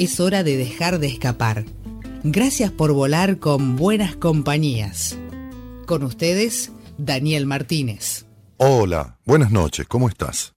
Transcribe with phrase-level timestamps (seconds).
[0.00, 1.66] es hora de dejar de escapar.
[2.24, 5.18] Gracias por volar con buenas compañías.
[5.86, 8.24] Con ustedes, Daniel Martínez.
[8.56, 10.54] Hola, buenas noches, ¿cómo estás?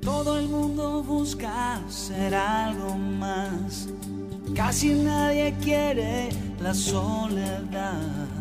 [0.00, 3.88] Todo el mundo busca ser algo más.
[4.56, 8.33] Casi nadie quiere la soledad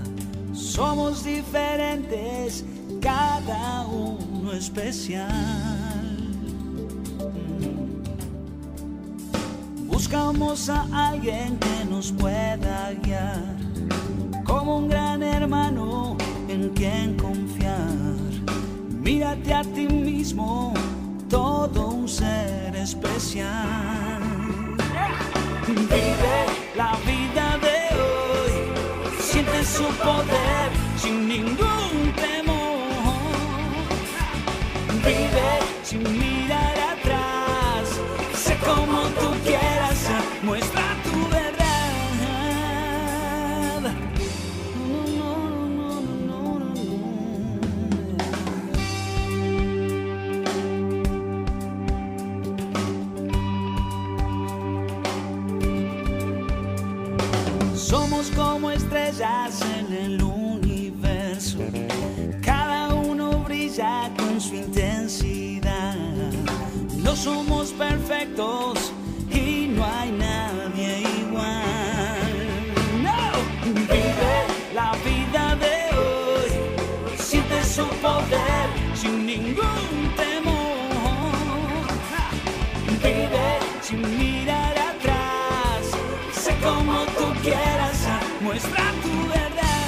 [0.63, 2.63] somos diferentes,
[3.01, 5.29] cada uno especial.
[9.85, 13.57] Buscamos a alguien que nos pueda guiar,
[14.45, 17.93] como un gran hermano en quien confiar.
[19.01, 20.73] Mírate a ti mismo,
[21.29, 24.21] todo un ser especial.
[25.67, 27.82] Vive la vida de
[29.65, 32.53] su poder sin ningún temor.
[35.05, 36.32] Vive sin mirar
[58.31, 61.59] Como estrellas en el universo.
[62.41, 65.95] Cada uno brilla con su intensidad.
[67.03, 68.91] No somos perfectos
[69.29, 72.63] y no hay nadie igual.
[73.03, 73.19] No,
[73.65, 74.35] vive
[74.73, 77.17] la vida de hoy.
[77.17, 81.33] Siente su poder sin ningún temor.
[83.03, 84.62] Vive sin mirar
[88.53, 89.79] muestra tu verdad.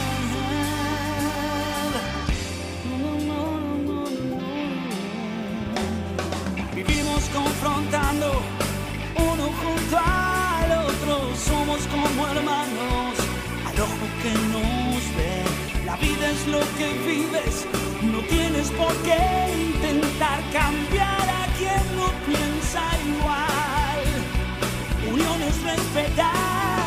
[6.73, 8.41] Vivimos confrontando
[9.17, 11.13] uno junto al otro,
[11.49, 13.13] somos como hermanos,
[13.67, 15.35] al ojo que nos ve.
[15.85, 17.67] La vida es lo que vives,
[18.01, 19.21] no tienes por qué
[19.69, 22.81] intentar cambiar a quien no piensa
[23.13, 24.01] igual.
[25.13, 26.84] Unión es respetar.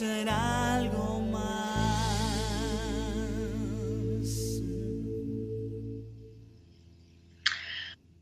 [0.00, 1.40] Algo más.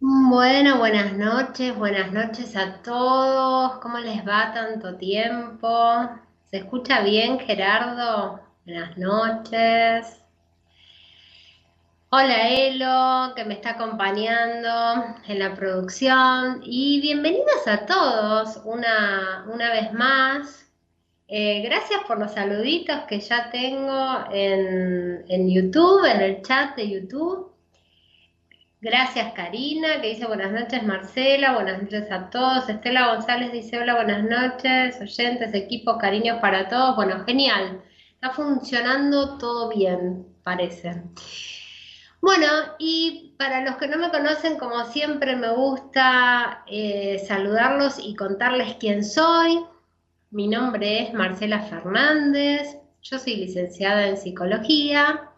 [0.01, 3.79] Bueno, buenas noches, buenas noches a todos.
[3.81, 6.09] ¿Cómo les va tanto tiempo?
[6.51, 8.41] ¿Se escucha bien, Gerardo?
[8.65, 10.23] Buenas noches.
[12.09, 16.63] Hola, Elo, que me está acompañando en la producción.
[16.63, 20.66] Y bienvenidos a todos una, una vez más.
[21.29, 27.53] Eh, gracias por los saluditos que ya tengo en, YouTube, en el chat de YouTube.
[28.81, 32.69] Gracias Karina, que dice buenas noches Marcela, buenas noches a todos.
[32.69, 36.95] Estela González dice hola, buenas noches, oyentes, equipo, cariños para todos.
[36.95, 37.83] Bueno, genial.
[38.15, 41.03] Está funcionando todo bien, parece.
[42.21, 42.47] Bueno,
[42.79, 48.77] y para los que no me conocen, como siempre me gusta eh, saludarlos y contarles
[48.79, 49.65] quién soy.
[50.31, 55.31] Mi nombre es Marcela Fernández, yo soy licenciada en psicología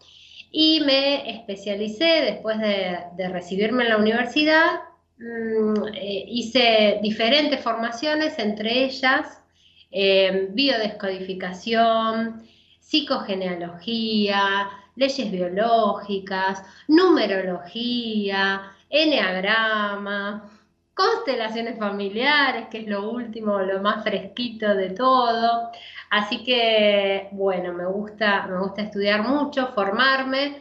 [0.50, 4.80] y me especialicé después de, recibirme en la universidad.
[5.18, 9.42] mm, eh, hice diferentes formaciones, entre ellas
[9.90, 12.42] eh, biodescodificación,
[12.80, 20.57] psicogenealogía, leyes biológicas, numerología, enneagrama,
[20.98, 25.70] constelaciones familiares, que es lo último, lo más fresquito de todo.
[26.10, 30.60] Así que, bueno, me gusta, me gusta estudiar mucho, formarme,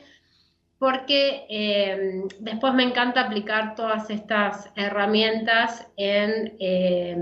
[0.78, 7.14] porque eh, después me encanta aplicar todas estas herramientas en, eh,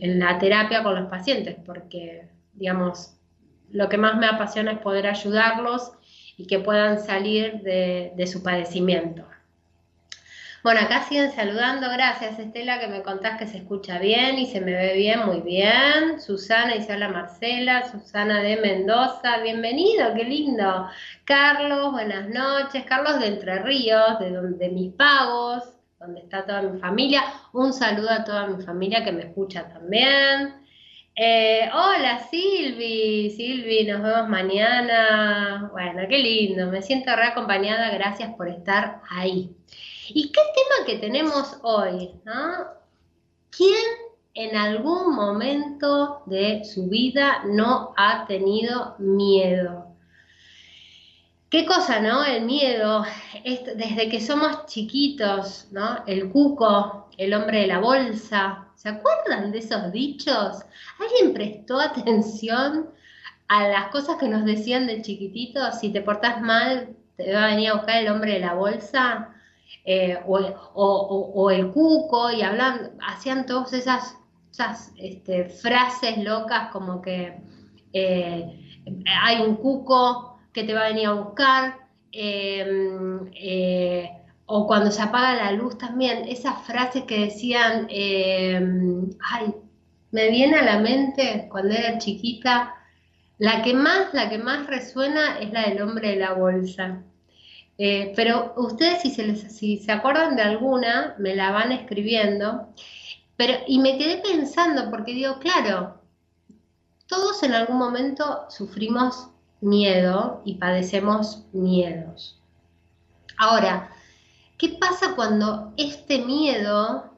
[0.00, 3.18] en la terapia con los pacientes, porque, digamos,
[3.70, 5.92] lo que más me apasiona es poder ayudarlos
[6.38, 9.26] y que puedan salir de, de su padecimiento.
[10.62, 11.90] Bueno, acá siguen saludando.
[11.90, 15.40] Gracias, Estela, que me contás que se escucha bien y se me ve bien, muy
[15.40, 16.20] bien.
[16.20, 20.86] Susana y hola Marcela, Susana de Mendoza, bienvenido, qué lindo.
[21.24, 22.84] Carlos, buenas noches.
[22.84, 25.64] Carlos de Entre Ríos, de mis pagos,
[25.98, 27.24] donde está toda mi familia.
[27.52, 30.62] Un saludo a toda mi familia que me escucha también.
[31.16, 35.68] Eh, hola Silvi, Silvi, nos vemos mañana.
[35.72, 39.56] Bueno, qué lindo, me siento reacompañada, gracias por estar ahí.
[40.08, 42.10] ¿Y qué tema que tenemos hoy?
[43.50, 43.84] ¿Quién
[44.34, 49.86] en algún momento de su vida no ha tenido miedo?
[51.50, 52.24] Qué cosa, ¿no?
[52.24, 53.04] El miedo,
[53.44, 56.02] desde que somos chiquitos, ¿no?
[56.06, 60.64] El cuco, el hombre de la bolsa, ¿se acuerdan de esos dichos?
[60.98, 62.90] ¿Alguien prestó atención
[63.48, 65.78] a las cosas que nos decían de chiquititos?
[65.78, 69.28] Si te portás mal, te va a venir a buscar el hombre de la bolsa.
[69.84, 74.16] Eh, o, el cuco, y hablan, hacían todas esas,
[74.96, 77.36] este, frases locas como que
[77.92, 78.78] eh,
[79.22, 81.78] hay un cuco que te va a venir a buscar,
[82.12, 84.10] em, eh,
[84.46, 89.54] o cuando se apaga la luz también, esas frases que decían, em, ay,
[90.10, 92.74] me viene a la mente cuando era chiquita,
[93.38, 97.02] la que más, la que más resuena es la del hombre de la bolsa.
[97.78, 102.68] Eh, pero ustedes si se, si se acuerdan de alguna, me la van escribiendo.
[103.36, 106.00] Pero, y me quedé pensando, porque digo, claro,
[107.06, 109.28] todos en algún momento sufrimos
[109.60, 112.40] miedo y padecemos miedos.
[113.38, 113.90] Ahora,
[114.58, 117.16] ¿qué pasa cuando este miedo,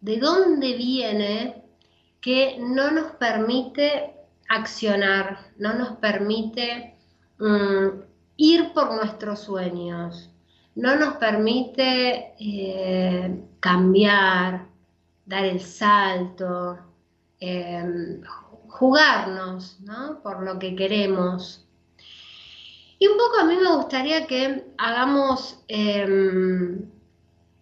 [0.00, 1.64] de dónde viene,
[2.20, 4.14] que no nos permite
[4.48, 6.96] accionar, no nos permite
[7.38, 7.88] mm,
[8.36, 10.30] ir por nuestros sueños,
[10.74, 14.66] no nos permite eh, cambiar,
[15.26, 16.78] dar el salto,
[17.40, 18.22] em,
[18.68, 19.78] jugarnos
[20.22, 21.64] por lo que queremos.
[22.98, 26.90] Y un poco a mí me gustaría que hagamos, em,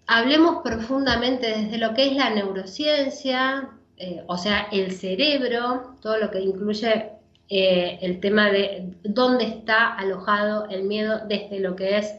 [0.07, 6.31] hablemos profundamente desde lo que es la neurociencia, eh, o sea, el cerebro, todo lo
[6.31, 7.12] que incluye
[7.55, 12.15] eh, el tema de dónde está alojado el miedo desde lo que es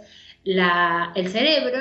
[0.45, 1.80] el cerebro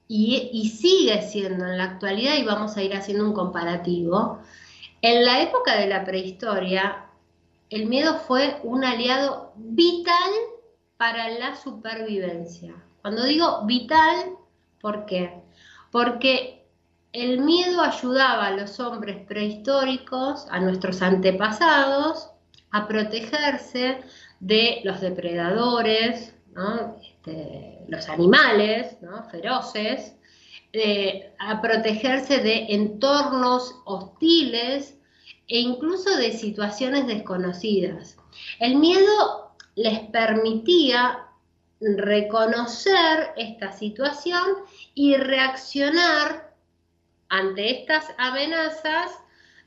[0.07, 4.39] y, sigue siendo en la actualidad, y vamos a ir haciendo un comparativo,
[5.01, 7.05] en la época de la prehistoria,
[7.69, 10.31] el miedo fue un aliado vital
[10.97, 12.73] para la supervivencia.
[13.01, 14.35] Cuando digo vital,
[14.79, 15.41] ¿por qué?
[15.91, 16.62] Porque
[17.13, 22.29] el miedo ayudaba a los hombres prehistóricos, a nuestros antepasados,
[22.71, 24.01] a protegerse
[24.39, 26.33] de los depredadores,
[27.03, 28.97] este, los animales
[29.29, 30.15] feroces,
[30.73, 34.97] eh, a protegerse de entornos hostiles
[35.47, 38.17] e incluso de situaciones desconocidas.
[38.59, 41.27] El miedo les permitía
[41.79, 44.43] reconocer esta situación
[44.95, 46.52] y reaccionar
[47.33, 49.11] ante estas amenazas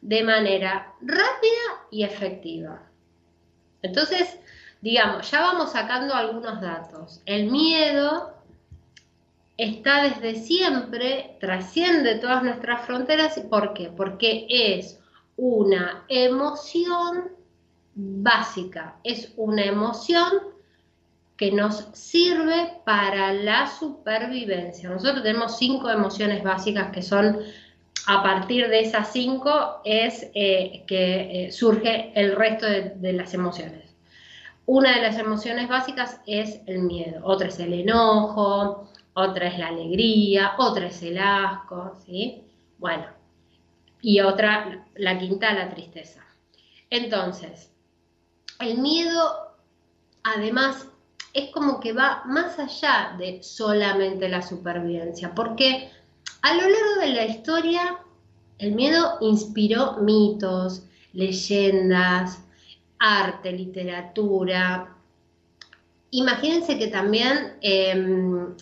[0.01, 2.81] de manera rápida y efectiva.
[3.83, 4.39] Entonces,
[4.81, 7.21] digamos, ya vamos sacando algunos datos.
[7.27, 8.37] El miedo
[9.57, 13.37] está desde siempre, trasciende todas nuestras fronteras.
[13.51, 13.91] ¿Por qué?
[13.97, 15.01] Porque es
[15.37, 17.33] una emoción
[17.97, 20.31] básica, es una emoción
[21.37, 24.89] que nos sirve para la supervivencia.
[24.89, 27.39] Nosotros tenemos cinco emociones básicas que son,
[28.07, 33.95] a partir de esas cinco, es eh, que eh, surge el resto de las emociones.
[34.67, 39.69] Una de las emociones básicas es el miedo, otra es el enojo, otra es la
[39.69, 42.43] alegría, otra es el asco, ¿sí?
[42.79, 43.07] Bueno,
[44.01, 46.21] y otra, la quinta, la tristeza.
[46.91, 47.73] Entonces,
[48.59, 49.57] el miedo,
[50.25, 50.89] además,
[51.37, 55.91] es como que va más allá de solamente la supervivencia, porque
[56.41, 57.99] a lo largo de la historia,
[58.59, 62.43] el miedo inspiró mitos, leyendas,
[62.99, 64.97] arte, literatura.
[66.11, 68.55] Imagínense que también em,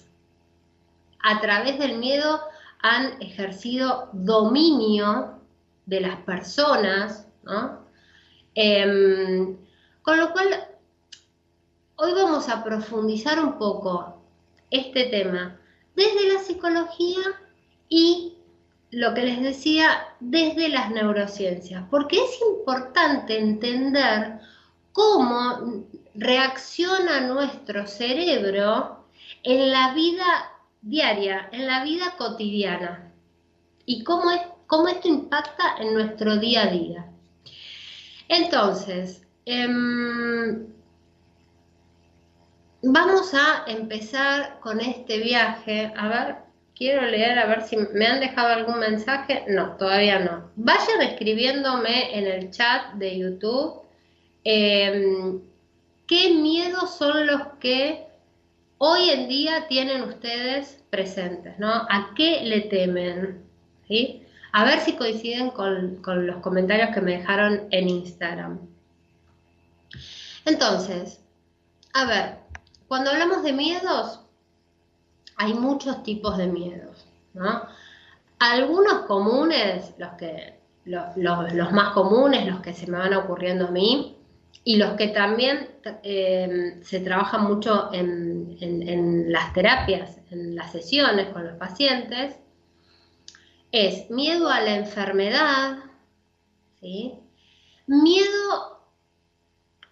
[1.23, 2.41] a través del miedo
[2.81, 5.39] han ejercido dominio
[5.87, 7.29] de las personas,
[8.57, 9.57] em,
[10.03, 10.74] con lo cual,
[11.97, 14.21] hoy vamos a profundizar un poco
[14.71, 15.59] este tema
[15.95, 17.23] desde la psicología
[17.89, 18.35] y
[18.91, 24.41] lo que les decía desde las neurociencias, porque es importante entender
[24.93, 25.85] cómo
[26.15, 29.05] reacciona nuestro cerebro
[29.43, 30.25] en la vida
[30.81, 33.13] diaria, en la vida cotidiana,
[33.87, 37.07] y cómo, es, cómo esto impacta en nuestro día a día.
[38.29, 40.74] Entonces, em,
[42.85, 45.93] vamos a empezar con este viaje.
[45.97, 46.45] A ver,
[46.77, 49.45] Quiero leer a ver si me han dejado algún mensaje.
[49.47, 50.51] No, todavía no.
[50.57, 53.83] Vayan escribiéndome en el chat de YouTube
[54.43, 55.41] em,
[56.07, 58.07] qué miedos son los que
[58.79, 61.69] hoy en día tienen ustedes presentes, ¿no?
[61.69, 63.45] ¿A qué le temen?
[63.87, 64.23] ¿Sí?
[64.53, 68.59] A ver si coinciden con, con los comentarios que me dejaron en Instagram.
[70.45, 71.21] Entonces,
[71.93, 72.44] a ver,
[72.95, 74.21] cuando hablamos de miedos,
[75.35, 77.67] hay muchos tipos de miedos, ¿no?
[78.39, 84.17] Algunos comunes, los, que, los, más comunes, los que se me van ocurriendo a mí,
[84.63, 85.71] y los que también
[86.05, 92.37] eh, se trabajan mucho en, en, las terapias, en las sesiones con los pacientes,
[93.73, 95.79] es miedo a la enfermedad,
[96.81, 97.15] ¿sí?
[97.89, 98.79] miedo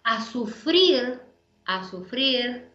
[0.05, 1.21] a sufrir,
[1.65, 2.71] a sufrir.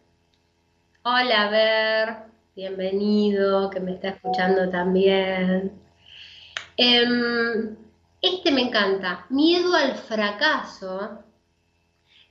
[1.03, 2.17] Hola, ver,
[2.57, 5.71] bienvenido, que me está escuchando también.
[6.75, 7.77] Em,
[8.21, 11.23] este me encanta, miedo al fracaso,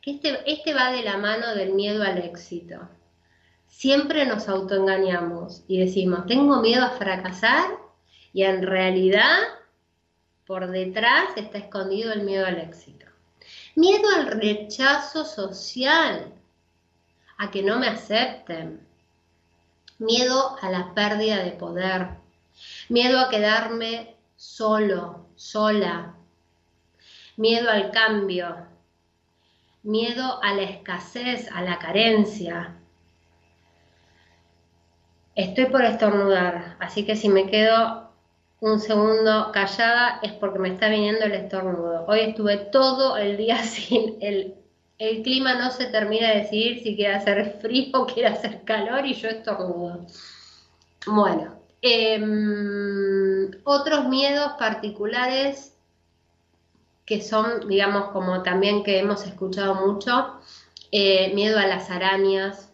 [0.04, 2.86] este, este va de la mano del miedo al éxito.
[3.66, 7.70] Siempre nos autoengañamos y decimos, tengo miedo a fracasar
[8.34, 9.38] y en realidad
[10.46, 13.06] por detrás está escondido el miedo al éxito.
[13.76, 16.34] Miedo al rechazo social,
[17.38, 18.86] a que no me acepten,
[19.98, 22.08] miedo a la pérdida de poder,
[22.88, 26.14] miedo a quedarme solo, sola,
[27.36, 28.66] miedo al cambio,
[29.82, 32.74] miedo a la escasez, a la carencia.
[35.34, 38.08] Estoy por estornudar, así que si me quedo
[38.60, 42.04] un segundo callada es porque me está viniendo el estornudo.
[42.08, 44.57] Hoy estuve todo el día sin el
[44.98, 49.06] el clima no se termina de decidir si quiere hacer frío o quiere hacer calor
[49.06, 50.06] y yo estornudo.
[51.06, 55.74] Bueno, em, otros miedos particulares
[57.06, 60.40] que son, digamos, como también que hemos escuchado mucho,
[60.92, 62.70] eh, miedo a las arañas,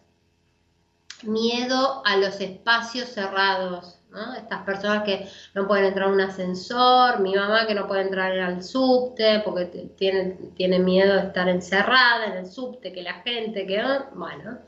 [1.23, 3.97] miedo a los espacios cerrados,
[4.37, 8.31] Estas personas que no pueden entrar a un ascensor, mi mamá que no puede entrar
[8.39, 9.65] al subte porque
[9.97, 14.59] tiene, tiene miedo de estar encerrada en el subte, que la gente, que bueno.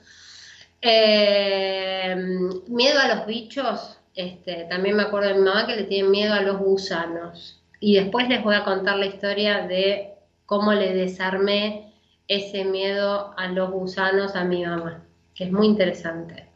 [0.82, 2.16] Eh,
[2.68, 6.34] miedo a los bichos, este, también me acuerdo de mi mamá que le tiene miedo
[6.34, 7.62] a los gusanos.
[7.80, 10.13] Y después les voy a contar la historia de
[10.46, 11.94] cómo le desarmé
[12.27, 15.04] ese miedo a los gusanos a mi mamá,
[15.36, 16.47] que es muy interesante.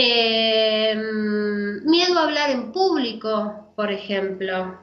[0.00, 4.78] Em, miedo a hablar en público, por ejemplo.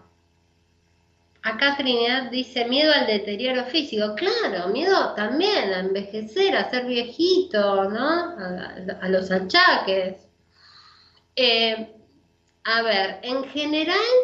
[1.41, 4.13] Acá Trinidad dice miedo al deterioro físico.
[4.15, 8.35] Claro, miedo también a envejecer, a ser viejito, ¿no?
[9.01, 10.17] A, los achaques.
[11.37, 11.87] Em,
[12.65, 14.15] a ver, en general,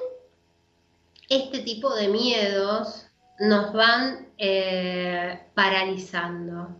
[1.29, 3.05] este tipo de miedos
[3.39, 6.75] nos van eh, paralizando.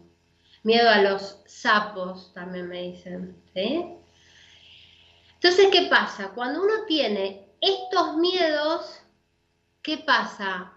[0.64, 3.42] Miedo a los sapos, también me dicen.
[3.54, 4.01] ¿sí?
[5.44, 6.30] Entonces, ¿qué pasa?
[6.36, 9.02] Cuando uno tiene estos miedos,
[9.82, 10.74] ¿qué pasa?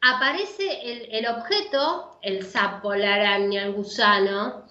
[0.00, 4.66] Aparece el, objeto, el sapo, la araña, el gusano,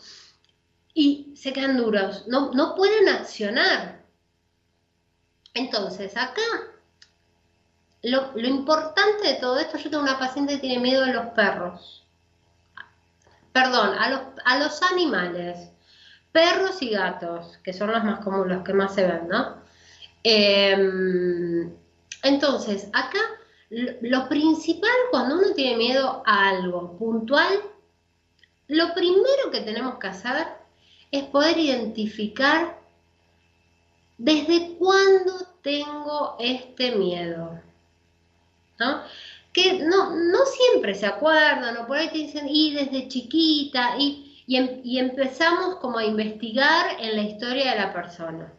[0.95, 4.03] y se quedan duros, no, no pueden accionar.
[5.53, 6.41] Entonces, acá,
[8.01, 11.27] lo, lo, importante de todo esto, yo tengo una paciente que tiene miedo a los
[11.33, 12.03] perros,
[13.53, 15.69] perdón, a los, a los animales
[16.31, 19.57] perros y gatos, que son los más comunes, los que más se ven, ¿no?
[20.23, 21.73] Em,
[22.23, 23.19] entonces, acá
[23.69, 27.61] lo principal cuando uno tiene miedo a algo puntual,
[28.67, 30.47] lo primero que tenemos que hacer
[31.11, 32.79] es poder identificar
[34.17, 37.59] desde cuándo tengo este miedo.
[38.81, 39.01] ¿no?
[39.53, 44.30] Que no, no siempre se acuerdan, o por ahí te dicen, y desde chiquita, y
[44.53, 48.53] Em, y, empezamos como a investigar en la historia de la persona.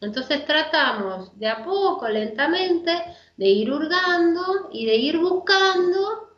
[0.00, 2.92] Entonces tratamos de a poco, lentamente,
[3.36, 6.30] de ir hurgando y de ir buscando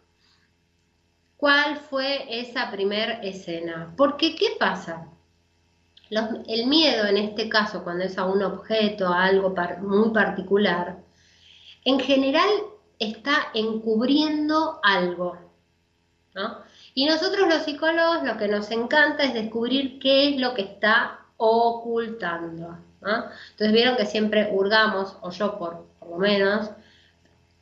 [1.37, 3.95] cuál fue esa primer escena.
[3.97, 5.09] Porque, ¿qué pasa?
[6.11, 10.97] el miedo en este caso, cuando es a un objeto, a algo muy particular,
[11.85, 12.49] en general
[12.99, 15.39] está encubriendo algo.
[16.35, 16.59] ¿no?
[16.99, 21.21] Y nosotros los psicólogos lo que nos encanta es descubrir qué es lo que está
[21.37, 22.77] ocultando.
[23.01, 26.71] Entonces vieron que siempre hurgamos, o yo por, lo menos,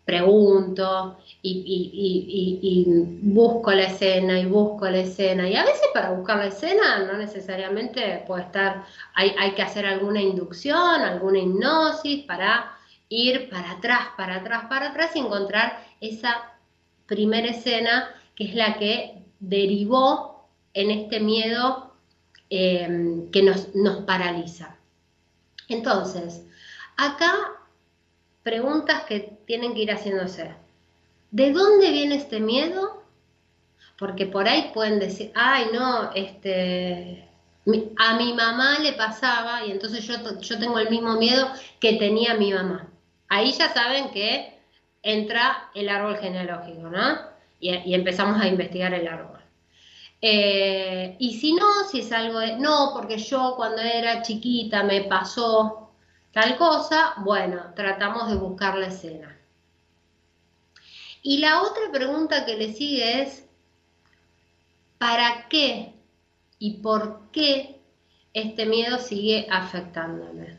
[0.07, 2.87] pregunto y,
[3.25, 5.47] busco la escena y busco la escena.
[5.47, 9.85] Y a veces para buscar la escena no necesariamente puede estar, hay, hay que hacer
[9.85, 12.75] alguna inducción, alguna hipnosis para
[13.11, 16.55] ir para atrás, para atrás, para atrás y encontrar esa
[17.05, 21.95] primera escena que es la que derivó en este miedo
[22.51, 24.77] eh, que nos, nos paraliza.
[25.69, 26.45] Entonces,
[26.97, 27.33] acá
[28.43, 30.55] preguntas que tienen que ir haciéndose.
[31.33, 33.03] ¿De dónde viene este miedo?
[33.99, 37.29] Porque por ahí pueden decir, ay, no, este,
[37.97, 41.49] a mi mamá le pasaba y entonces yo, yo tengo el mismo miedo
[41.81, 42.89] que tenía mi mamá.
[43.29, 44.61] Ahí ya saben que
[45.03, 47.36] entra el árbol genealógico, ¿no?
[47.61, 49.41] Y, empezamos a investigar el árbol.
[50.21, 55.03] Eh, y si no, si es algo de, no, porque yo cuando era chiquita me
[55.03, 55.91] pasó
[56.33, 59.37] tal cosa, bueno, tratamos de buscar la escena.
[61.23, 63.47] Y la otra pregunta que le sigue es,
[64.99, 65.95] ¿para qué
[66.59, 67.81] y por qué
[68.33, 70.59] este miedo sigue afectándome?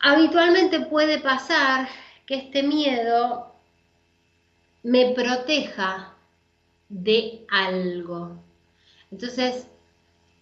[0.00, 1.88] Habitualmente puede pasar
[2.24, 3.47] que este miedo
[4.82, 6.14] me proteja
[6.88, 8.36] de algo.
[9.10, 9.66] Entonces,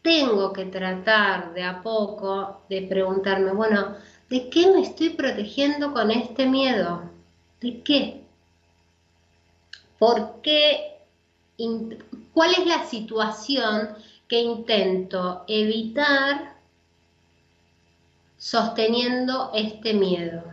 [0.02, 3.96] tengo que tratar de a poco de preguntarme, bueno,
[4.30, 7.10] ¿de qué me estoy protegiendo con este miedo?
[7.60, 8.22] ¿De qué?
[9.98, 10.98] ¿Por qué?
[12.32, 13.96] ¿Cuál es la situación
[14.28, 16.56] que intento evitar
[18.36, 20.44] sosteniendo este miedo?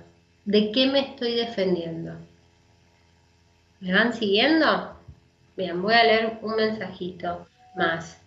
[0.45, 2.13] ¿De qué me estoy defendiendo?
[3.83, 4.97] ¿Me van siguiendo?
[5.57, 8.17] Bien, voy a leer un mensajito más.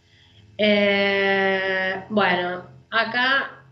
[0.58, 3.62] Eh, bueno, acá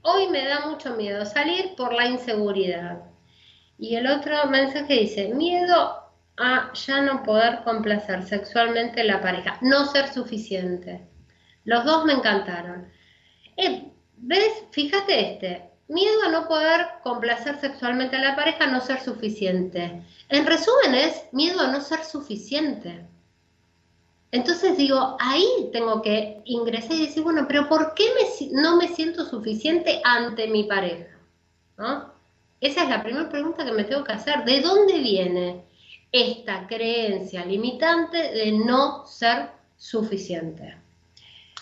[0.00, 3.02] hoy me da mucho miedo salir por la inseguridad.
[3.76, 6.02] Y el otro mensaje dice, miedo
[6.38, 11.06] a ya no poder complacer sexualmente la pareja, no ser suficiente.
[11.64, 12.88] Los dos me encantaron.
[13.58, 14.64] Eh, ¿Ves?
[14.70, 20.02] Fíjate este, Miedo a no poder complacer sexualmente a la pareja, no ser suficiente.
[20.28, 23.06] En resumen es miedo a no ser suficiente.
[24.30, 28.04] Entonces digo, ahí tengo que ingresar y decir, bueno, pero ¿por qué
[28.52, 31.16] no me siento suficiente ante mi pareja?
[32.60, 34.44] Esa es la primera pregunta que me tengo que hacer.
[34.44, 35.64] ¿De dónde viene
[36.12, 39.48] esta creencia limitante de no ser
[39.78, 40.76] suficiente?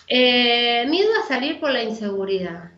[0.07, 2.71] Eh, miedo a salir por la inseguridad.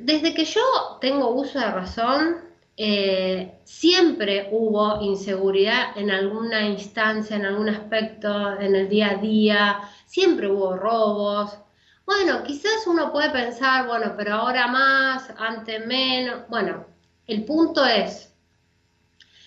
[0.00, 0.62] Desde que yo
[1.00, 2.36] tengo uso de razón,
[2.76, 9.80] eh, siempre hubo inseguridad en alguna instancia, en algún aspecto, en el día a día,
[10.06, 11.58] siempre hubo robos.
[12.06, 16.48] Bueno, quizás uno puede pensar, bueno, pero ahora más, antes menos.
[16.48, 16.86] Bueno,
[17.26, 18.34] el punto es,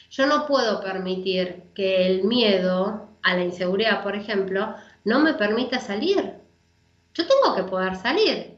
[0.10, 5.80] yo no puedo permitir que el miedo a la inseguridad, por ejemplo, no me permita
[5.80, 6.36] salir.
[7.14, 8.58] Yo tengo que poder salir.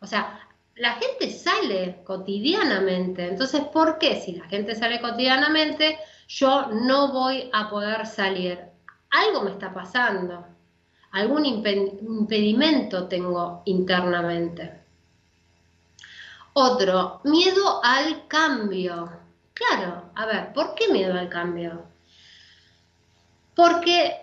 [0.00, 0.41] O sea,
[0.76, 3.28] la gente sale cotidianamente.
[3.28, 8.58] Entonces, ¿por qué si la gente sale cotidianamente, yo no voy a poder salir?
[9.10, 10.46] Algo me está pasando.
[11.12, 14.80] Algún impedimento tengo internamente.
[16.54, 19.10] Otro, miedo al cambio.
[19.52, 21.84] Claro, a ver, ¿por qué miedo al cambio?
[23.54, 24.21] Porque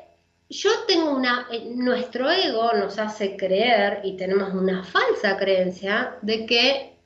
[0.50, 6.46] yo tengo una, eh, nuestro ego nos hace creer y tenemos una falsa creencia de
[6.48, 6.98] que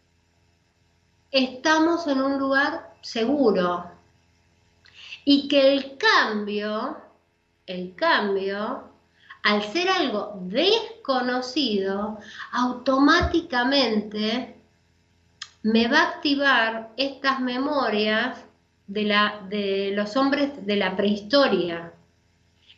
[1.30, 3.92] estamos en un lugar seguro.
[5.26, 6.98] Y que el cambio,
[7.66, 8.90] el cambio,
[9.44, 12.20] al ser algo desconocido,
[12.52, 14.56] automáticamente
[15.64, 18.38] me va a activar estas memorias
[18.88, 21.93] de, la, de los hombres de la prehistoria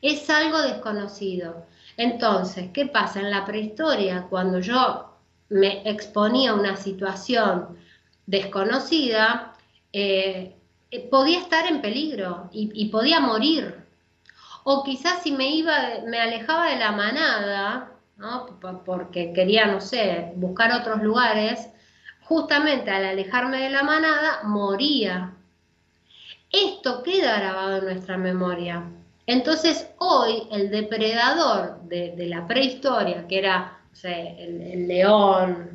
[0.09, 1.65] es algo desconocido.
[1.97, 3.19] Entonces, ¿qué pasa?
[3.19, 5.15] En la prehistoria, cuando yo
[5.49, 7.77] me exponía a una situación
[8.27, 9.53] desconocida,
[9.93, 10.55] eh,
[11.09, 13.83] podía estar en peligro y, podía morir.
[14.63, 15.75] O quizás si me iba,
[16.07, 17.91] me alejaba de la manada,
[18.85, 21.69] porque quería, no sé, buscar otros lugares,
[22.23, 25.33] justamente al alejarme de la manada, moría.
[26.51, 28.83] Esto queda grabado en nuestra memoria.
[29.27, 35.69] Entonces hoy el depredador de, la prehistoria, que era el, león,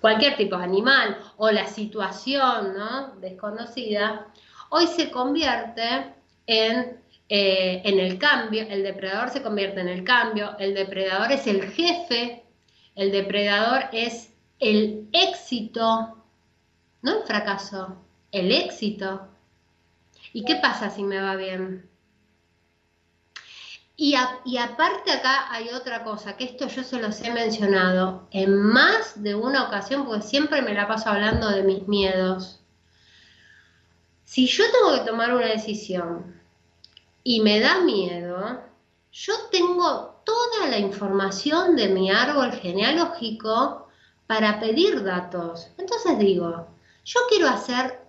[0.00, 2.74] cualquier tipo de animal o la situación
[3.20, 4.26] desconocida,
[4.70, 6.14] hoy se convierte
[6.46, 11.46] en, eh, en el cambio, el depredador se convierte en el cambio, el depredador es
[11.46, 12.42] el jefe,
[12.96, 16.24] el depredador es el éxito,
[17.02, 17.96] no el fracaso,
[18.32, 19.28] el éxito.
[20.34, 21.88] ¿Y qué pasa si me va bien?
[23.96, 29.22] Y, aparte acá hay otra cosa, que esto yo se los he mencionado en más
[29.22, 32.60] de una ocasión, porque siempre me la paso hablando de mis miedos.
[34.24, 36.42] Si yo tengo que tomar una decisión
[37.22, 38.60] y me da miedo,
[39.12, 43.86] yo tengo toda la información de mi árbol genealógico
[44.26, 45.68] para pedir datos.
[45.78, 46.66] Entonces digo,
[47.04, 48.00] yo quiero hacer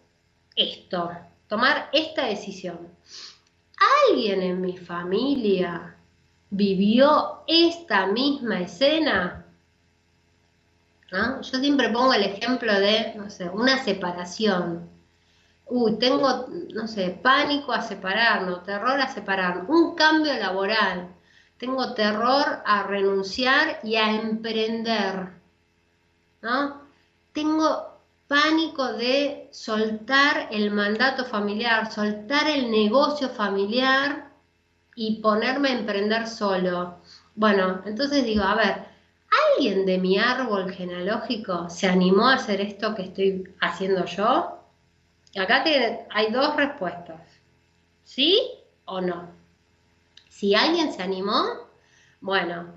[0.55, 1.11] esto
[1.55, 2.77] tomar esta decisión.
[4.09, 5.95] ¿Alguien en mi familia
[6.49, 9.45] vivió esta misma escena?
[11.09, 13.15] Yo siempre pongo el ejemplo de,
[13.53, 14.89] una separación.
[15.67, 21.07] Uy, tengo, no sé, pánico a separarnos, terror a separarnos, un cambio laboral.
[21.57, 25.29] Tengo terror a renunciar y a emprender.
[26.41, 26.81] ¿no?
[27.31, 27.94] Tengo
[28.27, 34.31] pánico de soltar el mandato familiar, soltar el negocio familiar
[34.95, 36.97] y ponerme a emprender solo.
[37.35, 38.85] Bueno, entonces digo, a ver,
[39.57, 44.59] ¿alguien de mi árbol genealógico se animó a hacer esto que estoy haciendo yo?
[45.37, 45.63] Acá
[46.09, 47.21] hay dos respuestas,
[48.05, 48.39] ¿sí
[48.85, 49.29] o no?
[50.29, 51.43] Si alguien se animó,
[52.21, 52.73] bueno,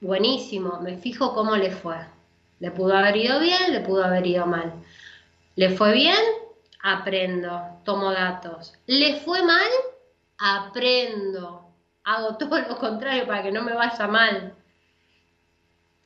[0.00, 1.96] buenísimo, me fijo cómo le fue.
[2.62, 4.72] Le pudo haber ido bien, le pudo haber ido mal.
[5.56, 6.22] ¿Le fue bien?
[6.80, 8.74] Aprendo, tomo datos.
[8.86, 9.68] ¿Le fue mal?
[10.38, 11.66] Aprendo.
[12.04, 14.54] Hago todo lo contrario para que no me vaya mal.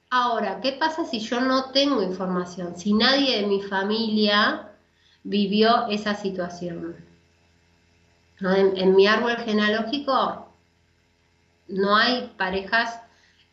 [0.09, 2.75] Ahora, ¿qué pasa si yo no tengo información?
[2.75, 4.71] Si nadie de mi familia
[5.25, 6.97] vivió esa situación.
[8.41, 10.49] En, mi árbol genealógico
[11.69, 13.03] no hay parejas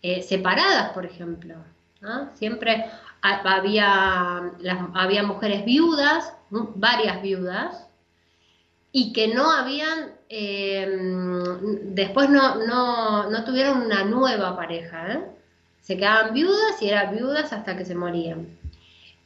[0.01, 1.55] eh, separadas, por ejemplo.
[2.35, 2.85] Siempre
[3.21, 4.51] había,
[4.93, 7.87] había mujeres viudas, varias viudas,
[8.91, 10.87] y que no habían, eh,
[11.85, 15.13] después no, no, tuvieron una nueva pareja.
[15.13, 15.23] ¿eh?
[15.81, 18.47] Se quedaban viudas y eran viudas hasta que se morían.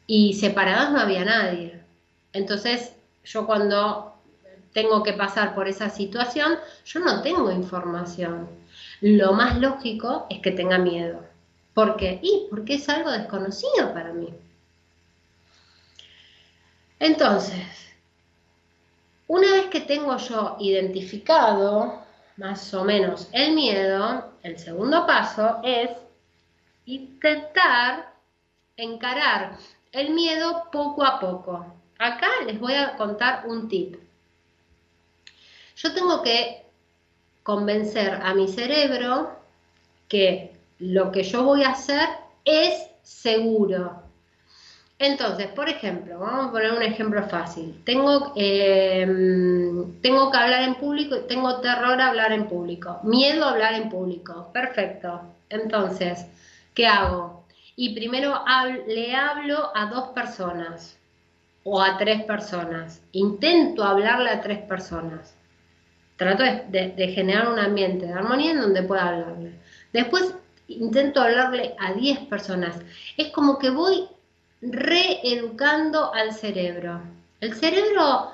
[0.08, 1.84] Y separadas no había nadie.
[2.32, 2.94] Entonces,
[3.26, 4.16] yo cuando
[4.72, 6.54] tengo que pasar por esa situación,
[6.86, 8.48] yo no tengo información.
[9.02, 11.27] Lo más lógico es que tenga miedo.
[11.78, 12.18] ¿Por qué?
[12.24, 14.34] Y porque es algo desconocido para mí.
[16.98, 17.94] Entonces,
[19.28, 22.02] una vez que tengo yo identificado
[22.38, 25.92] más o menos el miedo, el segundo paso es
[26.88, 28.12] intentar
[28.76, 29.60] encarar
[29.92, 31.63] el miedo poco a poco.
[32.00, 34.00] Acá les voy a contar un tip.
[35.76, 36.66] Yo tengo que
[37.44, 39.38] convencer a mi cerebro
[40.08, 42.08] que lo que yo voy a hacer
[42.46, 44.04] es seguro.
[45.00, 47.82] Entonces, por ejemplo, vamos a poner un ejemplo fácil.
[47.86, 53.52] Tengo, em, tengo que hablar en público, tengo terror a hablar en público, miedo a
[53.52, 54.50] hablar en público.
[54.52, 55.22] Perfecto.
[55.50, 56.26] Entonces,
[56.74, 57.46] ¿qué hago?
[57.76, 58.44] Y primero
[58.88, 60.98] le hablo a dos personas
[61.63, 63.02] o a tres personas.
[63.12, 65.36] Intento hablarle a tres personas.
[66.16, 69.52] Trato de, generar un ambiente de armonía en donde pueda hablarle.
[69.94, 70.34] Después
[70.68, 72.76] intento hablarle a 10 personas.
[73.16, 74.06] Es como que voy
[74.62, 77.02] reeducando al cerebro.
[77.40, 78.32] El cerebro,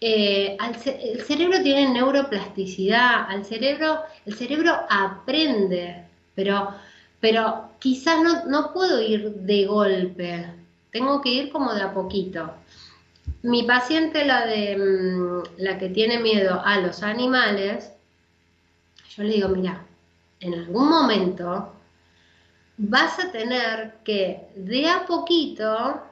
[0.00, 6.04] eh, el cerebro tiene neuroplasticidad, al cerebro, el cerebro aprende,
[6.34, 6.74] pero,
[7.20, 10.46] pero quizás no, no puedo ir de golpe,
[10.92, 12.52] tengo que ir como de a poquito
[13.42, 17.92] mi paciente, la de mm, la que tiene miedo a los animales,
[19.16, 19.84] yo le digo, mira,
[20.40, 21.72] en algún momento
[22.76, 26.02] vas a tener que de a poquito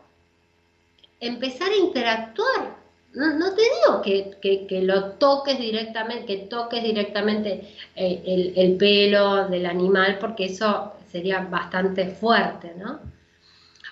[1.21, 2.77] empezar a interactuar.
[3.15, 9.65] No, te digo que, lo toques directamente, que toques directamente eh, el, el pelo del
[9.65, 13.01] animal, porque eso sería bastante fuerte, ¿no?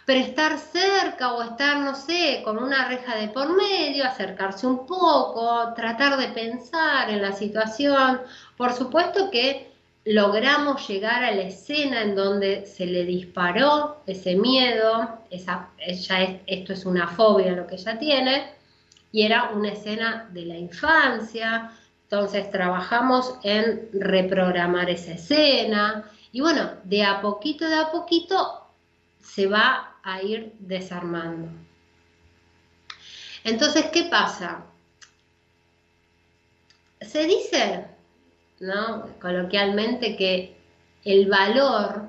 [0.04, 4.86] pero estar cerca o estar, no sé, con una reja de por medio, acercarse un
[4.86, 8.20] poco, tratar de pensar en la situación.
[8.56, 9.73] Por supuesto que
[10.04, 16.84] logramos llegar a la escena en donde se le disparó ese miedo, esa, esto es
[16.84, 18.52] una fobia lo que ella tiene,
[19.12, 21.70] y era una escena de la infancia,
[22.02, 28.66] entonces trabajamos en reprogramar esa escena, y bueno, de a poquito, de a poquito
[29.22, 31.48] se va a ir desarmando.
[33.44, 34.64] Entonces, ¿qué pasa?
[37.00, 37.86] Se dice,
[38.60, 39.08] ¿no?
[39.20, 40.56] Coloquialmente que
[41.04, 42.08] el valor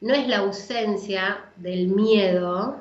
[0.00, 2.80] no es la ausencia del miedo,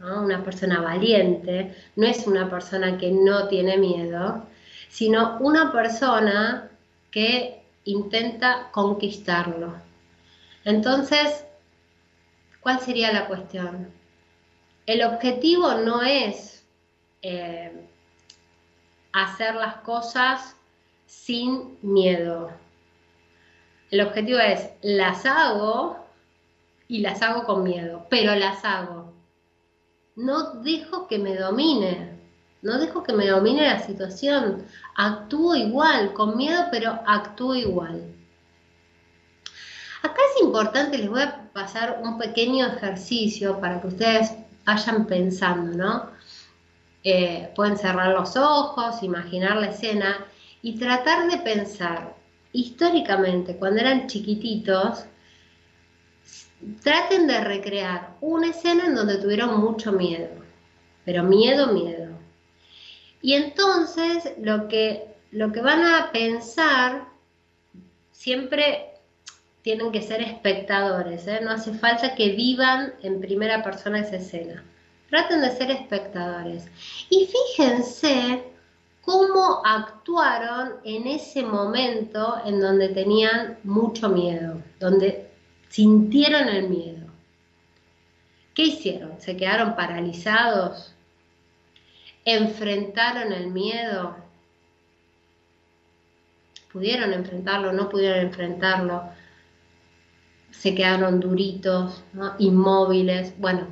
[0.00, 4.44] una persona valiente, no es una persona que no tiene miedo,
[4.88, 6.70] sino una persona
[7.12, 9.74] que intenta conquistarlo.
[10.64, 11.44] Entonces,
[12.62, 13.92] ¿Cuál sería la cuestión?
[14.86, 16.64] El objetivo no es
[17.20, 17.88] eh,
[19.12, 20.54] hacer las cosas
[21.12, 22.50] sin miedo.
[23.90, 26.04] El objetivo es, las hago
[26.88, 29.12] y las hago con miedo, pero las hago.
[30.16, 32.18] No dejo que me domine,
[32.62, 34.66] no dejo que me domine la situación.
[34.96, 38.02] Actúo igual, con miedo, pero actúo igual.
[40.02, 44.32] Acá es importante, les voy a pasar un pequeño ejercicio para que ustedes
[44.64, 46.10] vayan pensando, ¿no?
[47.04, 50.26] Eh, pueden cerrar los ojos, imaginar la escena
[50.62, 52.14] y tratar de pensar
[52.52, 55.04] históricamente, cuando eran chiquititos,
[56.82, 60.28] traten de recrear una escena en donde tuvieron mucho miedo,
[61.04, 62.16] pero miedo, miedo.
[63.20, 67.08] Y entonces lo que, lo que van a pensar
[68.12, 68.90] siempre
[69.62, 71.40] tienen que ser espectadores, ¿eh?
[71.42, 74.64] no hace falta que vivan en primera persona esa escena.
[75.08, 76.66] Traten de ser espectadores.
[77.10, 78.51] Y fíjense
[79.02, 85.30] cómo actuaron en ese momento en donde tenían mucho miedo, donde
[85.68, 87.06] sintieron el miedo.
[88.54, 89.20] ¿Qué hicieron?
[89.20, 90.94] ¿Se quedaron paralizados?
[92.24, 94.16] ¿Enfrentaron el miedo?
[96.72, 97.72] ¿Pudieron enfrentarlo?
[97.72, 99.02] ¿No pudieron enfrentarlo?
[100.52, 102.04] se quedaron duritos,
[102.38, 103.34] inmóviles.
[103.38, 103.66] Bueno,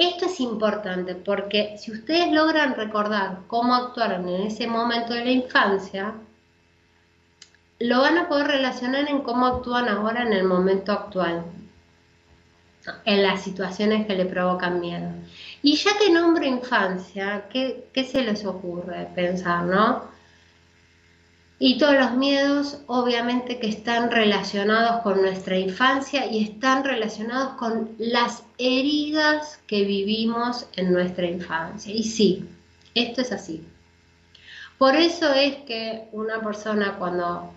[0.00, 5.30] esto es importante porque si ustedes logran recordar cómo actuaron en ese momento de la
[5.30, 6.14] infancia,
[7.78, 11.44] lo van a poder relacionar en cómo actúan ahora en el momento actual,
[13.04, 15.10] en las situaciones que le provocan miedo.
[15.62, 20.09] Y ya que nombro infancia, ¿qué, qué se les ocurre pensar, no?
[21.62, 27.90] Y todos los miedos obviamente que están relacionados con nuestra infancia y están relacionados con
[27.98, 31.92] las heridas que vivimos en nuestra infancia.
[31.92, 32.48] Y sí,
[32.94, 33.62] esto es así.
[34.78, 37.52] Por eso es que una persona cuando,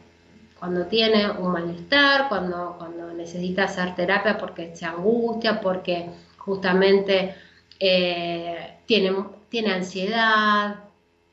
[0.59, 7.35] cuando tiene un malestar, cuando, cuando necesita hacer terapia porque se angustia, porque justamente
[7.79, 9.15] eh, tiene,
[9.47, 10.75] tiene ansiedad,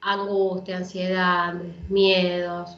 [0.01, 1.55] angustia, ansiedad,
[1.89, 2.77] miedos,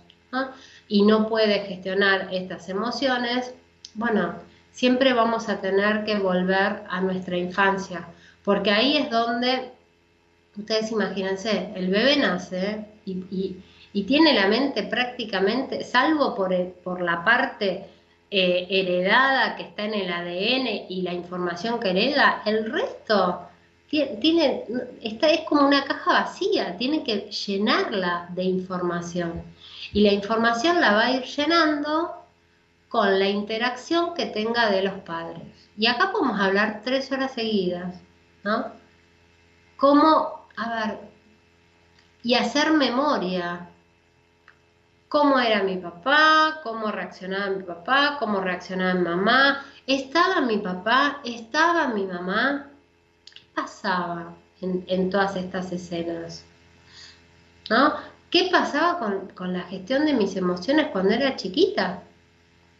[0.88, 3.54] y no puede gestionar estas emociones,
[3.94, 4.34] bueno,
[4.72, 8.08] siempre vamos a tener que volver a nuestra infancia,
[8.44, 9.70] porque ahí es donde,
[10.56, 13.56] ustedes imagínense, el bebé nace y,
[14.06, 17.86] tiene la mente prácticamente, salvo por, por la parte
[18.30, 23.46] eh, heredada que está en el ADN y la información que hereda, el resto
[23.92, 24.64] tiene,
[25.02, 29.42] esta es como una caja vacía, tiene que llenarla de información.
[29.92, 32.14] Y la información la va a ir llenando
[32.88, 35.42] con la interacción que tenga de los padres.
[35.76, 38.00] Y acá podemos hablar tres horas seguidas,
[38.44, 38.72] ¿no?
[39.76, 40.98] Cómo, a ver,
[42.22, 43.68] y hacer memoria.
[45.08, 49.66] Cómo era mi papá, cómo reaccionaba mi papá, cómo reaccionaba mi mamá.
[49.86, 51.20] ¿Estaba mi papá?
[51.24, 52.71] ¿Estaba mi mamá?
[53.54, 56.44] Pasaba en, todas estas escenas?
[57.70, 57.94] ¿No?
[58.30, 58.98] ¿Qué pasaba
[59.34, 62.02] con, la gestión de mis emociones cuando era chiquita?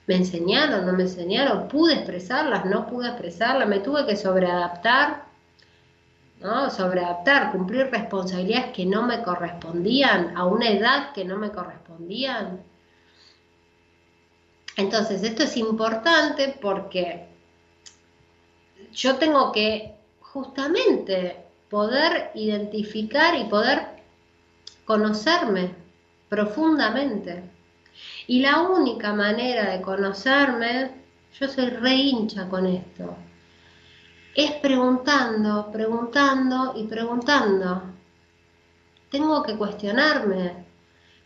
[0.07, 1.69] ¿Me enseñaron, no me enseñaron?
[1.69, 3.69] ¿Pude expresarlas, no pude expresarlas?
[3.69, 5.25] ¿Me tuve que sobreadaptar?
[6.41, 6.71] ¿no?
[6.71, 12.63] Sobreadaptar, cumplir responsabilidades que no me correspondían, a una edad que no me correspondían.
[14.77, 17.29] Entonces, esto es importante porque
[18.93, 19.95] yo tengo que
[20.33, 21.37] justamente
[21.69, 23.87] poder identificar y poder
[24.85, 25.75] conocerme
[26.29, 27.43] profundamente.
[28.27, 30.91] Y la única manera de conocerme,
[31.39, 33.15] yo soy re hincha con esto,
[34.35, 37.83] es preguntando, preguntando y preguntando.
[39.11, 40.65] Tengo que cuestionarme,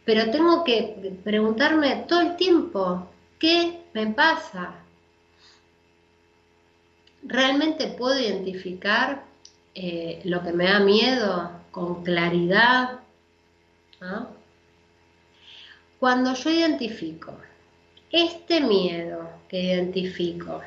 [0.05, 3.07] pero tengo que preguntarme todo el tiempo,
[3.39, 4.86] ¿qué me pasa?
[7.29, 9.25] Realmente puedo identificar
[9.75, 13.01] eh, lo que me da miedo con claridad.
[15.99, 17.35] Cuando yo identifico
[18.11, 20.61] este miedo que identifico,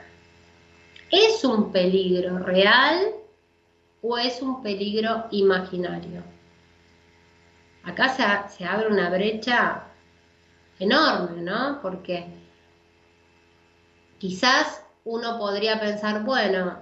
[1.10, 3.13] ¿es un peligro real
[4.02, 6.24] o es un peligro imaginario?
[7.84, 9.84] Acá se, se abre una brecha
[10.80, 11.80] enorme, ¿no?
[11.82, 12.26] Porque
[14.17, 16.77] quizás uno podría pensar, bueno,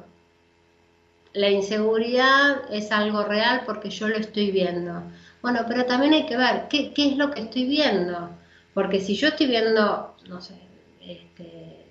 [1.34, 5.04] la inseguridad es algo real porque yo lo estoy viendo.
[5.42, 8.30] Bueno, pero también hay que ver qué, es lo que estoy viendo.
[8.74, 10.56] Porque si yo estoy viendo, no sé,
[11.02, 11.86] este,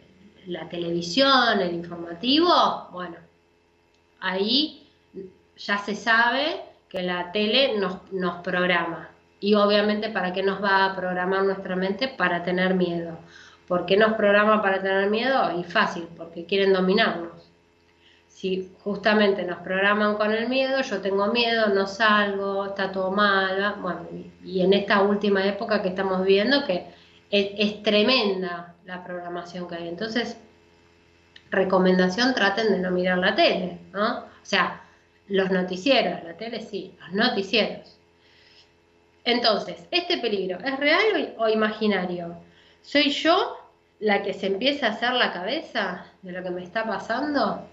[0.46, 3.16] la televisión, el informativo, bueno,
[4.20, 4.88] ahí
[5.56, 9.10] ya se sabe que la tele nos, nos programa.
[9.40, 12.08] Y obviamente, ¿para qué nos va a programar nuestra mente?
[12.08, 13.18] Para tener miedo.
[13.66, 15.58] ¿Por qué nos programa para tener miedo?
[15.58, 17.32] Y fácil, porque quieren dominarnos.
[18.28, 23.76] Si justamente nos programan con el miedo, yo tengo miedo, no salgo, está todo mal,
[23.80, 24.06] bueno,
[24.44, 26.86] y en esta última época que estamos viviendo, que
[27.30, 29.88] es, tremenda la programación que hay.
[29.88, 30.36] Entonces,
[31.50, 34.18] recomendación, traten de no mirar la tele, ¿no?
[34.18, 34.82] O sea,
[35.28, 37.98] los noticieros, la tele sí, los noticieros.
[39.24, 42.36] Entonces, ¿este peligro es real o imaginario?
[42.86, 43.58] ¿Soy yo
[43.98, 47.68] la que se empieza a hacer la cabeza de lo que me está pasando?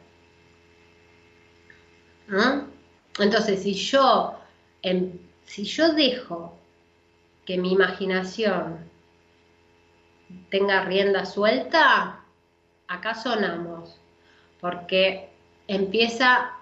[3.19, 4.39] Entonces, si yo,
[4.81, 6.57] em, si yo dejo
[7.45, 8.89] que mi imaginación
[10.49, 12.21] tenga rienda suelta,
[12.87, 13.99] acá sonamos,
[14.59, 15.29] porque
[15.67, 16.53] empieza,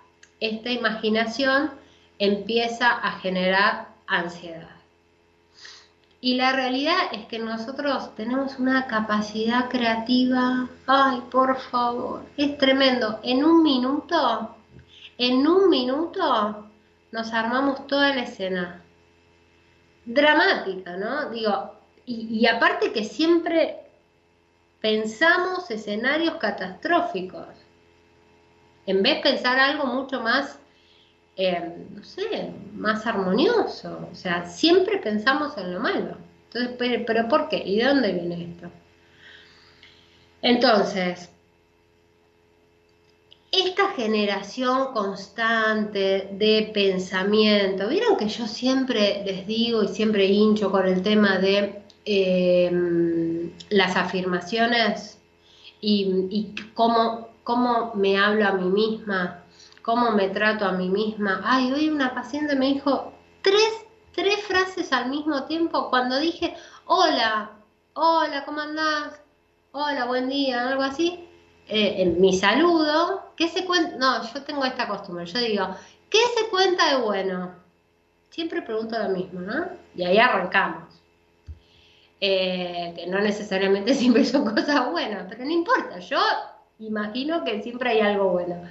[0.41, 1.71] esta imaginación
[2.19, 4.80] empieza a generar ansiedad.
[6.23, 13.19] Y la realidad es que nosotros tenemos una capacidad creativa, ay, por favor, es tremendo.
[13.23, 14.55] En un minuto,
[15.17, 16.69] en un minuto
[17.11, 18.83] nos armamos toda la escena.
[20.05, 21.31] Dramática, ¿no?
[21.31, 21.73] Digo,
[22.05, 23.79] y, aparte que siempre
[24.79, 27.47] pensamos escenarios catastróficos.
[28.85, 30.59] En vez de pensar algo mucho más
[31.43, 34.07] eh, no sé, más armonioso.
[34.11, 36.17] O sea, siempre pensamos en lo malo.
[36.53, 37.57] Entonces, pero, ¿por qué?
[37.65, 38.69] ¿Y de dónde viene esto?
[40.41, 41.29] Entonces,
[43.51, 50.87] esta generación constante de pensamiento, vieron que yo siempre les digo y siempre hincho con
[50.87, 55.19] el tema de em, las afirmaciones
[55.81, 59.40] y, y cómo, cómo me hablo a mí misma,
[59.81, 61.41] cómo me trato a mí misma.
[61.43, 66.55] Ay, hoy una paciente me dijo tres, tres frases al mismo tiempo cuando dije,
[66.85, 67.51] hola,
[67.93, 69.21] hola, ¿cómo andás?
[69.71, 71.27] Hola, buen día, algo así,
[71.67, 73.95] eh, en mi saludo, ¿qué se cuenta?
[73.97, 75.67] No, yo tengo esta costumbre, yo digo,
[76.09, 77.55] ¿qué se cuenta de bueno?
[78.29, 79.67] Siempre pregunto lo mismo, ¿no?
[79.95, 81.01] Y ahí arrancamos.
[82.19, 86.19] Eh, que no necesariamente siempre son cosas buenas, pero no importa, yo
[86.79, 88.61] imagino que siempre hay algo bueno.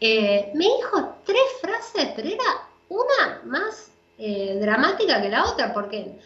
[0.00, 6.20] Eh, me dijo tres frases, pero era una más dramática que la otra, porque,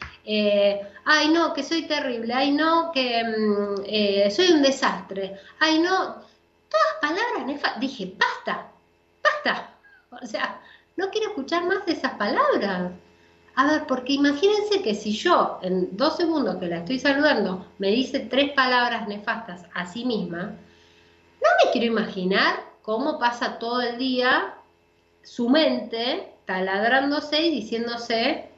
[1.05, 6.17] ay no, que soy terrible, ay no, que mm, soy un desastre, ay no,
[6.69, 7.81] todas palabras nefastas.
[7.81, 8.71] Dije, basta,
[9.23, 9.75] basta.
[10.23, 10.61] O sea,
[10.97, 12.93] no quiero escuchar más de esas palabras.
[13.55, 17.89] A ver, porque imagínense que si yo en dos segundos que la estoy saludando me
[17.89, 23.99] dice tres palabras nefastas a sí misma, no me quiero imaginar cómo pasa todo el
[23.99, 24.55] día
[25.23, 28.49] su mente taladrándose y diciéndose,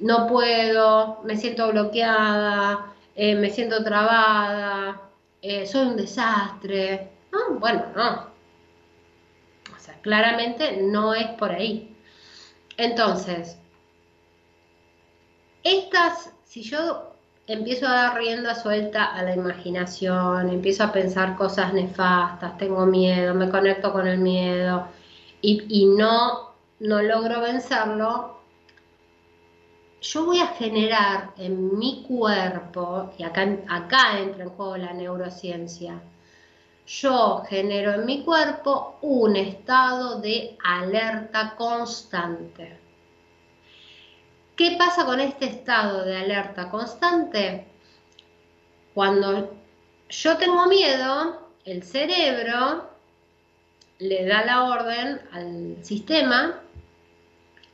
[0.00, 5.00] no puedo, me siento bloqueada, eh, me siento trabada,
[5.42, 7.12] eh, soy un desastre.
[7.30, 8.30] No, bueno, no.
[9.76, 11.96] O sea, claramente no es por ahí.
[12.78, 13.60] Entonces,
[15.62, 17.07] estas, si yo
[17.48, 23.34] empiezo a dar rienda suelta a la imaginación, empiezo a pensar cosas nefastas, tengo miedo,
[23.34, 24.86] me conecto con el miedo
[25.40, 28.38] y, no, no logro vencerlo,
[30.00, 36.00] yo voy a generar en mi cuerpo, y acá, acá entra en juego la neurociencia,
[36.86, 42.77] yo genero en mi cuerpo un estado de alerta constante.
[44.58, 47.64] ¿Qué pasa con este estado de alerta constante?
[48.92, 49.54] Cuando
[50.08, 52.90] yo tengo miedo, el cerebro
[54.00, 56.60] le da la orden al sistema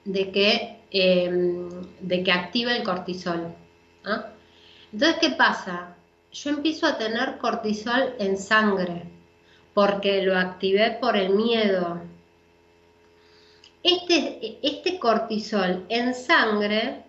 [0.04, 1.70] de que, em,
[2.00, 3.54] de que active el cortisol.
[4.92, 5.96] Entonces, ¿qué pasa?
[6.32, 9.04] Yo empiezo a tener cortisol en sangre
[9.72, 12.02] porque lo activé por el miedo,
[13.84, 17.04] este, este cortisol en sangre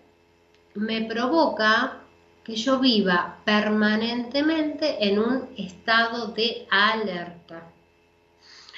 [0.74, 2.02] me provoca
[2.44, 7.62] que yo viva permanentemente en un estado de alerta.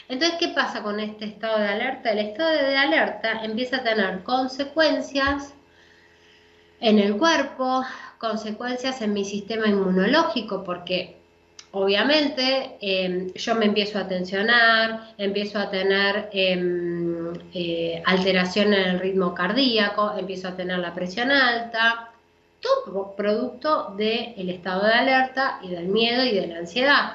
[0.08, 2.12] Entonces, ¿qué pasa con este estado de alerta?
[2.12, 5.52] El estado de alerta empieza a tener consecuencias
[6.80, 7.84] en el cuerpo,
[8.18, 11.17] consecuencias en mi sistema inmunológico, porque
[11.72, 19.00] obviamente em, yo me empiezo a tensionar, empiezo a tener em, eh, alteración en el
[19.00, 22.10] ritmo cardíaco, empiezo a tener la presión alta,
[22.60, 27.12] todo producto del estado de alerta y del miedo y de la ansiedad.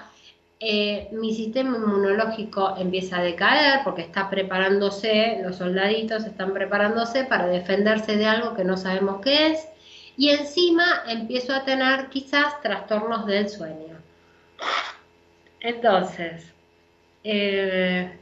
[0.60, 7.48] Eh, mi sistema inmunológico empieza a decaer porque está preparándose, los soldaditos están preparándose para
[7.48, 9.68] defenderse de algo que no sabemos qué es,
[10.16, 13.93] y encima empiezo a tener quizás trastornos del sueño.
[15.64, 16.54] Entonces,
[17.24, 18.20] eh,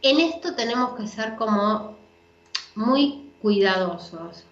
[0.00, 1.96] en esto tenemos que ser como
[2.76, 4.44] muy cuidadosos,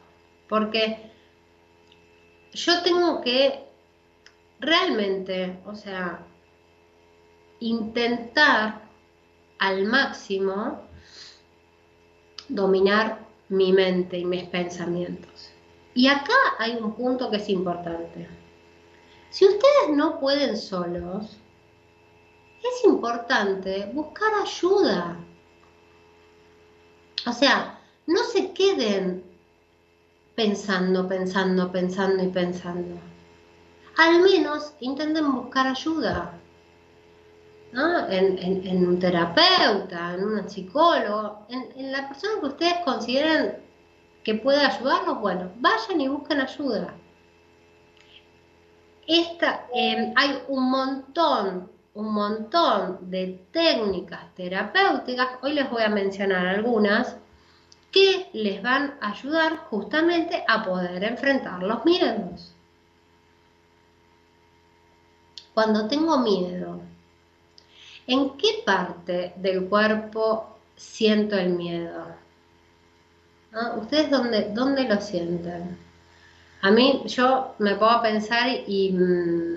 [0.49, 1.13] porque
[2.53, 3.65] yo tengo que
[4.59, 6.27] realmente, o sea,
[7.61, 8.83] intentar
[9.61, 10.83] al máximo
[12.49, 15.53] dominar mi mente y mis pensamientos.
[15.95, 18.27] Y acá hay un punto que es importante.
[19.35, 21.25] Si ustedes no pueden solos,
[22.63, 25.17] es importante buscar ayuda.
[27.27, 29.25] O sea, no se queden
[30.37, 32.97] pensando, pensando, pensando y pensando.
[33.97, 36.39] Al menos intenten buscar ayuda.
[37.73, 43.57] En, un terapeuta, en un psicólogo, en, en la persona que ustedes consideren
[44.23, 46.95] que puede ayudarlos, bueno, vayan y busquen ayuda.
[49.07, 57.17] Em, hay un montón, un montón de técnicas terapéuticas, hoy les voy a mencionar algunas,
[57.93, 62.53] que les van a ayudar justamente a poder enfrentar los miedos.
[65.53, 66.81] Cuando tengo miedo,
[68.07, 72.07] ¿en qué parte del cuerpo siento el miedo?
[73.53, 73.75] ¿Ah?
[73.77, 75.79] ¿Ustedes dónde, dónde lo sienten?
[76.65, 79.57] A mí, yo me puedo pensar mm,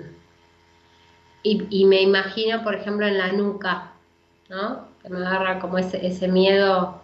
[1.42, 3.92] y, y, me imagino, por ejemplo, en la nuca,
[4.50, 4.88] ¿no?
[5.02, 7.00] Que me agarra como ese, ese miedo,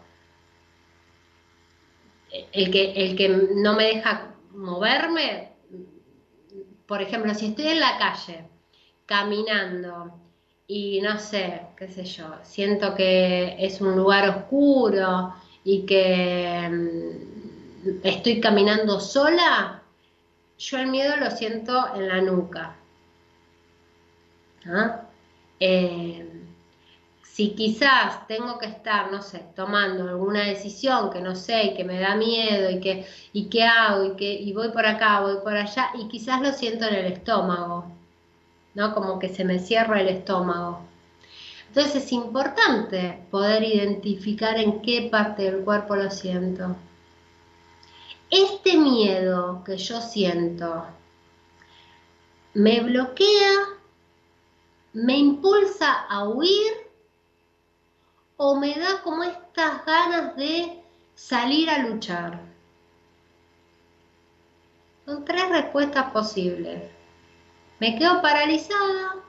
[2.52, 5.52] el que, el que no me deja moverme.
[6.84, 8.44] Por ejemplo, si estoy en la calle
[9.06, 10.20] caminando
[10.66, 15.32] y no sé, qué sé yo, siento que es un lugar oscuro
[15.64, 19.80] y que mm, estoy caminando sola,
[20.64, 22.76] yo el miedo lo siento en la nuca.
[25.60, 26.26] Eh,
[27.22, 31.84] si quizás tengo que estar, no sé, tomando alguna decisión que no sé y que
[31.84, 35.54] me da miedo y que y hago y que y voy por acá, voy por
[35.56, 37.86] allá y quizás lo siento en el estómago,
[38.74, 38.94] ¿no?
[38.94, 40.80] Como que se me cierra el estómago.
[41.68, 46.76] Entonces es importante poder identificar en qué parte del cuerpo lo siento.
[48.36, 50.84] Este miedo que yo siento
[52.52, 53.52] me bloquea,
[54.92, 56.72] me impulsa a huir
[58.36, 60.82] o me da como estas ganas de
[61.14, 62.40] salir a luchar?
[65.06, 66.90] Son tres respuestas posibles.
[67.78, 69.22] Me quedo paralizada,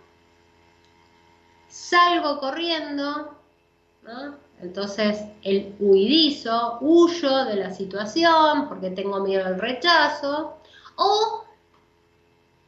[1.67, 3.37] salgo corriendo,
[4.61, 10.57] entonces el huidizo, huyo de la situación porque tengo miedo al rechazo,
[10.95, 11.43] o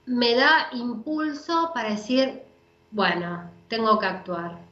[0.05, 2.43] me da impulso para decir,
[2.91, 4.67] bueno, tengo que actuar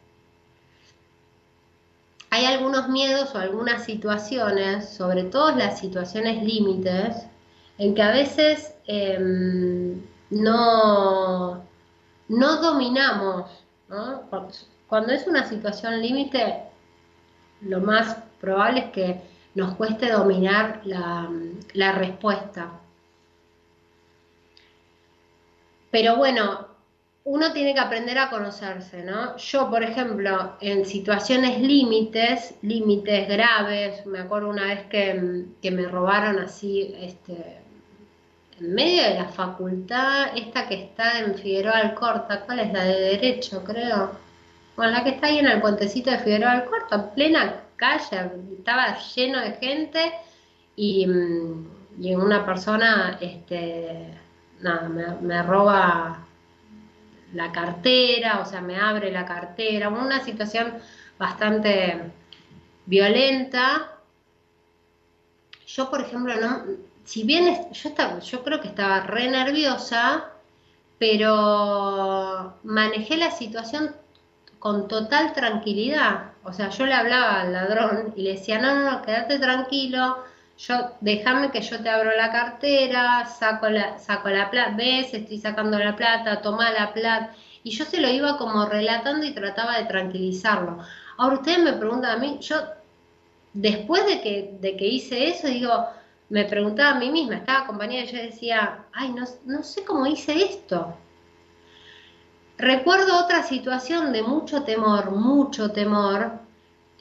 [2.35, 7.15] hay algunos miedos o algunas situaciones, sobre todo las situaciones límites,
[7.77, 11.63] en que a veces em, no,
[12.27, 13.49] no dominamos.
[14.87, 16.64] Cuando es una situación límite,
[17.61, 19.21] lo más probable es que
[19.55, 21.29] nos cueste dominar la,
[21.73, 22.79] la respuesta.
[25.91, 26.75] Pero bueno,
[27.25, 29.35] uno tiene que aprender a conocerse, ¿no?
[29.37, 36.37] Yo, por ejemplo, en situaciones límites, límites graves, me acuerdo una vez que, me robaron
[36.37, 37.57] así, este,
[38.59, 43.01] en medio de la facultad, esta que está en Figueroa Alcorta, ¿cuál es la de
[43.01, 44.11] Derecho, creo?
[44.75, 49.39] Bueno, la que está ahí en el puentecito de Figueroa Alcorta, plena calle, estaba lleno
[49.39, 50.13] de gente
[50.75, 51.07] y,
[51.99, 54.13] y una persona, este,
[54.59, 54.89] nada,
[55.21, 56.25] me roba
[57.33, 60.73] la cartera, o sea, me abre la cartera, una situación
[61.17, 62.11] bastante
[62.85, 63.97] violenta.
[65.67, 66.63] Yo, por ejemplo, no,
[67.03, 70.31] si bien yo, estaba, yo creo que estaba re nerviosa,
[70.97, 73.95] pero manejé la situación
[74.65, 76.31] con total tranquilidad.
[76.43, 80.23] O sea, yo le hablaba al ladrón y le decía, no, no, no, quédate tranquilo,
[80.57, 85.37] yo déjame que yo te abro la cartera, saco la, saco la plata, ves, estoy
[85.37, 87.35] sacando la plata, toma la plata.
[87.63, 90.79] Y yo se lo iba como relatando y trataba de tranquilizarlo.
[91.17, 92.57] Ahora ustedes me preguntan a mí, yo
[93.53, 95.89] después de que, de que hice eso, digo,
[96.29, 100.07] me preguntaba a mí misma, estaba acompañada y yo decía, ay, no, no sé cómo
[100.07, 100.97] hice esto.
[102.57, 106.39] Recuerdo otra situación de mucho temor, mucho temor,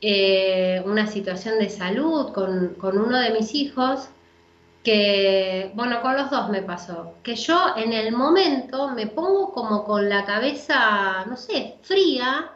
[0.00, 4.09] eh, una situación de salud con, uno de mis hijos,
[4.82, 9.84] que, bueno, con los dos me pasó, que yo en el momento me pongo como
[9.84, 12.50] con la cabeza, no sé, fría,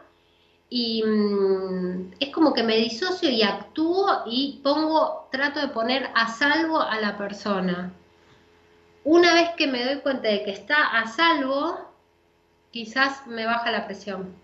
[0.69, 6.27] y mm, es como que me disocio y actúo y pongo, trato de poner a
[6.27, 7.93] salvo a la persona.
[9.05, 11.88] Una vez que me doy cuenta de que está a salvo,
[12.71, 14.35] quizás me baja la presión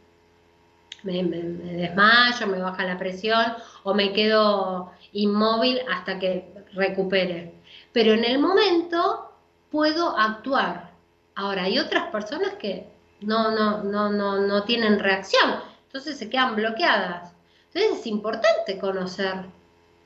[1.05, 3.53] me, desmayo, me baja la presión
[3.83, 7.53] o me quedo inmóvil hasta que recupere.
[7.93, 9.31] Pero en el momento
[9.71, 10.91] puedo actuar.
[11.35, 12.87] Ahora, hay otras personas que
[13.21, 15.55] no, no, no, no, no tienen reacción,
[15.85, 17.33] entonces se quedan bloqueadas.
[17.67, 19.45] Entonces es importante conocer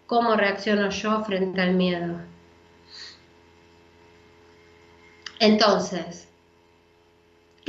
[0.08, 2.20] cómo reacciono yo frente al miedo.
[5.40, 6.29] Entonces,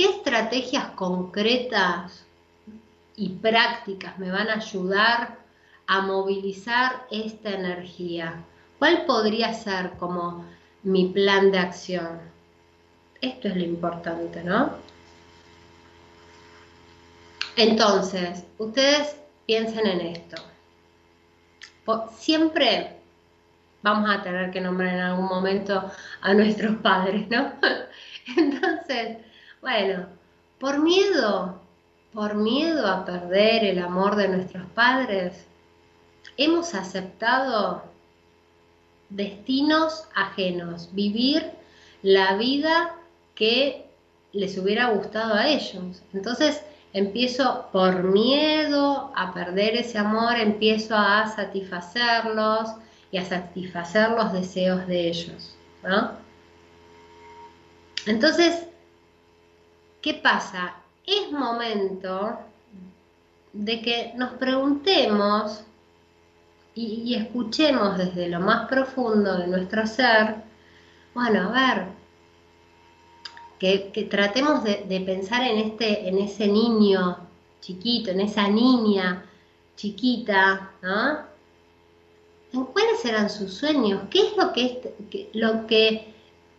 [0.01, 2.25] ¿qué estrategias concretas
[3.15, 5.37] y prácticas me van a ayudar
[5.85, 8.43] a movilizar esta energía?
[8.79, 10.43] ¿Cuál podría ser como
[10.81, 12.19] mi plan de acción?
[13.21, 14.71] Esto es lo importante, ¿no?
[17.55, 20.41] Entonces, ustedes piensen en esto.
[22.17, 22.95] Siempre
[23.83, 25.91] vamos a tener que nombrar en algún momento
[26.21, 27.53] a nuestros padres, ¿no?
[28.35, 29.30] Entonces,
[29.61, 30.07] bueno,
[30.59, 31.61] por miedo
[32.13, 35.45] por miedo a perder el amor de nuestros padres,
[36.37, 37.83] hemos aceptado
[39.09, 41.51] destinos ajenos, vivir
[42.01, 42.95] la vida
[43.35, 43.85] que
[44.33, 46.01] les hubiera gustado a ellos.
[46.13, 46.61] Entonces
[46.93, 52.71] empiezo por miedo a perder ese amor, empiezo a satisfacerlos
[53.11, 55.55] y a satisfacer los deseos de ellos.
[58.05, 58.65] Entonces,
[60.01, 60.81] ¿qué pasa?
[61.05, 62.39] es momento
[63.53, 65.63] de que nos preguntemos
[66.73, 70.35] y, escuchemos desde lo más profundo de nuestro ser,
[71.13, 71.87] bueno, a ver,
[73.59, 77.17] que, tratemos de, pensar en, este, en ese niño
[77.59, 79.25] chiquito, en esa niña
[79.75, 81.31] chiquita, ¿no?
[82.53, 86.10] en cuáles eran sus sueños, qué es lo que este, lo que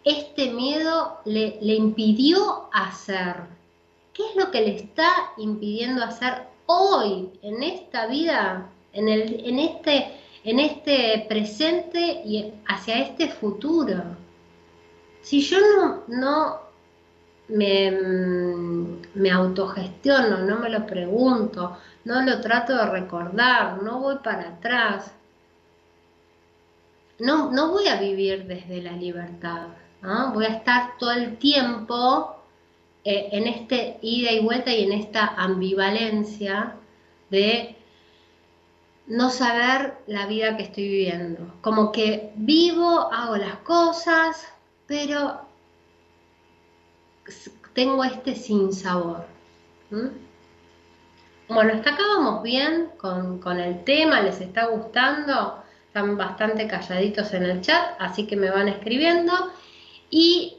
[0.04, 3.36] este miedo le, impidió hacer,
[4.12, 9.08] qué es lo que le está impidiendo hacer hoy, en esta vida, en,
[9.58, 10.12] este,
[10.44, 14.02] este presente y hacia este futuro.
[15.22, 15.58] Si yo
[16.08, 16.60] no,
[17.48, 17.90] me,
[19.14, 25.12] me autogestiono, no me lo pregunto, no lo trato de recordar, no voy para atrás,
[27.22, 29.68] no, voy a vivir desde la libertad,
[30.02, 32.36] voy a estar todo el tiempo
[33.04, 36.74] eh, en este ida y vuelta y en esta ambivalencia
[37.30, 37.76] de
[39.06, 41.54] no saber la vida que estoy viviendo.
[41.60, 44.46] Como que vivo, hago las cosas,
[44.86, 45.40] pero
[47.74, 49.26] tengo este sinsabor.
[51.48, 55.62] Bueno, hasta acá vamos bien con el tema, ¿les está gustando?
[55.92, 59.52] están bastante calladitos en el chat, así que me van escribiendo.
[60.14, 60.58] Y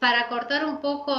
[0.00, 1.14] para cortar un poco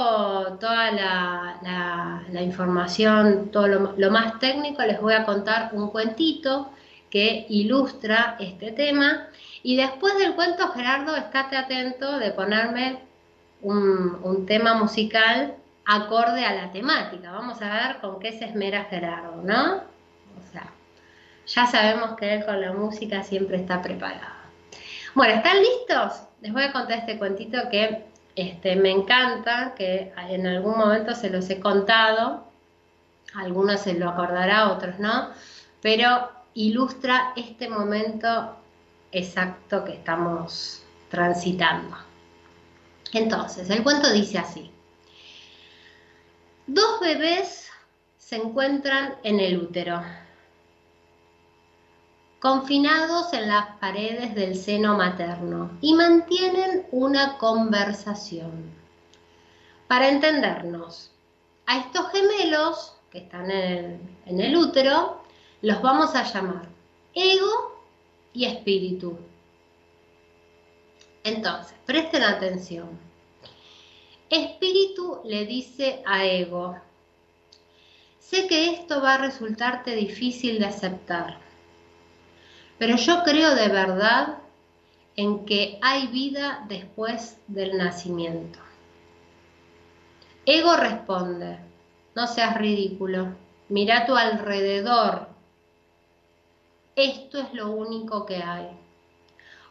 [0.60, 6.70] toda la, información, todo lo, más técnico, les voy a contar un cuentito
[7.08, 9.28] que ilustra este tema.
[9.62, 12.98] Y después del cuento, Gerardo, estate atento de ponerme
[13.62, 15.54] un, un tema musical
[15.86, 17.32] acorde a la temática.
[17.32, 19.76] Vamos a ver con qué se esmera Gerardo, ¿no?
[19.76, 20.70] O sea,
[21.46, 24.39] ya sabemos que él con la música siempre está preparado.
[25.14, 26.22] Bueno, ¿están listos?
[26.40, 28.06] Les voy a contar este cuentito que
[28.36, 32.44] este, me encanta, que en algún momento se los he contado,
[33.34, 35.30] algunos se lo acordará, otros no,
[35.82, 38.56] pero ilustra este momento
[39.10, 41.96] exacto que estamos transitando.
[43.12, 44.70] Entonces, el cuento dice así.
[46.68, 47.68] Dos bebés
[48.16, 50.00] se encuentran en el útero
[52.40, 58.72] confinados en las paredes del seno materno y mantienen una conversación.
[59.86, 61.12] Para entendernos,
[61.66, 65.22] a estos gemelos que están en el, útero
[65.60, 66.66] los vamos a llamar
[67.12, 67.84] ego
[68.32, 69.18] y espíritu.
[71.22, 72.98] Entonces, presten atención.
[74.30, 76.78] Espíritu le dice a ego,
[78.18, 81.49] sé que esto va a resultarte difícil de aceptar
[82.80, 84.38] pero yo creo de verdad
[85.14, 88.58] en que hay vida después del nacimiento.
[90.46, 91.58] Ego responde,
[92.14, 93.34] no seas ridículo,
[93.68, 95.28] mira tu alrededor.
[96.96, 98.70] Esto es lo único que hay.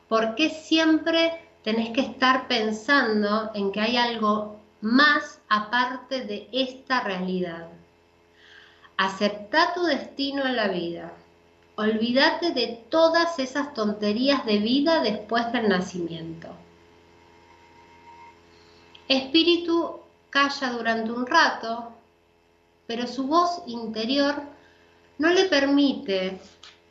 [0.08, 7.00] ¿Por qué siempre tenés que estar pensando en que hay algo más aparte de esta
[7.00, 7.70] realidad?
[8.98, 11.12] Acepta tu destino en la vida
[11.80, 16.50] Olvídate de todas esas tonterías de vida después del nacimiento.
[19.08, 21.94] Espíritu calla durante un rato,
[22.86, 24.36] pero su voz interior
[25.20, 26.42] no le permite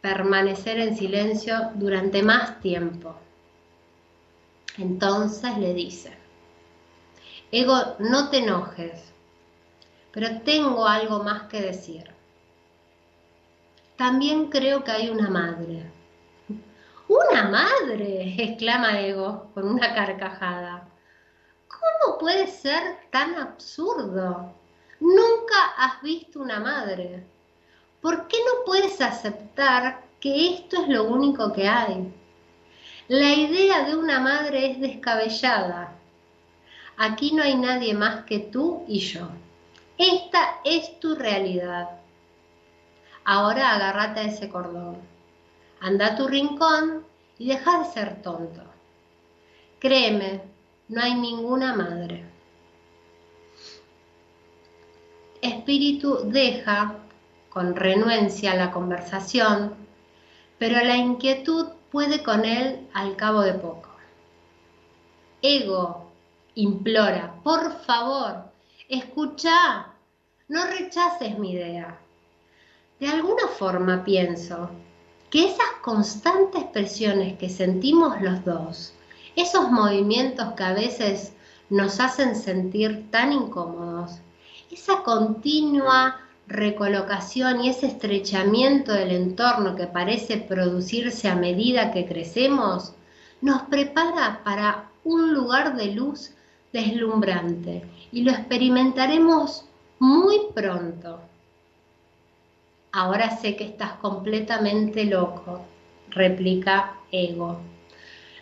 [0.01, 3.14] permanecer en silencio durante más tiempo.
[4.78, 6.16] Entonces le dice,
[7.53, 9.12] Ego, no te enojes,
[10.12, 12.18] pero tengo algo más que decir
[13.99, 15.90] también creo que hay una madre.
[17.09, 18.36] ¿Una madre?
[18.38, 20.88] exclama Ego con una carcajada.
[21.66, 24.55] ¿Cómo puede ser tan absurdo?
[25.01, 27.26] Nunca has visto una madre.
[28.01, 32.14] ¿Por qué no puedes aceptar que esto es lo único que hay?
[33.09, 35.92] La idea de una madre es descabellada.
[36.96, 39.28] Aquí no hay nadie más que tú y yo.
[39.96, 41.99] Esta es tu realidad.
[43.31, 44.97] Ahora agárrate a ese cordón.
[45.81, 47.05] Anda a tu rincón
[47.37, 48.62] y deja de ser tonto.
[49.79, 50.41] Créeme,
[50.89, 52.24] no hay ninguna madre.
[55.43, 56.95] Espíritu deja
[57.51, 59.74] con renuencia la conversación,
[60.59, 63.91] pero la inquietud puede con él al cabo de poco.
[65.43, 66.11] Ego
[66.55, 68.45] implora, por favor,
[68.89, 69.89] escucha,
[70.49, 71.99] no rechaces mi idea
[73.01, 74.70] de alguna forma pienso
[75.30, 78.92] que esas constantes presiones que sentimos los dos,
[79.36, 81.32] esos movimientos que a veces
[81.70, 84.18] nos hacen sentir tan incómodos,
[84.70, 92.94] esa continua recolocación y ese estrechamiento del entorno que parece producirse a medida que crecemos,
[93.40, 96.32] nos prepara para un lugar de luz
[96.72, 99.64] deslumbrante y lo experimentaremos
[99.99, 101.20] muy pronto.
[103.01, 105.61] Ahora sé que estás completamente loco,
[106.11, 107.61] replica Ego.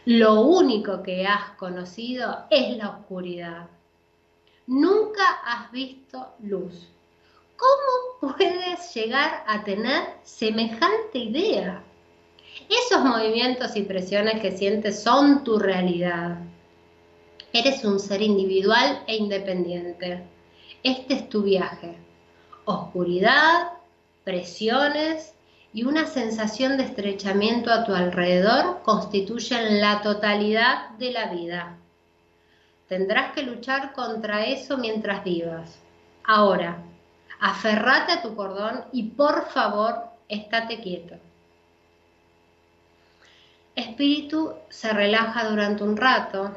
[0.07, 3.69] Lo único que has conocido es la oscuridad.
[4.67, 6.89] Nunca has visto luz.
[7.59, 11.83] ¿Cómo puedes llegar a tener semejante idea?
[12.71, 16.39] Esos movimientos y presiones que sientes son tu realidad.
[17.53, 20.27] Eres un ser individual e independiente.
[20.83, 21.99] Este es tu viaje.
[22.65, 23.77] Oscuridad,
[24.27, 25.35] presiones
[25.73, 31.77] y una sensación de estrechamiento a tu alrededor constituyen la totalidad de la vida.
[32.89, 35.79] Tendrás que luchar contra eso mientras vivas.
[36.25, 36.79] Ahora,
[37.39, 39.95] aferrate a tu cordón y por favor,
[40.29, 41.15] estate quieto.
[43.77, 46.51] Espíritu se relaja durante un rato,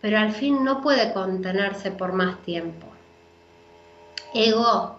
[0.00, 2.88] pero al fin no puede contenerse por más tiempo.
[4.34, 4.95] Ego,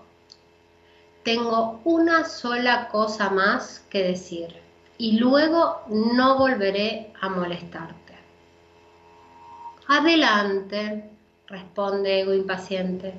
[1.27, 4.47] tengo una sola cosa más que decir
[4.97, 8.13] y luego no volveré a molestarte.
[9.89, 11.09] Adelante,
[11.47, 13.13] responde Ego impaciente.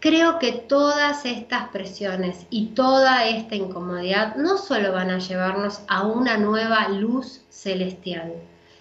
[0.00, 6.06] Creo que todas estas presiones y toda esta incomodidad no solo van a llevarnos a
[6.06, 8.34] una nueva luz celestial,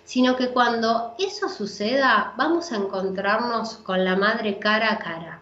[0.03, 5.38] sino que cuando eso suceda vamos a encontrarnos con la Madre cara a cara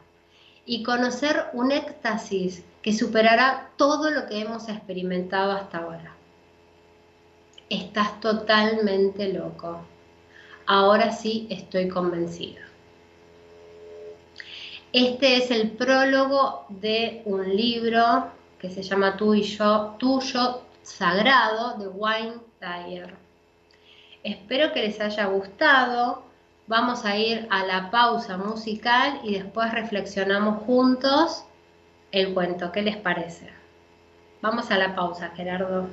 [0.68, 6.14] y conocer un éxtasis que superará todo lo que hemos experimentado hasta ahora.
[7.70, 9.80] Estás totalmente loco.
[10.66, 12.68] Ahora sí estoy convencido.
[14.92, 21.78] Este es el prólogo de un libro que se llama Tú y yo, Tuyo Sagrado
[21.78, 23.14] de Wayne Dyer.
[24.24, 26.27] Espero que les haya gustado.
[26.68, 31.46] Vamos a ir a la pausa musical y después reflexionamos juntos
[32.12, 32.74] el cuento.
[32.74, 33.50] ¿Qué les parece?
[34.42, 35.88] Vamos a la pausa, Gerardo.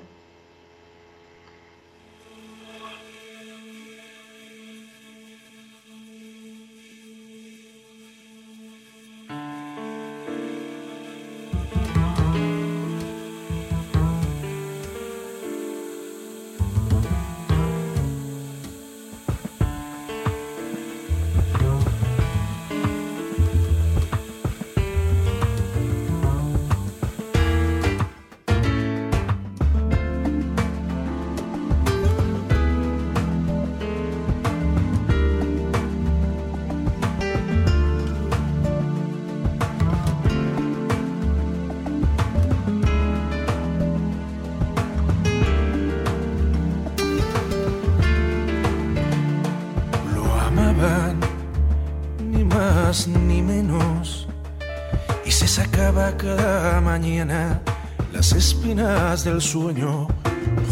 [59.25, 60.07] Del sueño,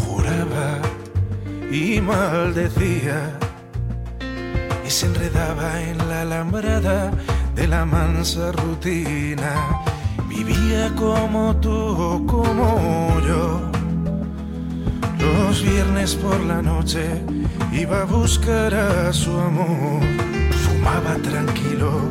[0.05, 0.79] juraba
[1.71, 3.35] y maldecía
[4.85, 7.11] y se enredaba en la alambrada
[7.55, 9.81] de la mansa rutina.
[10.29, 13.61] Vivía como tú, como yo.
[15.19, 17.23] Los viernes por la noche
[17.71, 20.01] iba a buscar a su amor.
[20.63, 22.01] Fumaba tranquilo,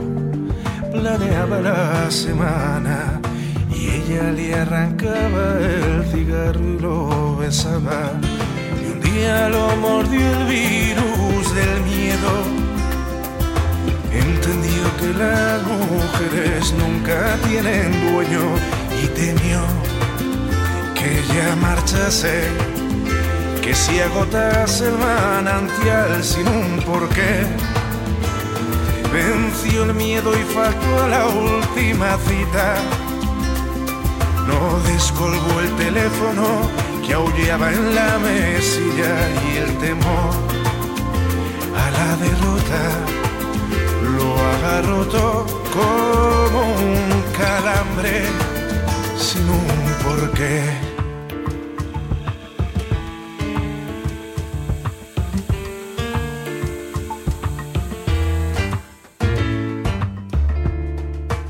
[0.93, 3.12] planeaba la semana
[4.13, 8.13] ella le arrancaba el cigarro y lo besaba.
[8.83, 12.33] Y un día lo mordió el virus del miedo.
[14.13, 18.45] Entendió que las mujeres nunca tienen dueño
[19.03, 19.61] y temió
[20.95, 22.43] que ella marchase,
[23.63, 27.47] que si agotase el manantial sin un porqué.
[29.13, 32.77] Venció el miedo y faltó a la última cita
[34.53, 36.45] no descolgó el teléfono
[37.05, 39.15] que aullaba en la mesilla
[39.49, 40.33] y el temor
[41.83, 42.83] a la derrota
[44.17, 45.47] lo agarró todo
[45.77, 48.15] como un calambre
[49.17, 49.69] sin un
[50.05, 50.63] porqué.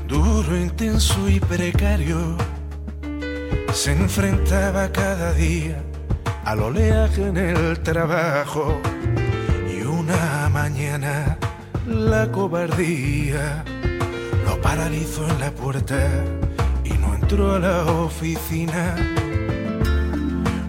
[0.07, 2.37] Duro, intenso y precario
[3.83, 5.83] se enfrentaba cada día
[6.45, 8.81] al oleaje en el trabajo
[9.69, 11.37] y una mañana
[11.85, 13.65] la cobardía
[14.45, 15.97] lo paralizó en la puerta
[17.23, 18.95] entró a la oficina,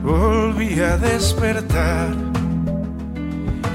[0.03, 2.15] volví a despertar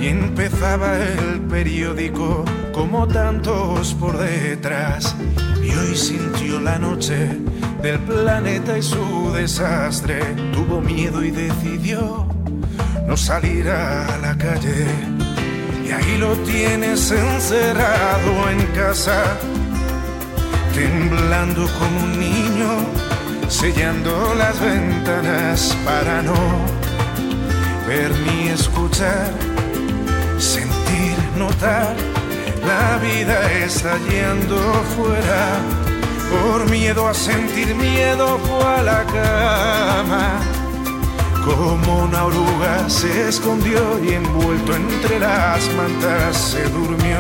[0.02, 5.14] y empezaba el periódico como tantos por detrás.
[5.62, 7.38] Y hoy sintió la noche
[7.82, 10.20] del planeta y su desastre.
[10.54, 12.28] Tuvo miedo y decidió
[13.08, 14.86] no salir a la calle.
[15.86, 19.24] Y ahí lo tienes encerrado en casa,
[20.74, 22.86] temblando como un niño,
[23.48, 26.36] sellando las ventanas para no
[27.88, 29.32] ver ni escuchar,
[30.38, 31.96] sentir, notar.
[32.68, 34.58] La vida está yendo
[34.96, 35.60] fuera,
[36.30, 40.40] por miedo a sentir miedo fue a la cama
[41.46, 47.20] como una oruga se escondió y envuelto entre las mantas se durmió.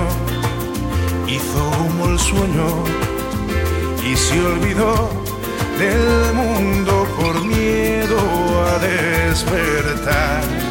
[1.28, 2.84] Hizo humo el sueño
[4.05, 5.10] y se olvidó
[5.78, 8.20] del mundo por miedo
[8.68, 10.69] a despertar.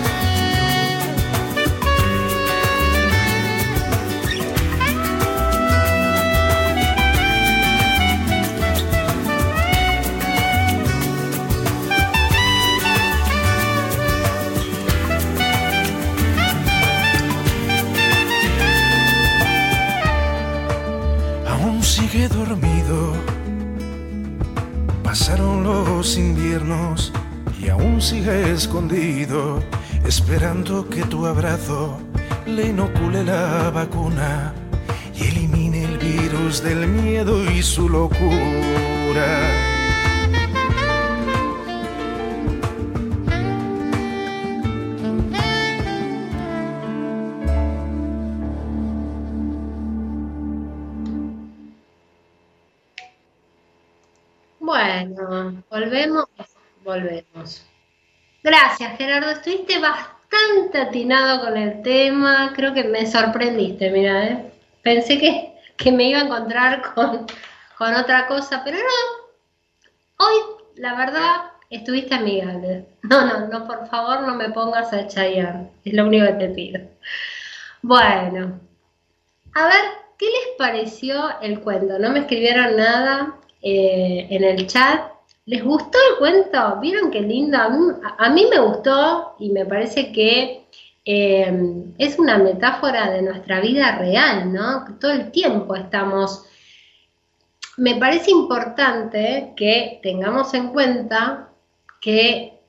[28.59, 29.63] Escondido,
[30.05, 31.97] esperando que tu abrazo
[32.45, 34.53] le inocule la vacuna
[35.15, 38.19] y elimine el virus del miedo y su locura.
[54.59, 56.27] Bueno, volvemos,
[56.85, 57.28] volvemos.
[58.43, 59.31] Gracias, Gerardo.
[59.31, 62.53] Estuviste bastante atinado con el tema.
[62.55, 64.53] Creo que me sorprendiste, mira, ¿eh?
[64.83, 67.27] Pensé que, que, me iba a encontrar con,
[67.77, 70.27] con otra cosa, pero no.
[70.27, 70.37] Hoy,
[70.77, 71.35] la verdad,
[71.71, 72.87] estuviste amigable.
[73.03, 75.71] No, no, no, por favor, no me pongas a chayar.
[75.85, 76.81] Es lo único que te pido.
[77.83, 78.61] Bueno,
[79.55, 79.85] a ver,
[80.19, 81.99] ¿qué les pareció el cuento?
[81.99, 83.39] No me escribieron nada.
[83.63, 85.18] Eh, en el chat.
[85.49, 86.77] ¿Les gustó el cuento?
[86.79, 87.57] ¿Vieron qué lindo?
[87.57, 90.67] A mí, me gustó y me parece que
[91.07, 94.85] eh, es una metáfora de nuestra vida real, ¿no?
[95.01, 96.45] Todo el tiempo estamos...
[97.79, 101.49] Me parece importante que tengamos en cuenta
[102.03, 102.61] que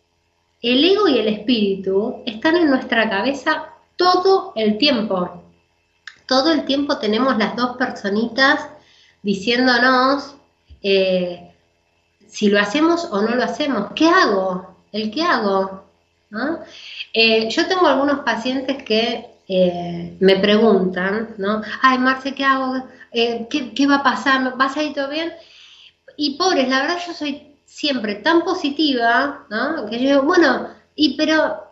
[0.62, 5.44] el ego y el espíritu están en nuestra cabeza todo el tiempo.
[6.28, 8.70] Todo el tiempo tenemos las dos personitas
[9.22, 10.38] diciéndonos
[10.82, 11.49] eh,
[12.30, 13.92] si lo hacemos o no lo hacemos.
[13.96, 14.76] ¿Qué hago?
[14.92, 15.84] ¿El qué hago?
[17.14, 21.62] Eh, yo tengo algunos pacientes que eh, me preguntan, ¿no?
[21.82, 22.84] Ay, Marce, ¿qué hago?
[23.12, 24.60] ¿qué, va a pasar?
[24.60, 25.34] ¿Va a salir todo bien?
[26.18, 29.88] Y pobres, la verdad yo soy siempre tan positiva, ¿no?
[29.90, 31.64] Que yo digo, bueno, y pero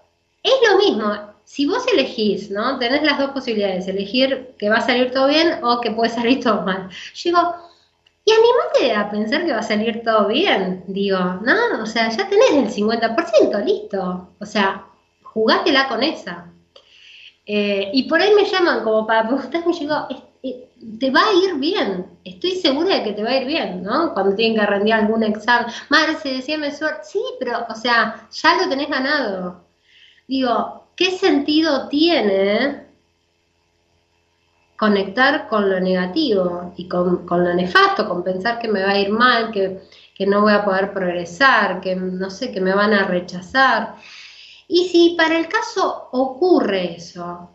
[0.42, 1.38] es lo mismo.
[1.44, 2.78] Si vos elegís, ¿no?
[2.80, 6.42] Tenés las dos posibilidades, elegir que va a salir todo bien o que puede salir
[6.42, 6.90] todo mal.
[7.14, 7.32] Yo
[8.28, 11.82] y animate a pensar que va a salir todo bien, digo, ¿no?
[11.82, 14.32] O sea, ya tenés el 50%, listo.
[14.38, 14.86] O sea,
[15.24, 16.52] jugátela con esa.
[17.46, 20.08] Eh, y por ahí me llaman como para preguntarme, y digo,
[20.44, 20.70] eh,
[21.00, 24.14] te va a ir bien, estoy segura de que te va a ir bien, ¿no?
[24.14, 25.72] Cuando tienen que rendir algún examen.
[25.88, 27.06] Madre, se decía me suerte.
[27.06, 29.64] Sí, pero, o sea, ya lo tenés ganado.
[30.28, 32.87] Digo, ¿qué sentido tiene
[34.78, 39.10] conectar con lo negativo y con, lo nefasto, con pensar que me va a ir
[39.10, 39.82] mal, que,
[40.26, 43.96] no voy a poder progresar, que no sé, que me van a rechazar.
[44.68, 47.50] Y si para el caso ocurre eso,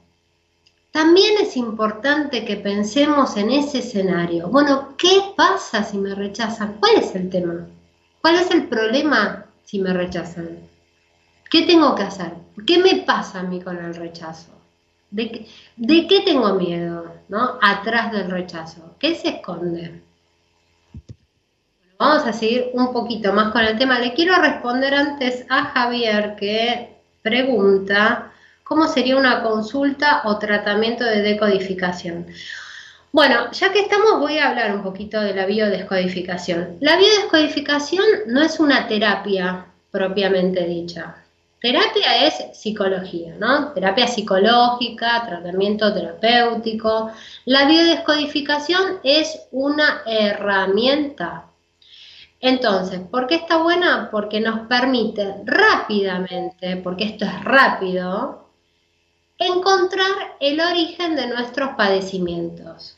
[0.90, 4.48] también es importante que pensemos en ese escenario.
[4.48, 6.76] Bueno, ¿qué pasa si me rechazan?
[6.80, 7.66] ¿Cuál es el tema?
[8.20, 10.58] ¿Cuál es el problema si me rechazan?
[11.50, 12.32] ¿Qué tengo que hacer?
[12.66, 14.51] ¿Qué me pasa a mí con el rechazo?
[15.12, 15.46] ¿De,
[16.08, 17.14] qué tengo miedo?
[17.28, 17.58] ¿no?
[17.60, 18.96] Atrás del rechazo.
[18.98, 20.02] ¿Qué se esconde?
[21.98, 24.00] vamos a seguir un poquito más con el tema.
[24.00, 28.32] Le quiero responder antes a Javier que pregunta
[28.64, 32.26] cómo sería una consulta o tratamiento de decodificación.
[33.12, 36.78] Bueno, ya que estamos voy a hablar un poquito de la biodescodificación.
[36.80, 41.21] La biodescodificación no es una terapia propiamente dicha.
[41.62, 43.72] Terapia es psicología, ¿no?
[43.72, 47.12] Terapia psicológica, tratamiento terapéutico.
[47.44, 51.46] La biodescodificación es una herramienta.
[52.40, 54.08] Entonces, ¿por qué está buena?
[54.10, 58.48] Porque nos permite rápidamente, porque esto es rápido,
[59.38, 62.96] encontrar el origen de nuestros padecimientos.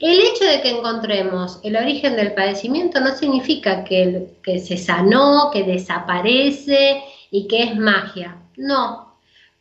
[0.00, 5.62] El hecho de que encontremos el origen del padecimiento no significa que, se sanó, que
[5.62, 8.36] desaparece y que es magia.
[8.56, 9.16] No,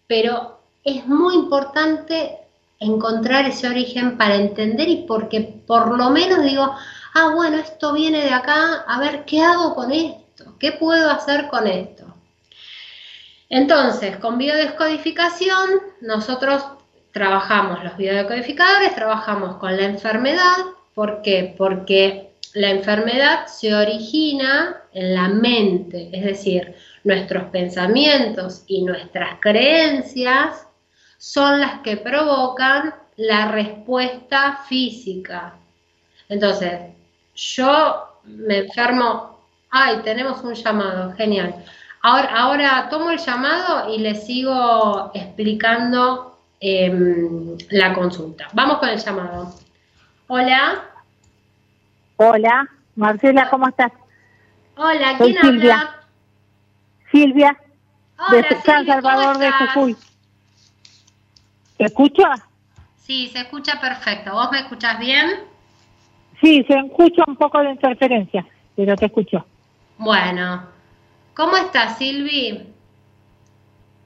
[0.06, 2.38] pero es muy importante
[2.80, 6.76] encontrar ese origen para entender y porque por lo menos digo,
[7.14, 10.56] ah, bueno, esto viene de acá, a ver, ¿qué hago con esto?
[10.60, 12.06] ¿Qué puedo hacer con esto?
[13.50, 15.70] Entonces, con biodescodificación,
[16.02, 16.64] nosotros
[17.12, 20.58] trabajamos, los biodescodificadores, trabajamos con la enfermedad.
[20.94, 21.56] ¿Por qué?
[21.58, 30.68] Porque la enfermedad se origina en la mente, es decir, nuestros pensamientos y nuestras creencias
[31.18, 35.56] son las que provocan la respuesta física.
[36.28, 36.80] Entonces,
[37.36, 39.40] yo me enfermo,
[39.70, 41.56] ay, tenemos un llamado, genial.
[42.02, 48.48] Ahora, ahora tomo el llamado y le sigo explicando em, la consulta.
[48.54, 49.54] Vamos con el llamado.
[50.28, 50.91] Hola.
[52.24, 53.92] Hola, Marcela, ¿cómo estás?
[54.78, 56.02] Hola, ¿quién habla?
[57.12, 57.58] Silvia,
[58.32, 59.96] de San Salvador de Jujuy.
[61.78, 62.30] ¿Se escucha?
[62.98, 64.34] Sí, se escucha perfecto.
[64.34, 65.32] ¿Vos me escuchás bien?
[66.40, 68.46] Sí, se escucha un poco de interferencia,
[68.76, 69.44] pero te escucho.
[69.98, 70.62] Bueno,
[71.34, 72.68] ¿cómo estás, Silvi?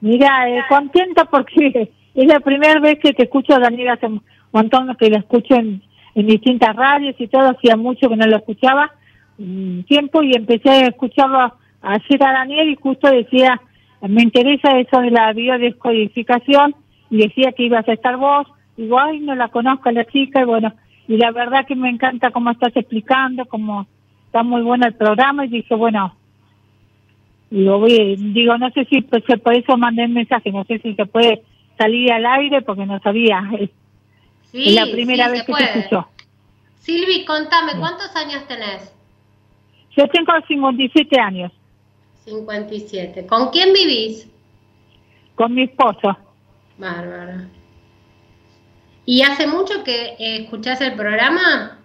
[0.00, 4.96] Mira, eh, contenta porque es la primera vez que te escucho, Daniel, hace un montón
[4.96, 5.82] que lo escucho en,
[6.24, 8.92] distintas radios y todo, hacía mucho que no lo escuchaba,
[9.38, 11.52] un tiempo, y empecé a escucharlo
[11.82, 13.60] ayer a Daniel y justo decía,
[14.00, 16.74] me interesa eso de la biodescodificación,
[17.10, 18.46] y decía que ibas a estar vos,
[18.76, 20.72] digo, ay, no la conozco a la chica, y bueno,
[21.08, 23.86] y la verdad que me encanta cómo estás explicando, cómo
[24.26, 26.14] está muy bueno el programa y dije, bueno,
[27.50, 31.06] digo, digo no sé si pues, por eso mandé el mensaje, no sé si se
[31.06, 31.42] puede
[31.78, 33.42] salir al aire porque no sabía.
[34.52, 36.08] Sí, es la primera vez que te escucho.
[36.80, 38.92] Silvi, contame, ¿cuántos años tenés?
[39.96, 41.52] Yo tengo 57 años.
[42.24, 43.26] 57.
[43.26, 44.28] ¿Con quién vivís?
[45.34, 46.16] Con mi esposo.
[46.78, 47.48] Bárbara.
[49.04, 51.78] ¿Y hace mucho que eh, escuchás el programa?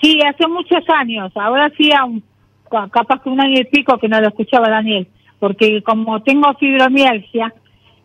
[0.00, 1.32] Sí, hace muchos años.
[1.34, 2.22] Ahora sí, un,
[2.70, 5.08] capaz que un año y pico que no lo escuchaba Daniel.
[5.40, 7.52] Porque como tengo fibromialgia,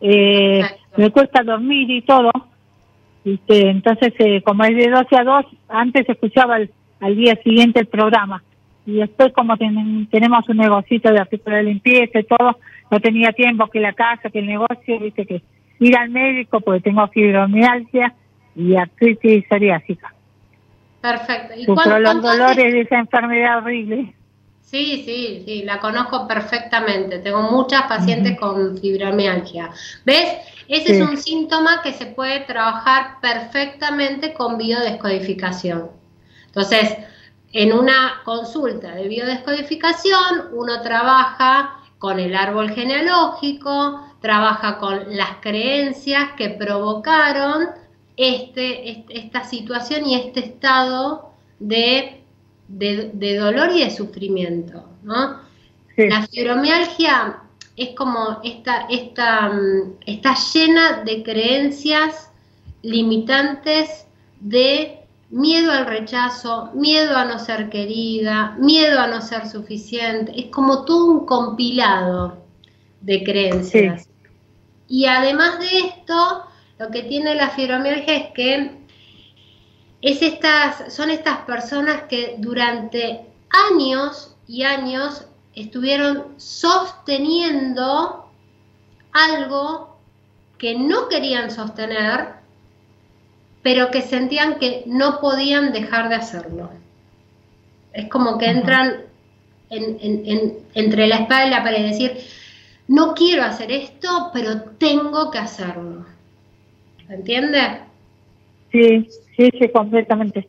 [0.02, 0.64] eh,
[0.98, 2.32] me cuesta dormir y todo.
[3.26, 6.58] Entonces, eh, como es de 12 a 2, antes escuchaba
[7.00, 8.44] al día siguiente el programa.
[8.86, 12.58] Y después, como tenemos un negocito de artículos de limpieza y todo,
[12.92, 15.42] no tenía tiempo que la casa, que el negocio, viste que
[15.80, 18.14] ir al médico porque tengo fibromialgia
[18.56, 20.14] y artritis psoriásica.
[21.02, 21.54] Perfecto.
[21.58, 24.14] ¿Y los dolores de esa enfermedad horrible.
[24.74, 27.20] Sí, sí, sí, la conozco perfectamente.
[27.20, 29.70] Tengo muchas pacientes con fibromialgia.
[30.04, 30.30] ¿Ves?
[30.68, 35.92] Ese es un síntoma que se puede trabajar perfectamente con biodescodificación.
[36.48, 36.98] Entonces,
[37.52, 46.32] en una consulta de biodescodificación, uno trabaja con el árbol genealógico, trabaja con las creencias
[46.36, 47.68] que provocaron
[48.18, 52.23] este, esta situación y este estado de,
[52.78, 54.84] de, dolor y de sufrimiento.
[55.04, 55.40] ¿no?
[55.98, 57.40] La fibromialgia
[57.76, 62.30] es como esta, esta, mm, está llena de creencias
[62.82, 64.06] limitantes
[64.40, 65.00] de
[65.30, 70.34] miedo al rechazo, miedo a no ser querida, miedo a no ser suficiente.
[70.36, 72.44] Es como todo un compilado
[73.02, 74.10] de creencias.
[74.88, 76.44] Y además de esto,
[76.78, 78.83] lo que tiene la fibromialgia es que
[80.04, 83.26] es estas, son estas personas que durante
[83.72, 85.26] años y años
[85.56, 88.30] estuvieron sosteniendo
[89.14, 89.98] algo
[90.58, 92.34] que no querían sostener,
[93.62, 96.70] pero que sentían que no podían dejar de hacerlo.
[97.94, 99.04] Es como que entran
[99.70, 102.18] entre la espada y la pared, es decir,
[102.90, 106.06] no quiero hacer esto, pero tengo que hacerlo.
[107.08, 107.93] ¿Entiende?
[108.74, 109.08] Sí,
[109.38, 110.48] sí, sí, completamente.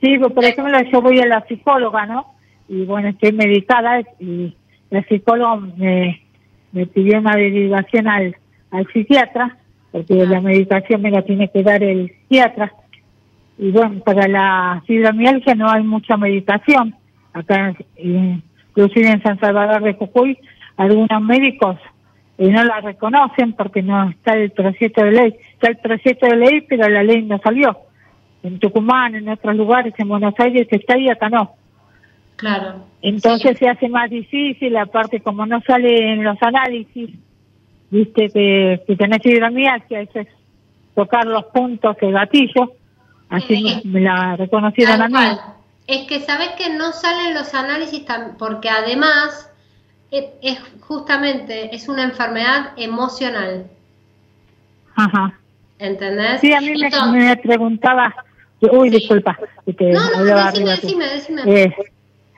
[0.00, 2.34] Sí, pues, por ejemplo, yo voy a la psicóloga, ¿no?
[2.68, 4.56] Y bueno, estoy medicada y
[4.88, 6.22] la psicóloga me,
[6.94, 8.34] pidió una derivación al,
[8.70, 9.58] al psiquiatra,
[9.92, 12.72] porque la medicación me la tiene que dar el psiquiatra.
[13.58, 16.94] Y bueno, para la fibromialgia no hay mucha medicación.
[17.34, 20.38] Acá, inclusive en San Salvador de Jujuy,
[20.78, 21.76] algunos médicos
[22.40, 25.36] y no la reconocen porque no está el proyecto de ley.
[25.52, 27.76] Está el proyecto de ley, pero la ley no salió.
[28.42, 31.54] En Tucumán, en otros lugares, en Buenos Aires está y acá no.
[32.36, 32.86] Claro.
[33.02, 37.10] Entonces se hace más difícil, aparte como no sale en los análisis,
[37.90, 40.28] viste que, que tenés fibromialgia, eso es
[40.94, 42.72] tocar los puntos de gatillo,
[43.28, 45.38] así Eh, me la reconocieron a mí.
[45.86, 48.06] Es que sabes que no salen los análisis
[48.38, 49.49] porque además
[50.10, 53.66] es justamente es una enfermedad emocional,
[54.96, 55.38] Ajá.
[55.78, 56.40] ¿entendés?
[56.40, 58.14] Sí, a mí me, Entonces- me preguntaba,
[58.60, 58.96] uy, Sí.
[58.96, 59.38] disculpa,
[59.78, 61.42] que no, no, decime, decime, decime.
[61.46, 61.74] Eh,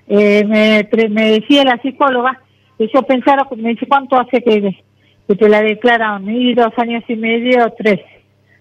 [0.09, 2.39] eh, me, me decía la psicóloga
[2.79, 4.83] que yo pensara, me dice, ¿cuánto hace que,
[5.27, 6.29] que te la declararon?
[6.29, 8.01] Y dos años y medio, tres.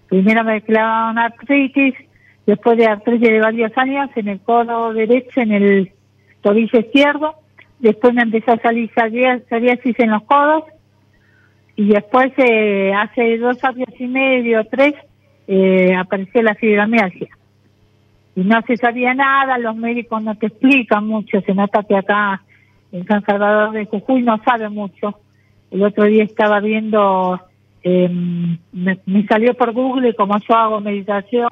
[0.08, 1.96] Primero me declararon artritis,
[2.46, 5.92] después de artritis de varios años en el codo derecho, en el
[6.42, 7.36] tobillo izquierdo,
[7.82, 10.64] después me empezó a salir psorias- psoriasis en los codos,
[11.76, 14.94] y después eh, hace dos años y medio, tres,
[15.48, 17.30] eh, apareció la fibromialgia
[18.36, 22.42] y no se sabía nada, los médicos no te explican mucho, se nota que acá
[22.94, 25.20] en San Salvador de Jujuy no sabe mucho.
[25.70, 27.40] El otro día estaba viendo,
[27.84, 28.10] eh,
[28.72, 31.50] me, me salió por Google, como yo hago meditación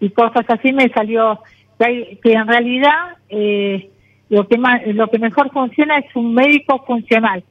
[0.00, 1.40] y cosas así, me salió
[1.78, 3.90] que, hay- que en realidad eh,
[4.28, 7.44] lo que más, lo que mejor funciona es un médico funcional,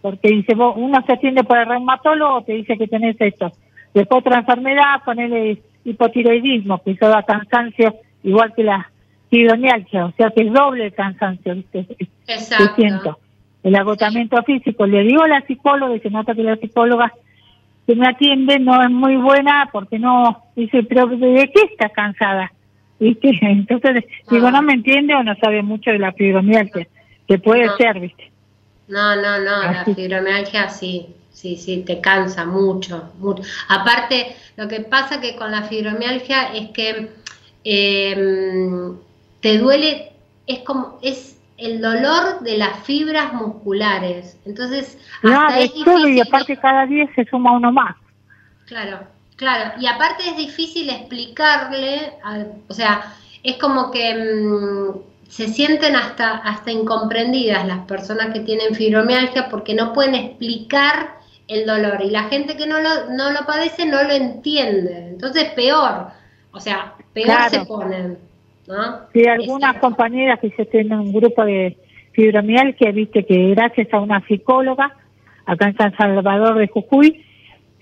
[0.00, 3.52] porque dice, vos, uno se atiende por el reumatólogo, te dice que tenés esto.
[3.92, 8.90] Después otra enfermedad, ponerle hipotiroidismo, que eso da cansancio, igual que la
[9.30, 11.86] fibromialgia, o sea que es doble el cansancio, ¿viste?
[12.26, 12.74] Que Exacto.
[12.76, 13.18] siento.
[13.62, 14.86] El agotamiento físico.
[14.86, 17.12] Le digo a la psicóloga, y se nota que la psicóloga
[17.86, 22.50] que me atiende no es muy buena porque no, dice, pero ¿de qué está cansada?
[23.04, 23.30] ¿Viste?
[23.42, 24.50] Entonces, digo, Ah.
[24.50, 26.88] no me entiende o no sabe mucho de la fibromialgia,
[27.28, 27.76] que puede No.
[27.76, 28.32] ser, ¿viste?
[28.88, 33.42] No, no, no, la fibromialgia sí, sí, sí, te cansa mucho, mucho.
[33.68, 37.08] Aparte, lo que pasa que con la fibromialgia es que
[37.64, 38.92] eh,
[39.40, 40.12] te duele,
[40.46, 44.38] es como, es el dolor de las fibras musculares.
[44.44, 47.96] Entonces, No, hasta de es y difícil, aparte cada día se suma uno más.
[48.66, 48.98] claro,
[49.36, 52.12] claro, y aparte es difícil explicarle,
[52.68, 58.74] o sea, es como que mm, se sienten hasta, hasta incomprendidas las personas que tienen
[58.74, 61.14] fibromialgia porque no pueden explicar
[61.48, 65.08] el dolor y la gente que no lo, no lo padece no lo entiende.
[65.08, 66.06] Entonces peor,
[66.52, 67.50] o sea, peor Claro.
[67.50, 68.18] se ponen,
[68.66, 69.00] ¿no?
[69.12, 71.76] Sí, algunas Es- compañeras que yo tengo un grupo de
[72.12, 74.94] fibromialgia, viste que gracias a una psicóloga
[75.44, 77.24] acá en San Salvador de Jujuy,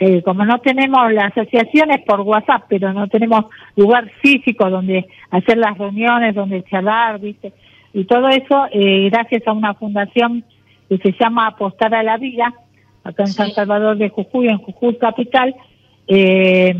[0.04, 3.44] eh, como no tenemos las asociaciones por WhatsApp, pero no tenemos
[3.76, 7.52] lugar físico donde hacer las reuniones, donde charlar, viste,
[7.94, 10.44] y todo eso, eh, gracias a una fundación
[10.88, 12.52] que se llama Apostar a la Vida,
[13.04, 13.34] acá en Sí.
[13.34, 15.54] San Salvador de Jujuy, en Jujuy Capital,
[16.08, 16.74] eh,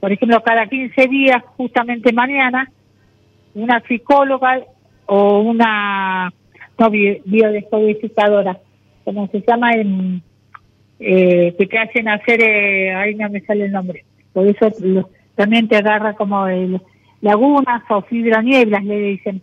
[0.00, 2.68] por ejemplo, cada 15 días, justamente mañana,
[3.54, 4.60] una psicóloga
[5.06, 6.30] o una
[6.78, 8.58] no, bi- biodescodificadora,
[9.04, 10.22] como se llama en
[11.04, 15.08] eh, que te hacen hacer, eh, ahí no me sale el nombre, por eso lo-
[15.34, 16.80] también te agarra como el,
[17.20, 19.42] lagunas o fibronieblas, le dicen.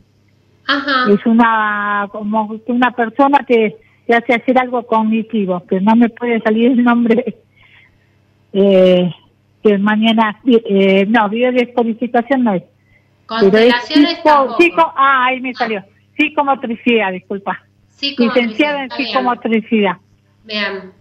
[0.67, 5.95] Ajá, Es una, como que una persona te, te hace hacer algo cognitivo, que no
[5.95, 7.37] me puede salir el nombre,
[8.53, 9.11] eh,
[9.63, 12.63] que mañana, eh, no, biodescodificación no es.
[13.25, 15.83] Constelaciones psico- psico- ah, ahí me salió.
[16.17, 17.61] Psicomotricidad, disculpa.
[17.87, 19.97] Psicomotricidad, Licenciada en psicomotricidad.
[20.45, 20.91] Bien,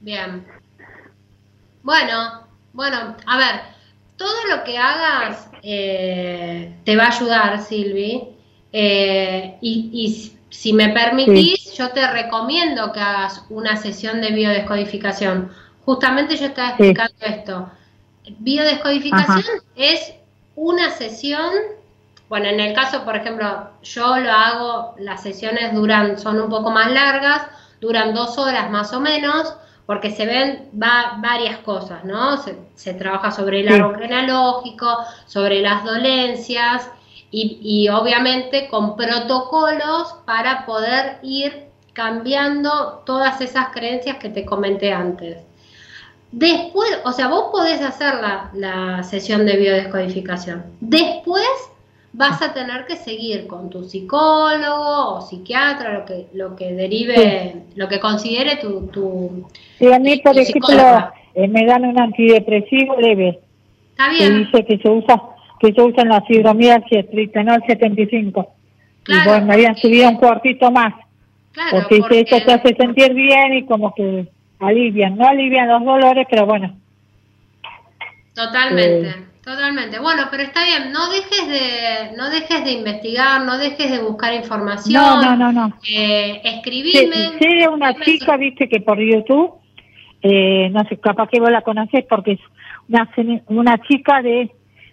[0.00, 0.46] bien.
[1.82, 3.60] Bueno, bueno, a ver,
[4.16, 8.28] todo lo que hagas eh, te va a ayudar, Silvi.
[8.72, 15.50] Eh, y, y si- me permitís, yo te recomiendo que hagas una sesión de biodescodificación.
[15.84, 16.84] Justamente yo estaba Sí.
[16.84, 17.70] explicando esto.
[18.38, 19.44] Biodescodificación
[19.74, 20.14] es
[20.54, 21.50] una sesión,
[22.28, 26.70] bueno, en el caso, por ejemplo, yo lo hago, las sesiones duran, son un poco
[26.70, 27.46] más largas,
[27.80, 29.54] duran dos horas más o menos,
[29.90, 32.36] porque se ven va- varias cosas, ¿no?
[32.36, 33.74] Se, se trabaja sobre el Sí.
[33.74, 34.86] árbol genealógico,
[35.26, 36.88] sobre las dolencias
[37.32, 44.92] y, y obviamente con protocolos para poder ir cambiando todas esas creencias que te comenté
[44.92, 45.38] antes.
[46.30, 50.62] Después, o sea, vos podés hacer la, la sesión de biodescodificación.
[50.78, 51.42] Después
[52.12, 57.62] vas a tener que seguir con tu psicólogo o psiquiatra, lo que, lo que derive,
[57.76, 59.48] lo que considere tu, tu...
[59.78, 63.38] Y a mí, por ejemplo, eh, me dan un antidepresivo leve,
[63.92, 65.22] Está que bien, dice que se usa
[65.60, 68.48] que se usa en la fibromialgia, tritanol 75.
[69.02, 70.94] Claro, y bueno, me habían subido un cuartito más,
[71.52, 74.26] claro, porque dice, porque- esto te hace sentir bien y como que
[74.58, 76.74] alivian, no alivian los dolores, pero bueno,
[78.34, 79.14] Totalmente, Eh,
[79.50, 79.98] Totalmente.
[79.98, 84.32] Bueno, pero está bien, no dejes de, no dejes de investigar, no dejes de buscar
[84.32, 84.94] información.
[84.94, 85.74] No, no, no, no.
[85.92, 87.36] Eh, escribirme.
[87.40, 89.54] Sé, de una chica, viste, que por YouTube,
[90.22, 92.40] eh, no sé, capaz que vos la conocés porque es
[92.88, 93.10] una,
[93.48, 94.52] una chica de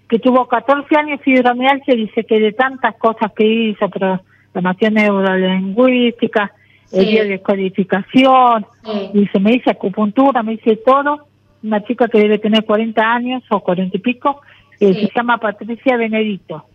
[0.09, 6.51] que tuvo 14 años fibromialgia dice que de tantas cosas que hizo, programación neurolingüística,
[6.85, 7.15] sí.
[7.15, 9.29] descodificación, sí.
[9.31, 11.27] se me dice acupuntura, me dice todo,
[11.68, 14.41] una chica que debe tener 40 años o 40 y pico,
[14.80, 16.65] eh, se llama Patricia Benedito.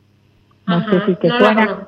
[0.67, 1.87] No sé si te suena.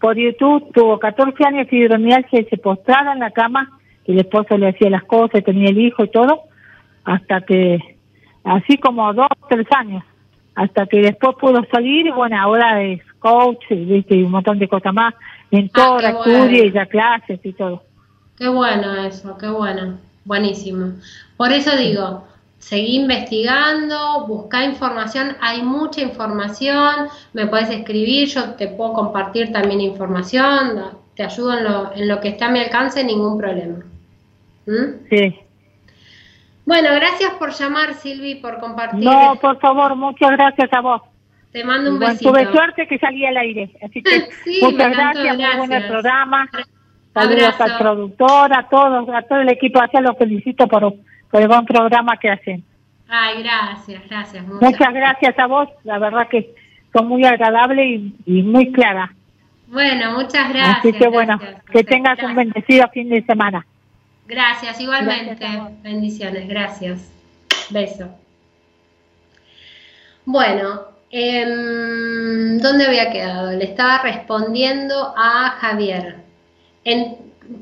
[0.00, 4.20] Por YouTube tuvo 14 años de fibromialgia y se postraba en la cama y el
[4.20, 6.42] esposo le hacía las cosas, tenía el hijo y todo,
[7.04, 7.78] hasta que,
[8.44, 10.04] así como dos, tres años,
[10.54, 14.14] hasta que después pudo salir y bueno, ahora es coach ¿viste?
[14.16, 15.14] y un montón de cosas más,
[15.50, 17.82] mentora, ah, estudia y da clases y todo.
[18.36, 19.98] Qué bueno eso, qué bueno,
[20.28, 20.92] buenísimo.
[21.36, 22.28] Por eso digo,
[22.58, 29.80] seguí investigando, busca información, hay mucha información, me puedes escribir, yo te puedo compartir también
[29.80, 30.84] información,
[31.16, 33.78] te ayudo en lo, en lo que está a mi alcance, ningún problema.
[34.66, 35.08] ¿Mm?
[35.08, 35.40] Sí.
[36.66, 39.02] Bueno, gracias por llamar, Silvi, por compartir.
[39.02, 41.02] No, por favor, muchas gracias a vos.
[41.50, 42.30] Te mando un bueno, besito.
[42.30, 46.50] Tuve suerte que salí al aire, así que sí, muchas gracias, muy buen programa.
[47.22, 47.62] Saludos Abrazo.
[47.64, 50.94] al productor, a todos, a todo el equipo, a los felicito por,
[51.30, 52.64] por el buen programa que hacen.
[53.08, 54.46] Ay, gracias, gracias.
[54.46, 56.54] Muchas, muchas gracias a vos, la verdad que
[56.92, 59.10] son muy agradables y, y muy claras.
[59.66, 60.78] Bueno, muchas gracias.
[60.78, 62.30] Así que bueno, gracias, que tengas gracias.
[62.30, 63.66] un bendecido fin de semana.
[64.26, 65.34] Gracias, igualmente.
[65.34, 67.12] Gracias Bendiciones, gracias.
[67.70, 68.08] Beso.
[70.24, 71.44] Bueno, eh,
[72.60, 73.52] ¿dónde había quedado?
[73.52, 76.27] Le estaba respondiendo a Javier.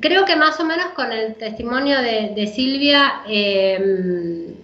[0.00, 4.54] Creo que más o menos con el testimonio de, Silvia eh,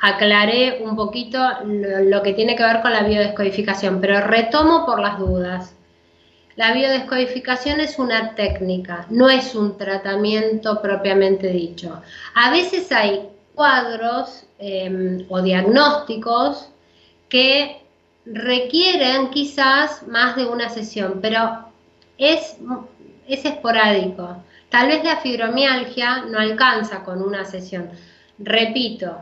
[0.00, 5.18] aclaré un poquito lo, que tiene que ver con la biodescodificación, pero retomo por las
[5.18, 5.74] dudas.
[6.56, 12.02] La biodescodificación es una técnica, no es un tratamiento propiamente dicho.
[12.34, 16.68] A veces hay cuadros eh, o diagnósticos
[17.28, 17.80] que
[18.24, 21.67] requieren quizás más de una sesión, pero
[22.18, 22.56] es,
[23.26, 24.42] es esporádico.
[24.68, 27.88] Tal vez la fibromialgia no alcanza con una sesión.
[28.38, 29.16] Repito,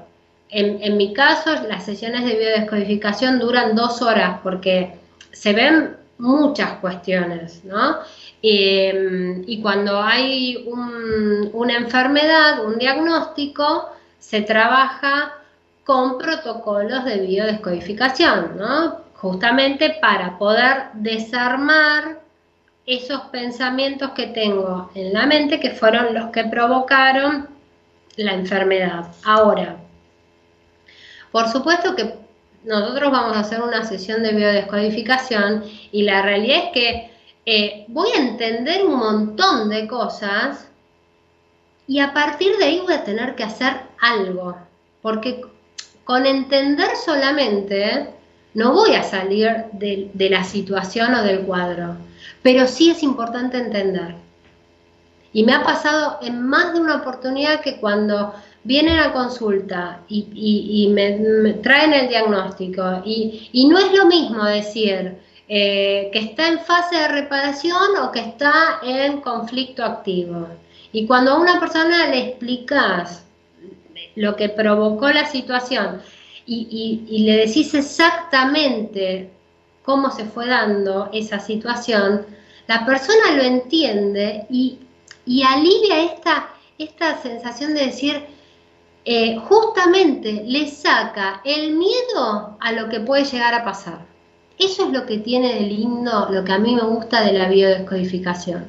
[0.49, 4.95] en, en mi caso las sesiones de biodescodificación duran dos horas porque
[5.33, 7.99] se ven muchas cuestiones, ¿no?
[8.43, 15.35] Eh, y cuando hay un, una enfermedad, un diagnóstico, se trabaja
[15.85, 19.01] con protocolos de biodescodificación, ¿no?
[19.15, 22.21] Justamente para poder desarmar
[22.87, 27.49] esos pensamientos que tengo en la mente que fueron los que provocaron
[28.17, 29.09] la enfermedad.
[29.25, 29.77] Ahora,
[31.33, 32.15] por supuesto que
[32.65, 37.11] nosotros vamos a hacer una sesión de biodescodificación y la realidad es que
[37.45, 40.69] eh, voy a entender un montón de cosas
[41.87, 44.57] y a partir de ahí voy a tener que hacer algo,
[45.03, 45.43] porque
[46.05, 48.16] con entender solamente
[48.57, 51.97] no voy a salir de, la situación o del cuadro,
[52.43, 54.15] pero sí es importante entender.
[55.35, 58.33] Y me ha pasado en más de una oportunidad que cuando
[58.65, 65.19] vienen a consulta y, me, traen el diagnóstico y, y, no es lo mismo decir
[65.49, 70.49] eh, que está en fase de reparación o que está en conflicto activo.
[70.93, 73.27] Y cuando a una persona le explicas
[74.15, 76.01] lo que provocó la situación
[76.47, 79.31] y, le decís exactamente
[79.83, 82.27] cómo se fue dando esa situación,
[82.67, 84.79] la persona lo entiende y,
[85.43, 86.49] alivia esta,
[86.79, 88.23] esta sensación de decir,
[89.05, 94.01] eh, justamente le saca el miedo a lo que puede llegar a pasar.
[94.59, 97.49] Eso es lo que tiene de lindo, lo que a mí me gusta de la
[97.49, 98.67] biodescodificación.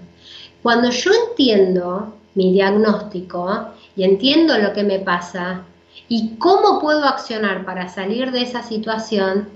[0.62, 5.64] Cuando yo entiendo mi diagnóstico y entiendo lo que me pasa
[6.10, 9.50] y cómo puedo accionar para salir de esa situación,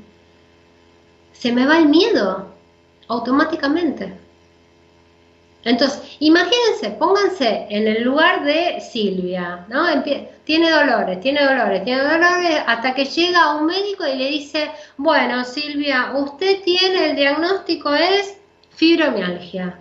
[1.33, 2.51] se me va el miedo
[3.07, 4.13] automáticamente.
[5.63, 9.85] Entonces, imagínense, pónganse en el lugar de Silvia, ¿no?
[10.43, 14.71] tiene dolores, tiene dolores, tiene dolores, hasta que llega a un médico y le dice,
[14.97, 18.37] bueno, Silvia, usted tiene el diagnóstico es
[18.71, 19.77] fibromialgia.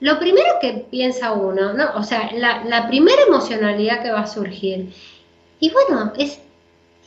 [0.00, 1.92] Lo primero que piensa uno, ¿no?
[1.94, 4.92] O sea, la, la primera emocionalidad que va a surgir,
[5.62, 6.40] y bueno, es,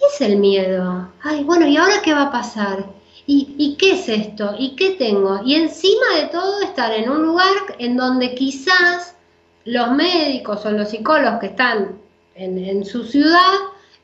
[0.01, 1.09] es el miedo.
[1.21, 2.85] Ay, bueno, ¿y ahora qué va a pasar?
[3.27, 4.55] ¿Y, ¿Y, qué es esto?
[4.57, 5.41] ¿Y qué tengo?
[5.43, 9.17] Y encima de todo estar en un lugar en donde quizás
[9.65, 11.99] los médicos o los psicólogos que están
[12.35, 13.55] en, su ciudad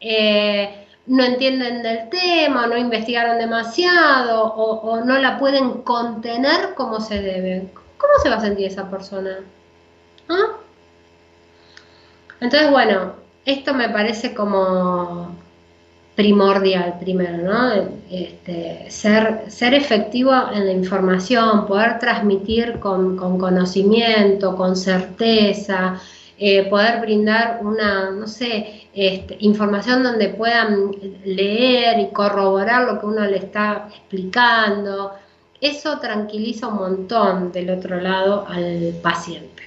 [0.01, 7.21] eh, no entienden del tema, no investigaron demasiado o, no la pueden contener como se
[7.21, 7.69] debe.
[7.97, 9.39] ¿Cómo se va a sentir esa persona?
[10.27, 10.57] ¿Ah?
[12.41, 15.35] Entonces, bueno, esto me parece como
[16.15, 17.71] primordial primero, ¿no?
[18.09, 25.99] Este, ser, ser efectivo en la información, poder transmitir con, conocimiento, con certeza,
[26.37, 30.91] eh, poder brindar una, no sé, este, información donde puedan
[31.23, 35.13] leer y corroborar lo que uno le está explicando.
[35.61, 39.60] Eso tranquiliza un montón del otro lado al paciente.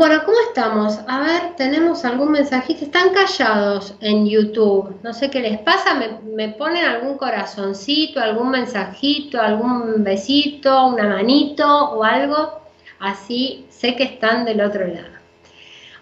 [0.00, 0.98] Bueno, ¿cómo estamos?
[1.08, 2.86] A ver, tenemos algún mensajito.
[2.86, 4.98] Están callados en YouTube.
[5.02, 5.94] No sé qué les pasa.
[6.24, 12.62] Me, ponen algún corazoncito, algún mensajito, algún besito, una manito o algo.
[12.98, 15.18] Así sé que están del otro lado.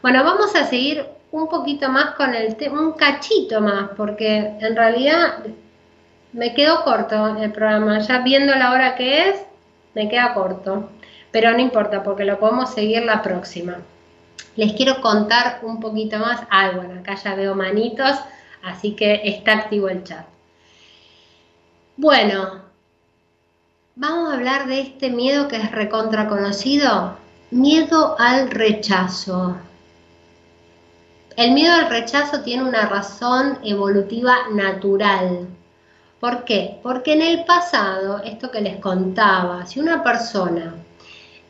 [0.00, 4.76] Bueno, vamos a seguir un poquito más con el tema, un cachito más, porque en
[4.76, 5.44] realidad
[6.32, 7.98] me quedó corto el programa.
[7.98, 9.42] Ya viendo la hora que es,
[9.94, 10.88] me queda corto
[11.40, 13.76] pero no importa porque lo podemos seguir la próxima.
[14.56, 16.40] Les quiero contar un poquito más.
[16.50, 18.10] Ah, bueno, acá ya veo manitos,
[18.64, 20.26] así que está activo el chat.
[21.96, 22.60] Bueno,
[23.94, 27.16] vamos a hablar de este miedo que es recontra conocido.
[27.52, 29.58] Miedo al rechazo.
[31.36, 35.46] El miedo al rechazo tiene una razón evolutiva natural.
[36.18, 36.80] ¿Por qué?
[36.82, 40.74] Porque en el pasado, esto que les contaba, si una persona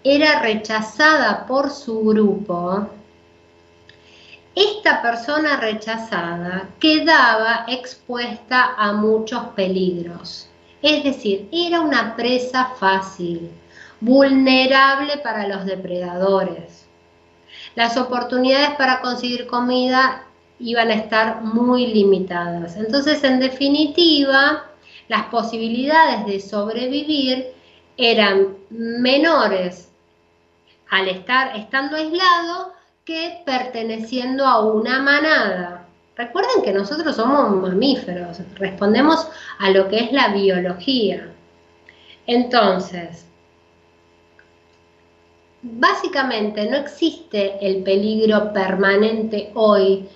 [0.05, 2.89] era rechazada por su grupo,
[4.55, 10.49] esta persona rechazada quedaba expuesta a muchos peligros.
[10.83, 13.51] Es decir, era una presa fácil,
[14.01, 16.87] vulnerable para los depredadores.
[17.75, 20.25] Las oportunidades para conseguir comida
[20.59, 22.77] iban a estar muy limitadas.
[22.77, 24.65] Entonces, en definitiva,
[25.09, 27.53] las posibilidades de sobrevivir
[27.97, 29.88] eran menores
[30.91, 32.73] al estar estando aislado
[33.05, 35.87] que perteneciendo a una manada.
[36.17, 39.29] Recuerden que nosotros somos mamíferos, respondemos
[39.59, 41.33] a lo que es la biología.
[42.27, 43.25] Entonces,
[45.63, 50.09] básicamente no existe el peligro permanente hoy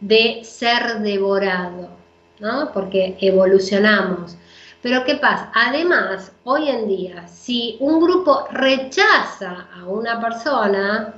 [0.00, 1.90] de ser devorado,
[2.38, 2.72] ¿no?
[2.72, 4.36] Porque evolucionamos.
[4.82, 5.50] Pero ¿qué pasa?
[5.54, 11.14] Además, hoy en día, si un grupo rechaza a una persona,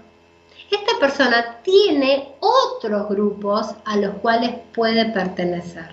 [0.70, 5.90] esta persona tiene otros grupos a los cuales puede pertenecer.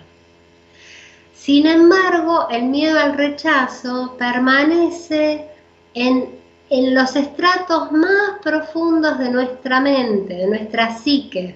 [1.36, 5.48] Sin embargo, el miedo al rechazo permanece
[5.94, 6.40] en,
[6.70, 11.56] en los estratos más profundos de nuestra mente, de nuestra psique.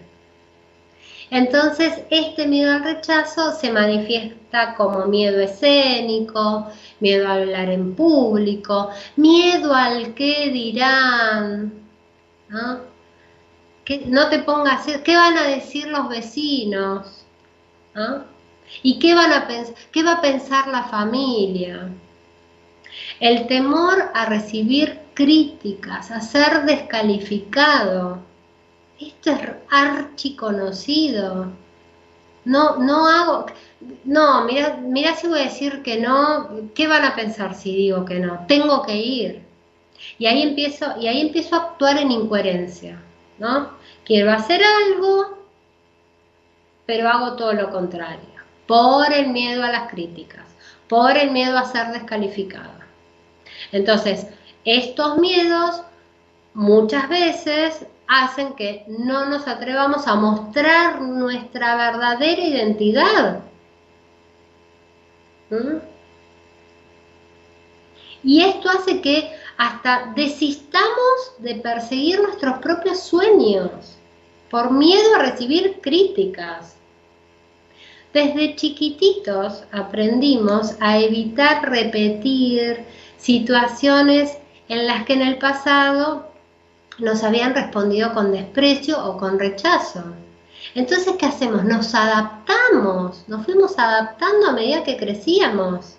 [1.34, 6.68] Entonces, este miedo al rechazo se manifiesta como miedo escénico,
[7.00, 11.74] miedo a hablar en público, miedo al qué dirán,
[12.50, 12.82] ¿no?
[13.84, 17.26] Que no te pongas, ¿qué van a decir los vecinos?
[18.84, 19.48] ¿Y qué, van a
[19.92, 21.90] qué va a pensar la familia?
[23.20, 28.20] El temor a recibir críticas, a ser descalificado
[29.08, 31.48] esto es archiconocido.
[32.46, 33.46] No, no hago,
[34.04, 38.06] no, mira, mira si voy a decir que no, ¿qué van a pensar si digo
[38.06, 38.46] que no?
[38.48, 39.44] Tengo que ir.
[40.18, 43.02] Y ahí empiezo, y ahí empiezo a actuar en incoherencia,
[43.40, 43.70] ¿no?
[44.06, 45.38] Quiero hacer algo,
[46.86, 48.28] pero hago todo lo contrario,
[48.68, 50.46] por el miedo a las críticas,
[50.90, 52.86] por el miedo a ser descalificada.
[53.72, 54.28] Entonces,
[54.66, 55.82] estos miedos
[56.54, 63.40] muchas veces hacen que no nos atrevamos a mostrar nuestra verdadera identidad.
[65.50, 65.78] ¿Mm?
[68.24, 73.98] Y esto hace que hasta desistamos de perseguir nuestros propios sueños
[74.50, 76.76] por miedo a recibir críticas.
[78.14, 82.86] Desde chiquititos aprendimos a evitar repetir
[83.18, 84.38] situaciones
[84.70, 86.33] en las que en el pasado
[87.00, 90.04] nos habían respondido con desprecio o con rechazo.
[90.76, 91.64] Entonces, ¿qué hacemos?
[91.64, 95.98] Nos adaptamos, nos fuimos adaptando a medida que crecíamos.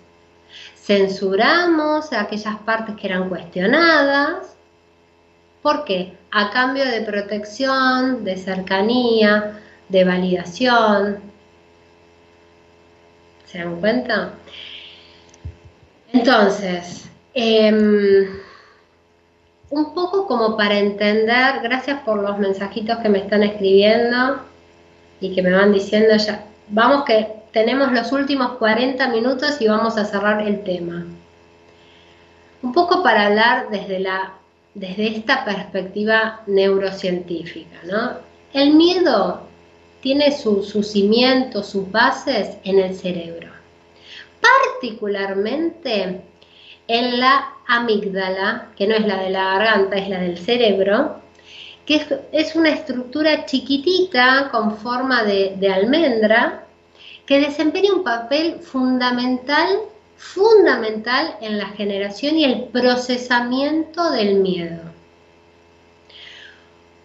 [0.75, 4.55] Censuramos aquellas partes que eran cuestionadas.
[5.61, 6.17] ¿Por qué?
[6.31, 9.59] A cambio de protección, de cercanía,
[9.89, 11.19] de validación.
[13.45, 14.33] ¿Se dan cuenta?
[16.11, 18.29] Entonces, eh,
[19.69, 24.41] un poco como para entender, gracias por los mensajitos que me están escribiendo
[25.19, 29.97] y que me van diciendo, ya vamos que tenemos los últimos 40 minutos y vamos
[29.97, 31.05] a cerrar el tema.
[32.61, 34.33] Un poco para hablar desde, la,
[34.73, 38.13] desde esta perspectiva neurocientífica, ¿no?
[38.53, 39.41] El miedo
[40.01, 43.49] tiene sus cimientos, sus bases en el cerebro,
[44.41, 46.21] particularmente
[46.87, 51.21] en la amígdala, que no es la de la garganta, es la del cerebro,
[51.85, 56.65] que es, una estructura chiquitita con forma de, de almendra
[57.25, 59.79] que desempeña un papel fundamental,
[60.17, 64.81] fundamental en la generación y el procesamiento del miedo.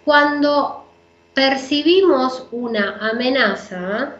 [0.04, 0.86] Cuando
[1.34, 4.16] percibimos una amenaza,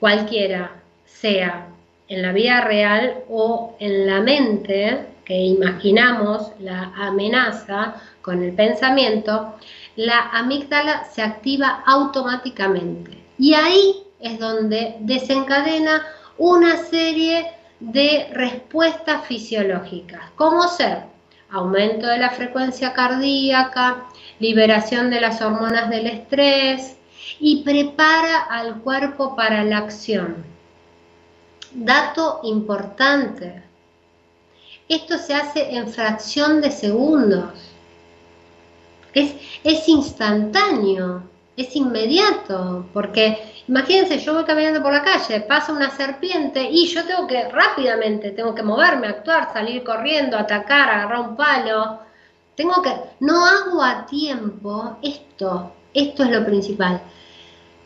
[0.00, 1.73] cualquiera sea
[2.08, 9.54] en la vida real o en la mente, que imaginamos la amenaza con el pensamiento,
[9.96, 13.22] la amígdala se activa automáticamente.
[13.38, 16.02] Y ahí es donde desencadena
[16.38, 21.02] una serie de respuestas fisiológicas, como ser
[21.50, 24.04] aumento de la frecuencia cardíaca,
[24.40, 26.96] liberación de las hormonas del estrés
[27.38, 30.53] y prepara al cuerpo para la acción.
[31.74, 33.64] Dato importante,
[34.88, 37.50] esto se hace en fracción de segundos.
[39.12, 39.34] Es,
[39.64, 41.24] es instantáneo,
[41.56, 47.04] es inmediato, porque imagínense, yo voy caminando por la calle, pasa una serpiente y yo
[47.04, 51.98] tengo que rápidamente, tengo que moverme, actuar, salir corriendo, atacar, agarrar un palo.
[52.54, 57.00] Tengo que, no hago a tiempo esto, esto es lo principal.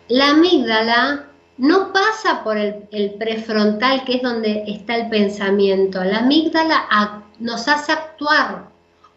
[0.09, 1.28] La amígdala
[1.59, 6.03] no pasa por el, prefrontal, que es donde está el pensamiento.
[6.05, 8.69] La amígdala nos hace actuar,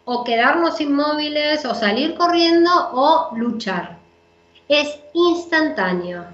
[0.04, 3.96] o quedarnos inmóviles, o salir corriendo, o luchar.
[4.68, 6.26] Es instantáneo.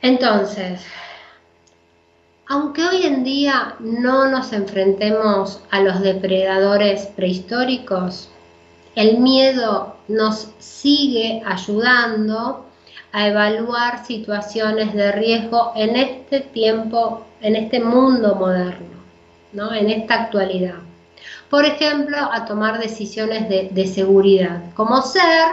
[0.00, 0.86] Entonces,
[2.46, 8.30] aunque hoy en día no nos enfrentemos a los depredadores prehistóricos,
[8.94, 12.66] el miedo nos sigue ayudando
[13.12, 18.96] a evaluar situaciones de riesgo en este tiempo, en este mundo moderno,
[19.52, 19.72] ¿no?
[19.72, 20.76] en esta actualidad.
[21.50, 25.46] Por ejemplo, a tomar decisiones de, seguridad, como ser,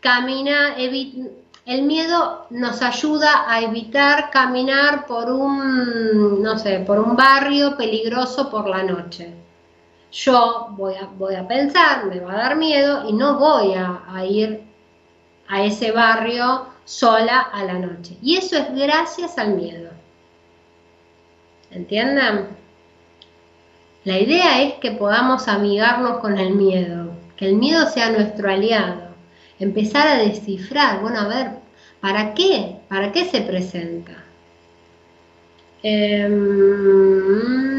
[0.00, 7.76] camina, el miedo nos ayuda a evitar caminar por un, no sé, por un barrio
[7.76, 9.45] peligroso por la noche
[10.12, 14.24] yo voy a, voy a pensar, me va a dar miedo y no voy a,
[14.24, 14.62] ir
[15.48, 18.16] a ese barrio sola a la noche.
[18.22, 19.90] Y eso es gracias al miedo.
[21.70, 22.48] ¿Entienden?
[24.04, 29.08] La idea es que podamos amigarnos con el miedo, que el miedo sea nuestro aliado,
[29.58, 31.50] empezar a descifrar, bueno, a ver,
[32.00, 32.76] ¿para qué?
[32.88, 34.12] ¿Para qué se presenta?
[35.82, 37.75] Eh,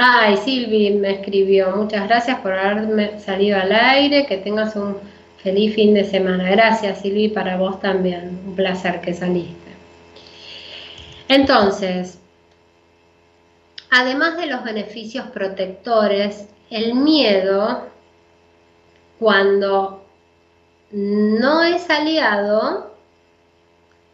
[0.00, 4.96] Ay, Silvi me escribió, muchas gracias por haberme salido al aire, que tengas un
[5.42, 6.48] feliz fin de semana.
[6.52, 9.72] Gracias Silvi, para vos también, un placer que saliste.
[11.26, 12.20] Entonces,
[13.90, 17.88] además de los beneficios protectores, el miedo,
[19.18, 20.06] cuando
[20.92, 22.94] no es aliado,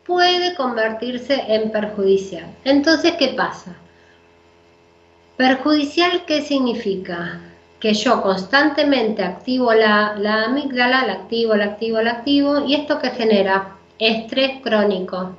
[0.06, 2.47] puede convertirse en perjudicial.
[2.65, 3.77] Entonces, ¿qué pasa?
[5.36, 7.40] Perjudicial, ¿qué significa?
[7.81, 13.01] Que yo constantemente activo la, la amígdala, la activo, la activo, la activo, y esto
[13.01, 15.36] que genera estrés crónico,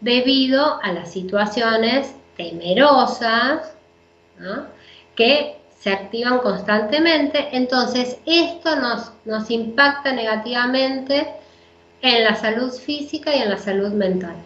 [0.00, 3.74] debido a las situaciones temerosas
[5.16, 11.26] que se activan constantemente, entonces esto nos, nos impacta negativamente
[12.00, 14.36] en la salud física y en la salud mental.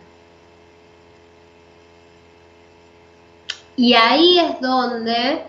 [3.79, 5.45] Y ahí es donde,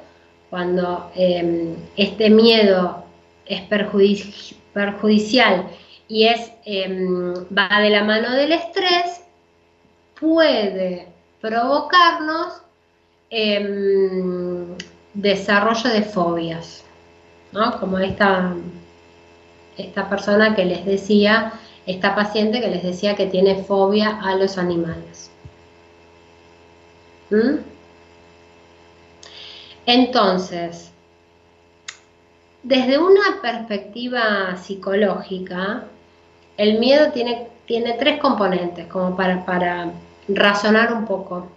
[0.52, 3.04] cuando em, este miedo
[3.48, 3.64] es
[4.72, 5.68] perjudicial
[6.08, 9.22] y es, em, va de la mano del estrés,
[10.20, 11.08] puede
[11.42, 12.62] provocarnos
[13.32, 14.76] em,
[15.16, 16.84] desarrollo de fobias,
[17.52, 17.80] ¿no?
[17.80, 18.54] Como esta,
[19.76, 21.54] esta persona que les decía,
[21.88, 25.32] esta paciente que les decía que tiene fobia a los animales.
[27.32, 27.69] ¿Mm?
[29.92, 30.92] Entonces,
[32.62, 35.86] desde una perspectiva psicológica,
[36.58, 39.92] el miedo tiene, tiene tres componentes, como para, para
[40.28, 41.48] razonar un poco.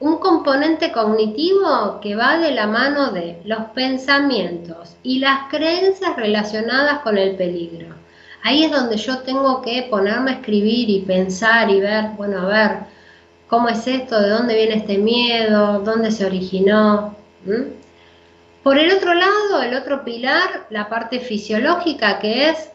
[0.00, 7.02] Un componente cognitivo que va de la mano de los pensamientos y las creencias relacionadas
[7.02, 7.94] con el peligro.
[8.42, 12.46] Ahí es donde yo tengo que ponerme a escribir y pensar y ver, bueno, a
[12.46, 12.70] ver,
[13.50, 14.18] ¿cómo es esto?
[14.20, 15.80] ¿De dónde viene este miedo?
[15.80, 17.16] ¿Dónde se originó?
[18.62, 22.70] Por el otro lado, el otro pilar, la parte fisiológica, que es,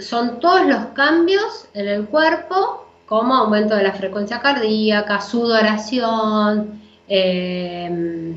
[0.00, 8.34] son todos los cambios en el cuerpo, como aumento de la frecuencia cardíaca, sudoración, eh,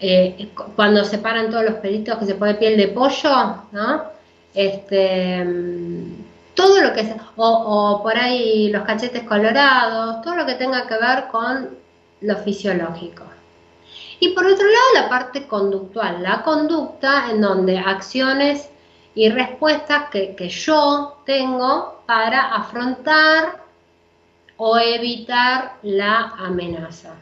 [0.00, 4.04] eh, cuando se paran todos los pelitos que se pone piel de pollo, ¿no?
[4.54, 5.44] Este,
[6.54, 10.94] todo lo que sea, o, por ahí los cachetes colorados, todo lo que tenga que
[10.94, 11.76] ver con
[12.20, 13.24] lo fisiológico.
[14.20, 18.68] Y por otro lado, la parte conductual, la conducta en donde acciones
[19.14, 23.64] y respuestas que, que yo tengo para afrontar
[24.56, 27.14] o evitar la amenaza.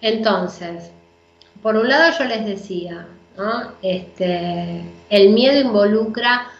[0.00, 0.90] Entonces,
[1.62, 3.06] por un lado yo les decía,
[3.82, 6.50] este, el miedo involucra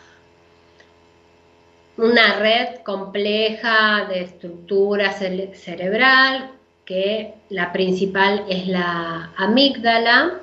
[1.97, 6.53] una red compleja de estructura cerebral,
[6.85, 10.41] que la principal es la amígdala,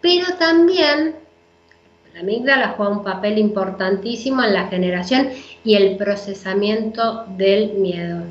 [0.00, 1.16] pero también
[2.14, 5.30] la amígdala juega un papel importantísimo en la generación
[5.64, 8.22] y el procesamiento del miedo.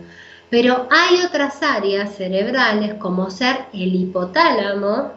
[0.49, 5.12] Pero hay otras áreas cerebrales como ser el hipotálamo,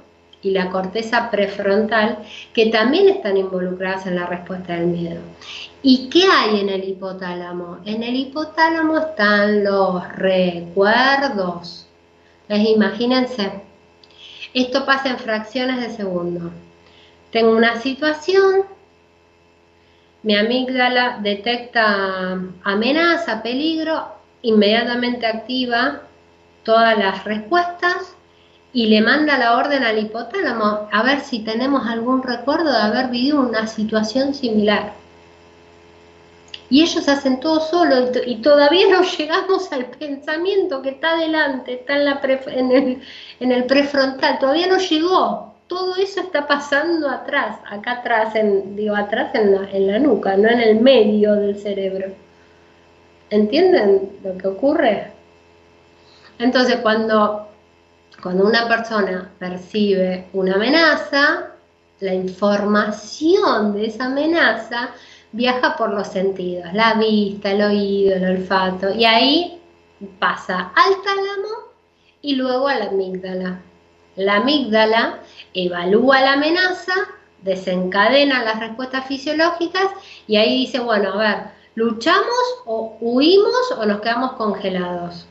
[0.49, 2.19] y la corteza prefrontal
[2.53, 5.21] que también están involucradas en la respuesta del miedo.
[5.83, 7.79] ¿Y qué hay en el hipotálamo?
[7.85, 11.87] En el hipotálamo están los recuerdos.
[12.49, 13.53] Entonces, imagínense,
[14.55, 16.51] esto pasa en fracciones de segundo.
[17.31, 18.63] Tengo una situación,
[20.23, 24.09] mi amígdala detecta amenaza, peligro,
[24.41, 26.03] inmediatamente activa
[26.65, 28.18] todas las respuestas
[28.73, 33.09] y le manda la orden al hipotálamo a ver si tenemos algún recuerdo de haber
[33.09, 34.93] vivido una situación similar.
[36.71, 41.97] Y ellos hacen todo solo y, todavía no llegamos al pensamiento que está adelante, está
[41.97, 43.03] en, la en, el,
[43.41, 45.55] en, el, prefrontal, todavía no llegó.
[45.67, 50.37] Todo eso está pasando atrás, acá atrás, en, digo atrás en la, en la nuca,
[50.37, 52.09] no en el medio del cerebro.
[53.31, 55.13] ¿Entienden lo que ocurre?
[56.39, 57.48] Entonces, cuando
[58.23, 61.53] cuando una persona percibe una amenaza,
[62.01, 64.91] la información de esa amenaza
[65.33, 69.61] viaja por los sentidos, la vista, el oído, el olfato, y ahí
[70.19, 71.69] pasa al tálamo
[72.23, 73.61] y luego a la amígdala.
[74.17, 75.21] La amígdala
[75.55, 76.95] evalúa la amenaza,
[77.43, 79.87] desencadena las respuestas fisiológicas
[80.27, 81.37] y ahí dice, bueno, a ver,
[81.77, 85.28] ¿luchamos o huimos o nos quedamos congelados?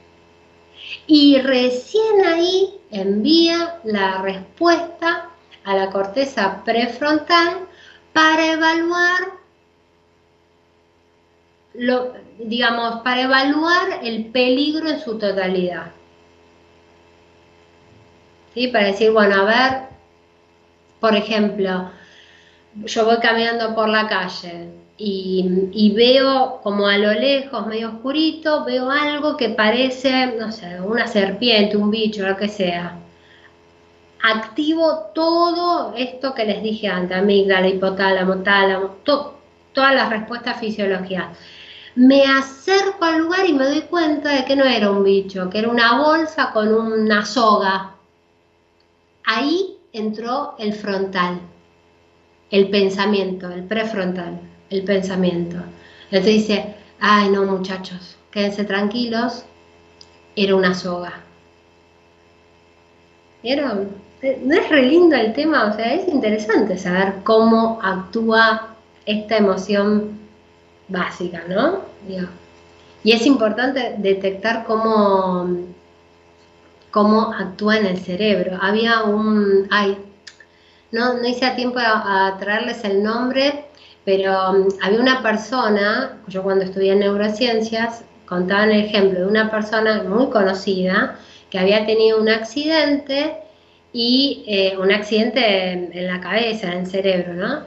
[1.06, 5.30] Y recién ahí envía la respuesta
[5.64, 7.68] a la corteza prefrontal
[8.14, 9.38] para evaluar
[11.74, 15.92] lo, digamos, para evaluar el peligro en su totalidad.
[18.54, 18.68] ¿Sí?
[18.70, 19.88] Para decir, bueno, a ver,
[21.00, 21.92] por ejemplo,
[22.74, 28.90] yo voy caminando por la calle, y, veo como a lo lejos, medio oscurito, veo
[28.90, 32.98] algo que parece, no sé, una serpiente, un bicho, lo que sea.
[34.24, 41.38] Activo todo esto que les dije antes, amígdala, hipotálamo, tálamo, todas las respuestas fisiológicas.
[41.95, 45.60] Me acerco al lugar y me doy cuenta de que no era un bicho, que
[45.60, 47.95] era una bolsa con una soga.
[49.26, 51.40] Ahí entró el frontal,
[52.49, 55.57] el pensamiento, el prefrontal el pensamiento.
[56.06, 59.44] Entonces dice, ay no muchachos, quédense tranquilos,
[60.35, 61.14] era una soga.
[63.44, 63.89] ¿Vieron?
[64.44, 65.65] ¿No es re lindo el tema?
[65.65, 68.76] O sea, es interesante saber cómo actúa
[69.06, 70.19] esta emoción
[70.88, 71.81] básica, ¿no?
[73.03, 75.48] Y es importante detectar cómo,
[76.91, 78.57] cómo actúa en el cerebro.
[78.60, 79.68] Había un...
[79.69, 79.98] Ay,
[80.91, 83.66] no, no hice a tiempo a traerles el nombre,
[84.08, 90.02] pero um, había una persona, yo cuando estudié neurociencias, contaba el ejemplo de una persona
[90.04, 91.20] muy conocida
[91.50, 93.36] que había tenido un accidente
[93.92, 97.64] y eh, un accidente en, la cabeza, en el cerebro, ¿no?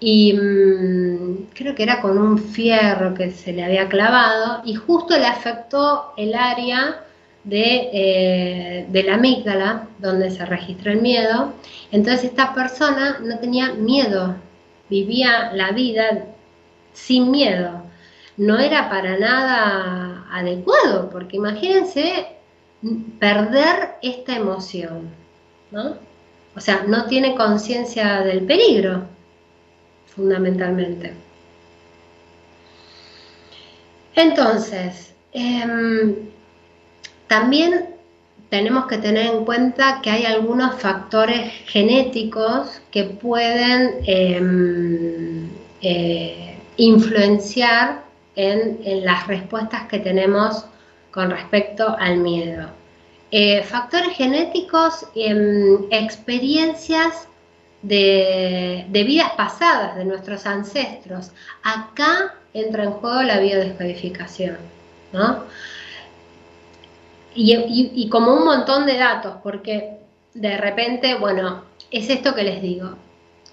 [0.00, 5.16] Y mm, creo que era con un fierro que se le había clavado y justo
[5.16, 7.04] le afectó el área
[7.44, 11.52] de, eh, de, la amígdala, donde se registra el miedo.
[11.92, 14.34] Entonces esta persona no tenía miedo
[14.88, 16.26] vivía la vida
[16.92, 17.82] sin miedo.
[18.36, 22.26] No era para nada adecuado, porque imagínense
[23.18, 25.08] perder esta emoción,
[25.70, 25.96] ¿no?
[26.56, 29.12] O sea, no tiene conciencia del peligro.
[30.14, 31.12] fundamentalmente.
[34.14, 36.14] Entonces, em,
[37.26, 37.93] también
[38.54, 45.50] tenemos que tener en cuenta que hay algunos factores genéticos que pueden em,
[45.82, 48.04] eh, influenciar
[48.36, 50.66] en, las respuestas que tenemos
[51.10, 52.68] con respecto al miedo.
[53.32, 57.26] Eh, factores genéticos, em, experiencias
[57.82, 61.32] de, vidas pasadas de nuestros ancestros.
[61.64, 64.58] Acá entra en juego la biodescodificación,
[65.12, 65.42] ¿no?
[67.34, 69.98] Y, como un montón de datos, porque
[70.34, 72.90] de repente, bueno, es esto que les digo.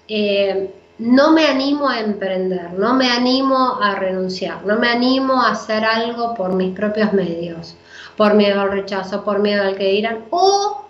[0.08, 5.52] Eh, no me animo a emprender, no me animo a renunciar, no me animo a
[5.52, 7.76] hacer algo por mis propios medios,
[8.16, 10.84] por miedo al rechazo, por miedo al que dirán, o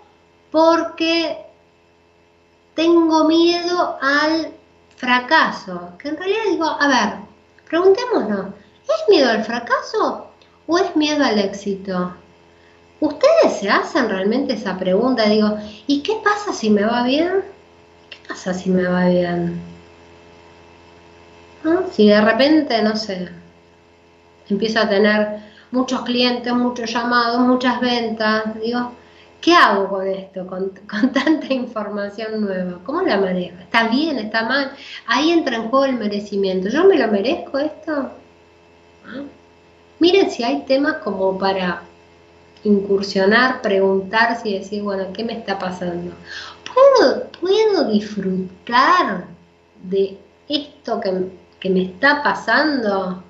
[0.51, 1.37] porque
[2.75, 4.51] tengo miedo al
[4.95, 5.93] fracaso.
[5.97, 7.13] Que en realidad digo, a ver,
[7.67, 8.53] preguntémonos,
[8.83, 10.27] ¿es miedo al fracaso
[10.67, 12.13] o es miedo al éxito?
[13.03, 15.27] ¿Ustedes se hacen realmente esa pregunta?
[15.27, 15.57] Digo,
[15.87, 17.43] ¿y qué pasa si me va bien?
[18.09, 19.59] ¿Qué pasa si me va bien?
[21.91, 23.27] Si de repente, no sé,
[24.49, 25.39] empiezo a tener
[25.71, 28.93] muchos clientes, muchos llamados, muchas ventas, digo,
[29.41, 30.71] ¿Qué hago con esto, con,
[31.11, 32.79] tanta información nueva?
[32.85, 33.57] ¿Cómo la manejo?
[33.59, 34.17] ¿Está bien?
[34.17, 34.71] ¿Está mal?
[35.07, 36.69] Ahí entra en juego el merecimiento.
[36.69, 38.11] ¿Yo me lo merezco esto?
[39.99, 41.81] Miren si hay temas como para
[42.63, 46.13] incursionar, preguntarse y decir, bueno, ¿qué me está pasando?
[46.73, 49.25] ¿Puedo, puedo disfrutar
[49.83, 50.17] de
[50.47, 51.29] esto que,
[51.59, 53.23] que me está pasando?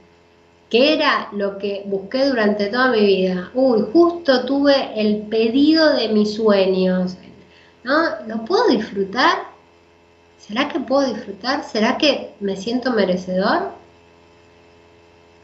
[0.73, 3.51] que era lo que busqué durante toda mi vida.
[3.53, 7.15] Uy, justo tuve el pedido de mis sueños.
[7.83, 8.01] ¿No?
[8.25, 9.37] ¿Lo puedo disfrutar?
[10.39, 11.63] ¿Será que puedo disfrutar?
[11.63, 13.69] ¿Será que me siento merecedor?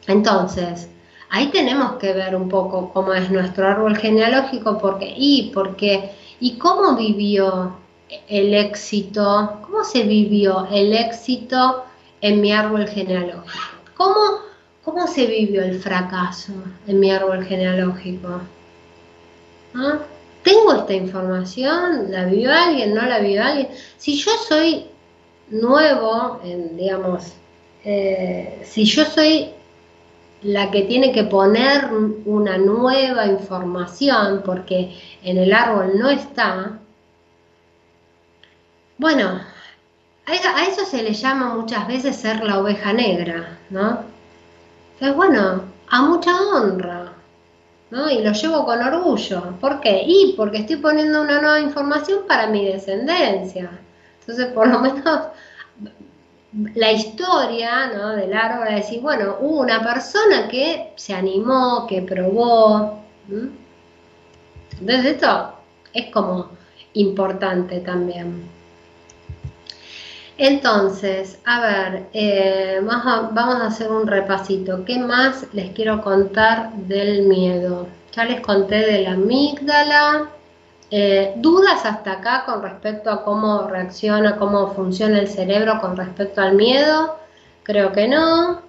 [0.07, 0.89] Entonces,
[1.29, 6.57] ahí tenemos que ver un poco cómo es nuestro árbol genealógico, porque, y porque, y
[6.57, 7.75] cómo vivió
[8.27, 11.83] el éxito, cómo se vivió el éxito
[12.21, 13.43] en mi árbol genealógico.
[13.95, 14.49] ¿Cómo
[14.83, 16.51] ¿Cómo se vivió el fracaso
[16.87, 18.41] en mi árbol genealógico?
[19.75, 19.99] ¿Ah?
[20.41, 22.09] ¿Tengo esta información?
[22.09, 22.95] ¿La vivió alguien?
[22.95, 23.67] ¿No la vivió alguien?
[23.97, 24.85] Si yo soy
[25.49, 26.39] nuevo,
[26.71, 27.33] digamos,
[27.85, 29.51] eh, si yo soy
[30.41, 31.89] la que tiene que poner
[32.25, 36.79] una nueva información porque en el árbol no está,
[38.97, 39.41] bueno,
[40.25, 44.03] a eso se le llama muchas veces ser la oveja negra, ¿no?
[44.93, 47.13] Entonces, bueno, a mucha honra,
[47.89, 48.09] ¿no?
[48.09, 49.57] Y lo llevo con orgullo.
[49.59, 50.03] ¿Por qué?
[50.05, 53.71] Y porque estoy poniendo una nueva información para mi descendencia.
[54.19, 55.19] Entonces, por lo menos
[56.51, 58.15] la historia ¿no?
[58.15, 62.99] del árbol es decir, bueno, hubo una persona que se animó, que probó.
[64.79, 65.53] Entonces esto
[65.93, 66.49] es como
[66.93, 68.49] importante también.
[70.37, 74.85] Entonces, a ver, eh, vamos, a, hacer un repasito.
[74.85, 77.87] ¿Qué más les quiero contar del miedo?
[78.13, 80.29] Ya les conté de la amígdala.
[80.91, 86.41] Eh, ¿Dudas hasta acá con respecto a cómo reacciona, cómo funciona el cerebro con respecto
[86.41, 87.17] al miedo?
[87.63, 88.61] Creo que no.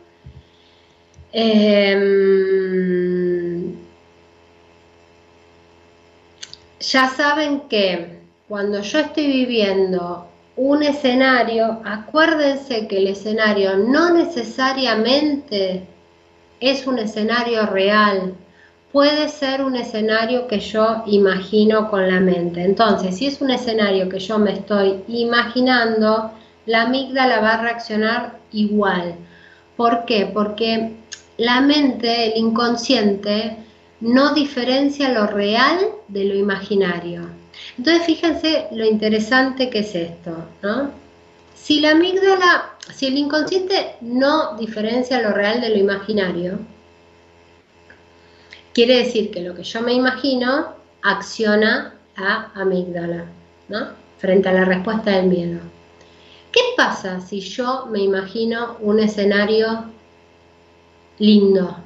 [1.33, 2.11] Em,
[6.81, 10.27] ya saben que cuando yo estoy viviendo
[10.57, 15.87] un escenario, acuérdense que el escenario no necesariamente
[16.61, 18.35] es un escenario real,
[18.93, 22.65] puede ser un escenario que yo imagino con la mente.
[22.65, 26.33] Entonces, si es un escenario que yo me estoy imaginando,
[26.67, 29.15] la amígdala va a reaccionar igual.
[29.77, 30.31] ¿Por qué?
[30.33, 30.97] Porque
[31.37, 33.57] la mente, el inconsciente,
[34.01, 37.23] no diferencia lo real de lo imaginario.
[37.79, 40.91] Entonces fíjense lo interesante que es esto, ¿no?
[41.55, 46.59] Si la amígdala, si el inconsciente no diferencia lo real de lo imaginario,
[48.75, 53.25] quiere decir que lo que yo me imagino acciona la amígdala,
[53.69, 53.89] ¿no?
[54.19, 55.61] Frente a la respuesta del miedo.
[56.53, 59.85] ¿Qué pasa si yo me imagino un escenario
[61.19, 61.77] lindo,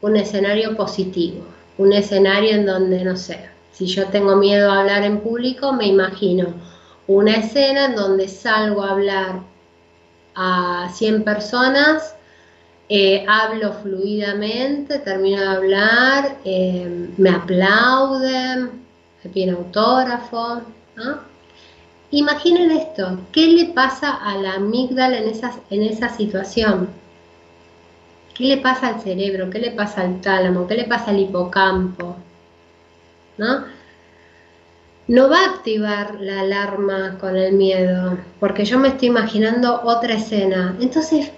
[0.00, 1.44] un escenario positivo,
[1.78, 5.86] un escenario en donde, no sé, si yo tengo miedo a hablar en público, me
[5.86, 6.54] imagino
[7.06, 9.40] una escena en donde salgo a hablar
[10.34, 12.14] a 100 personas,
[12.94, 18.70] eh, hablo fluidamente, termino de hablar, eh, me aplauden,
[19.24, 20.60] me piden autógrafo,
[22.10, 26.90] imaginen esto, ¿qué le pasa a la amígdala en, esas, en esa situación?
[28.34, 29.48] ¿Qué le pasa al cerebro?
[29.48, 30.66] ¿Qué le pasa al tálamo?
[30.66, 32.16] ¿Qué le pasa al hipocampo?
[33.38, 33.64] ¿No?
[35.08, 40.12] No va a activar la alarma con el miedo, porque yo me estoy imaginando otra
[40.12, 40.76] escena.
[40.78, 41.32] Entonces,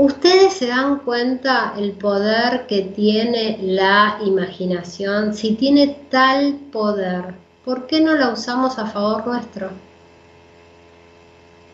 [0.00, 5.34] ustedes se dan cuenta el poder que tiene la imaginación.
[5.34, 9.70] Si tiene tal poder, ¿por qué no la usamos a favor nuestro?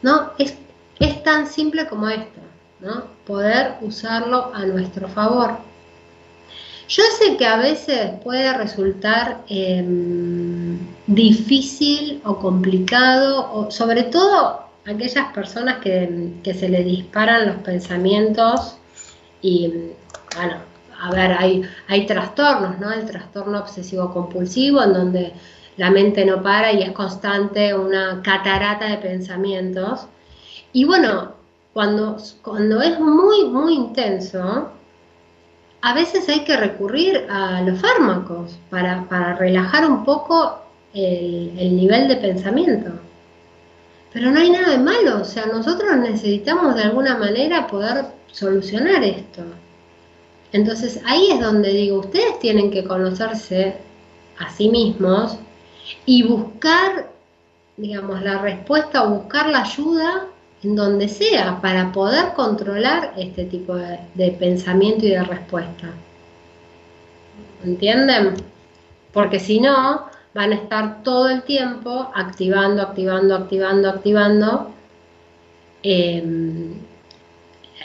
[0.03, 0.33] ¿No?
[0.39, 0.57] Es,
[0.99, 2.41] es tan simple como esto.
[3.27, 5.59] Poder usarlo a nuestro favor.
[6.89, 15.33] Yo sé que a veces puede resultar em, difícil o complicado, o sobre todo aquellas
[15.33, 18.79] personas que, se le disparan los pensamientos
[19.43, 19.73] y,
[20.37, 20.57] bueno,
[21.01, 22.93] a ver, hay, hay trastornos, ¿no?
[22.93, 25.33] El trastorno obsesivo compulsivo, en donde
[25.77, 30.07] la mente no para y es constante una catarata de pensamientos.
[30.73, 31.33] Y bueno,
[31.73, 34.71] cuando, cuando es muy, muy intenso,
[35.83, 40.59] a veces hay que recurrir a los fármacos para, relajar un poco
[40.95, 42.93] el, nivel de pensamiento.
[44.17, 49.05] Pero no hay nada de malo, o sea, nosotros necesitamos de alguna manera poder solucionar
[49.05, 49.43] esto.
[50.53, 53.77] Entonces ahí es donde digo, ustedes tienen que conocerse
[54.39, 55.37] a sí mismos
[56.07, 57.11] y buscar,
[57.77, 60.29] digamos, la respuesta o buscar la ayuda
[60.63, 65.91] en donde sea para poder controlar este tipo de, pensamiento y de respuesta.
[67.63, 68.33] ¿Entienden?
[69.13, 70.07] Porque si no,
[70.37, 74.75] van a estar todo el tiempo activando, activando, activando, activando
[75.83, 76.75] em,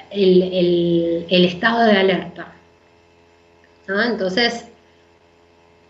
[0.09, 2.53] el, estado de alerta.
[3.87, 4.65] Entonces,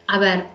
[0.05, 0.45] a ver,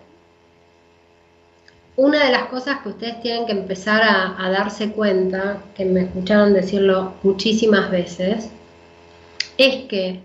[1.96, 6.54] una de las cosas que ustedes tienen que empezar a, darse cuenta, que me escucharon
[6.54, 8.50] decirlo muchísimas veces,
[9.58, 10.20] es que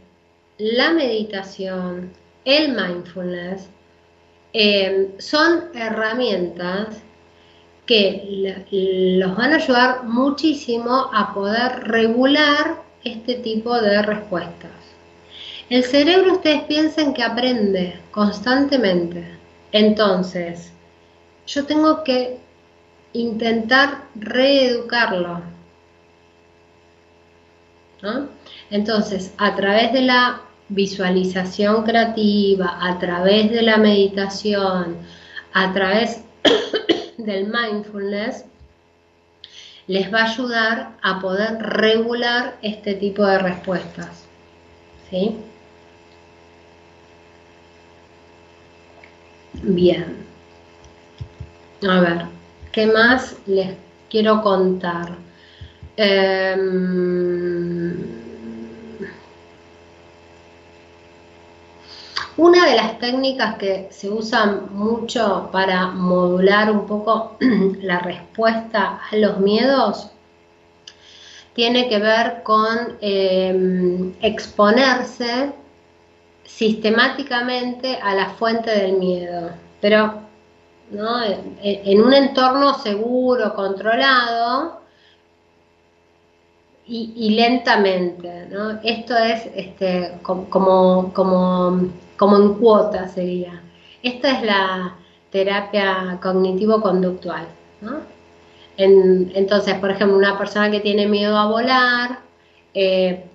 [0.60, 2.12] la meditación,
[2.46, 3.68] el mindfulness,
[4.54, 7.02] eh, son herramientas
[7.86, 8.56] que
[9.20, 14.72] los van a ayudar muchísimo a poder regular este tipo de respuestas.
[15.70, 19.26] El cerebro ustedes piensen que aprende constantemente.
[19.72, 20.72] Entonces,
[21.48, 22.38] yo tengo que
[23.14, 25.42] intentar reeducarlo.
[28.70, 30.42] Entonces, a través de la
[30.72, 34.98] visualización creativa, a través de la meditación,
[35.54, 36.24] a través
[37.18, 38.46] del mindfulness,
[39.88, 44.26] les va a ayudar a poder regular este tipo de respuestas.
[45.10, 45.36] ¿Sí?
[49.54, 50.26] Bien.
[51.88, 52.26] A ver,
[52.72, 53.76] ¿qué más les
[54.10, 55.18] quiero contar?
[55.98, 57.42] Em,
[62.42, 67.38] una de las técnicas que se usan mucho para modular un poco
[67.84, 70.10] la respuesta a los miedos
[71.54, 75.54] tiene que ver con em, exponerse
[76.44, 79.52] sistemáticamente a la fuente del miedo.
[79.80, 80.22] Pero
[80.92, 84.82] en un entorno seguro, controlado
[86.88, 88.48] y, lentamente.
[88.84, 91.90] Esto es este, como, como,
[92.22, 93.64] como en cuota sería.
[94.04, 94.96] Esta es la
[95.32, 97.48] terapia cognitivo-conductual.
[98.78, 102.20] entonces, por ejemplo, una persona que tiene miedo a volar
[102.76, 103.26] eh,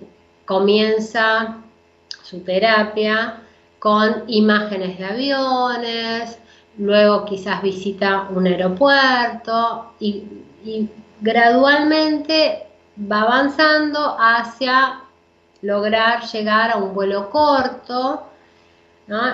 [0.45, 1.57] comienza
[2.23, 3.41] su terapia
[3.77, 6.39] con imágenes de aviones,
[6.77, 10.23] luego quizás visita un aeropuerto y,
[11.19, 12.67] gradualmente
[13.11, 15.01] va avanzando hacia
[15.61, 18.23] lograr llegar a un vuelo corto.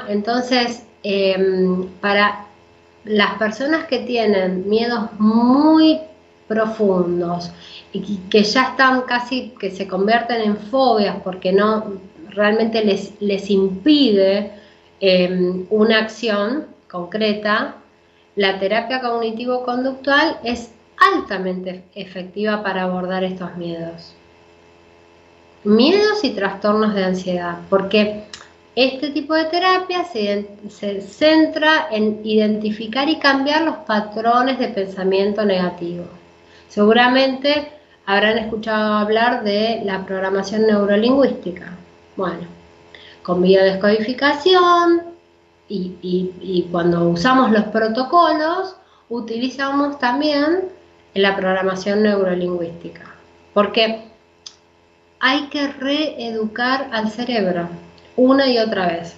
[0.07, 2.45] Entonces, em, para
[3.05, 5.99] las personas que tienen miedos muy
[6.47, 7.51] profundos
[7.91, 11.93] y que ya están casi que se convierten en fobias porque no
[12.29, 14.51] realmente les, les impide
[14.99, 17.75] em, una acción, concreta,
[18.35, 24.13] la terapia cognitivo-conductual es altamente efectiva para abordar estos miedos.
[25.63, 28.23] Miedos y trastornos de ansiedad, porque
[28.75, 35.45] este tipo de terapia se, se, centra en identificar y cambiar los patrones de pensamiento
[35.45, 36.05] negativo.
[36.69, 37.71] Seguramente
[38.05, 41.71] habrán escuchado hablar de la programación neurolingüística.
[42.15, 42.47] Bueno,
[43.21, 45.13] con biodescodificación,
[45.69, 48.75] y, cuando usamos los protocolos,
[49.09, 50.69] utilizamos también
[51.13, 53.15] la programación neurolingüística.
[53.53, 54.03] Porque
[55.19, 57.69] hay que reeducar al cerebro
[58.15, 59.15] una y otra vez.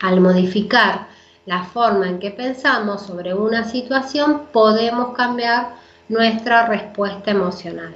[0.00, 1.06] Al modificar
[1.46, 5.76] la forma en que pensamos sobre una situación, podemos cambiar
[6.08, 7.94] nuestra respuesta emocional.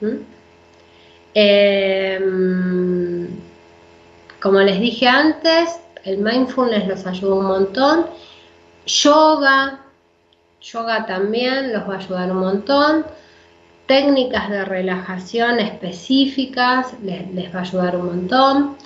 [0.00, 0.38] ¿Mm?
[1.34, 3.28] Em,
[4.40, 8.06] como les dije antes, el mindfulness los ayuda un montón.
[8.86, 9.80] Yoga,
[10.60, 13.06] yoga también los va a ayudar un montón.
[13.88, 17.24] Técnicas de relajación específicas les,
[17.54, 18.76] va a ayudar un montón.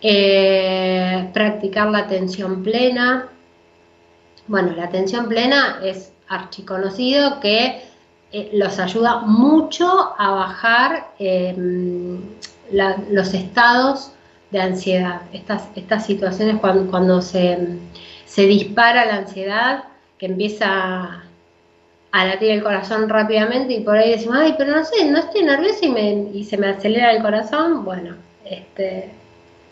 [0.00, 3.28] Eh, practicar la atención plena.
[4.48, 7.82] Bueno, la atención plena es archiconocido que
[8.32, 12.18] eh, los ayuda mucho a bajar em,
[13.10, 14.12] los estados
[14.52, 15.20] de ansiedad.
[15.34, 17.78] Estas, estas situaciones cuando, cuando se,
[18.24, 19.84] se dispara la ansiedad,
[20.16, 21.25] que empieza
[22.16, 25.42] a latir el corazón rápidamente y por ahí decimos, ay, pero no sé, no estoy
[25.42, 27.84] nerviosa y, se me acelera el corazón.
[27.84, 28.16] Bueno,
[28.46, 29.10] este,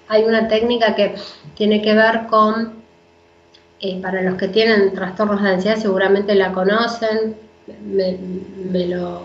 [0.08, 1.14] hay una técnica que
[1.56, 2.82] tiene que ver con,
[3.80, 7.34] eh, para los que tienen trastornos de ansiedad seguramente la conocen,
[7.82, 9.22] me, lo,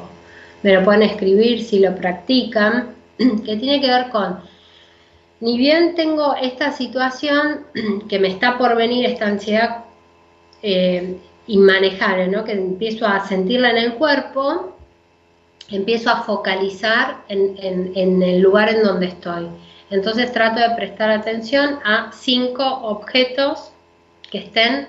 [0.64, 4.40] me lo pueden escribir si lo practican, que tiene que ver con,
[5.42, 7.66] ni bien tengo esta situación
[8.08, 9.84] que me está por venir, esta ansiedad
[10.62, 11.18] eh,
[11.50, 12.44] inmanejable, ¿no?
[12.46, 14.78] que empiezo a sentirla en el cuerpo,
[15.70, 17.56] empiezo a focalizar en,
[17.96, 19.48] en, el lugar en donde estoy.
[19.90, 23.72] Entonces trato de prestar atención a cinco objetos
[24.32, 24.88] que estén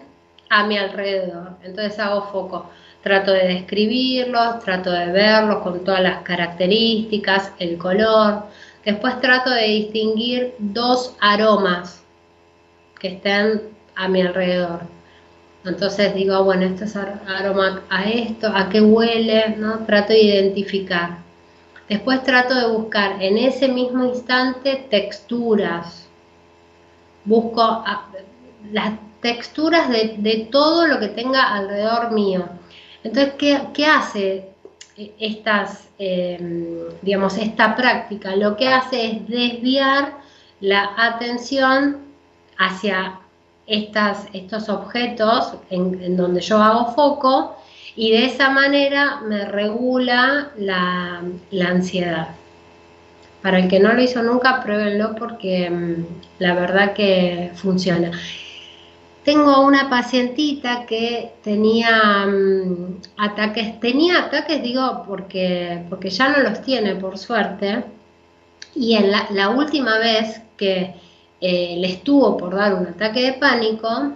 [0.51, 1.57] a mi alrededor.
[1.65, 2.71] Entonces hago foco
[3.03, 8.45] trato de describirlos, trato de verlos con todas las características, el color.
[8.85, 12.03] Después trato de distinguir dos aromas
[12.99, 13.63] que estén
[13.97, 15.00] a mi alrededor.
[15.65, 19.81] Entonces digo, bueno, esto es aroma a esto, a qué huele, ¿no?
[19.81, 21.19] Trato de identificar.
[21.89, 26.07] Después trato de buscar en ese mismo instante texturas.
[27.25, 28.07] Busco ah,
[28.73, 32.49] las texturas de, de todo lo que tenga alrededor mío
[33.03, 34.49] entonces, ¿qué, hace
[35.19, 38.37] estas, em, digamos, esta práctica?
[38.37, 40.19] Lo que hace es desviar
[40.61, 41.99] la atención
[42.59, 43.20] hacia
[43.71, 47.57] estos objetos en, donde yo hago foco
[47.97, 51.23] y de esa manera me regula la,
[51.67, 52.29] ansiedad.
[53.43, 56.05] Para el que no lo hizo nunca, pruébenlo porque em,
[56.39, 58.11] la verdad que funciona.
[59.25, 66.63] Tengo una pacientita que tenía mm, ataques, tenía ataques, digo, porque, porque ya no los
[66.63, 67.85] tiene, por suerte,
[68.75, 70.95] y en la, última vez que
[71.41, 74.13] eh, le estuvo por dar un ataque de pánico,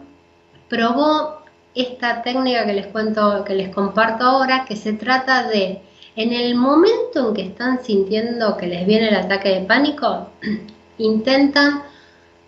[0.69, 1.43] probó
[1.75, 5.81] esta técnica que les cuento, que les comparto ahora, que se trata de,
[6.17, 10.29] en el momento en que están sintiendo que les viene el ataque de pánico,
[10.99, 11.83] intentan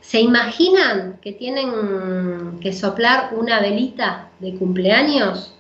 [0.07, 5.53] ¿Se imaginan que tienen que soplar una velita de cumpleaños?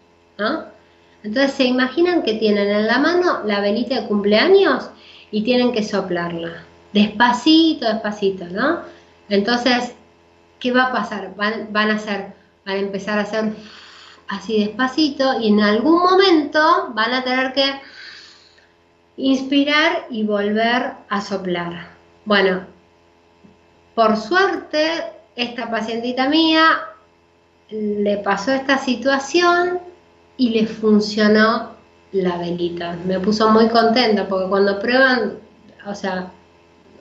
[1.24, 4.88] Entonces se imaginan que tienen en la mano la velita de cumpleaños
[5.32, 6.62] y tienen que soplarla.
[6.92, 8.82] Despacito, despacito, ¿no?
[9.28, 9.94] Entonces,
[10.60, 11.34] ¿qué va a pasar?
[11.36, 12.34] Van, a hacer,
[12.64, 13.52] van a empezar a hacer
[14.28, 17.80] así despacito y en algún momento van a tener que
[19.16, 21.88] inspirar y volver a soplar.
[22.24, 22.66] Bueno,
[23.94, 25.04] por suerte,
[25.36, 26.80] esta pacientita mía
[27.70, 29.80] le pasó esta situación
[30.36, 31.76] y le funcionó
[32.12, 32.96] la velita.
[33.06, 35.38] Me puso muy contenta porque cuando prueban,
[35.86, 36.30] o sea,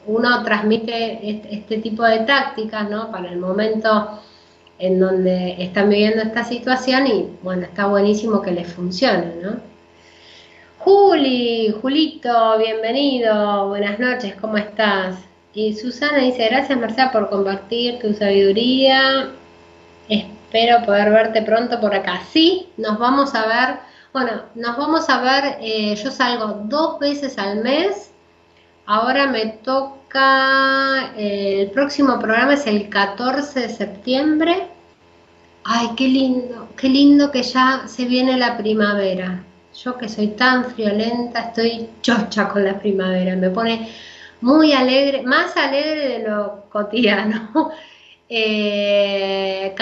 [0.07, 1.19] uno transmite
[1.52, 3.11] este, tipo de tácticas, ¿no?
[3.11, 4.19] Para el momento
[4.77, 9.57] en donde están viviendo esta situación y bueno, está buenísimo que les funcione, ¿no?
[10.80, 15.18] Juli, Julito, bienvenido, buenas noches, ¿cómo estás?
[15.53, 19.30] Y Susana dice, gracias Marcela por compartir tu sabiduría.
[20.10, 22.22] Espero poder verte pronto por acá.
[22.30, 23.80] Sí, nos vamos a ver.
[24.14, 28.11] Bueno, nos vamos a ver, eh, yo salgo dos veces al mes.
[28.88, 34.68] Ahora me toca, eh, el próximo programa es el 14 de septiembre.
[35.64, 39.44] Ay, qué lindo, qué lindo que ya se viene la primavera.
[39.74, 43.36] Yo que soy tan friolenta, estoy chocha con la primavera.
[43.36, 43.90] Me pone
[44.41, 47.49] muy alegre, más alegre de lo cotidiano.
[47.53, 47.74] 14
[48.30, 49.74] eh,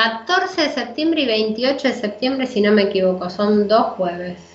[0.64, 4.53] de septiembre y 28 de septiembre, si no me equivoco, son dos jueves.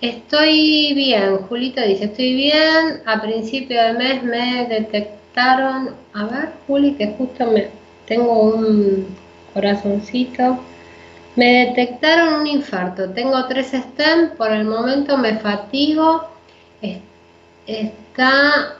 [0.00, 6.94] Estoy bien, Julito dice, estoy bien, a principio de mes me detectaron, a ver, Juli,
[6.94, 7.68] que justo me
[8.06, 9.06] tengo un
[9.54, 10.58] corazoncito,
[11.36, 13.10] Me detectaron un infarto.
[13.10, 14.36] Tengo tres STEM.
[14.36, 16.28] Por el momento me fatigo.
[17.66, 18.76] Está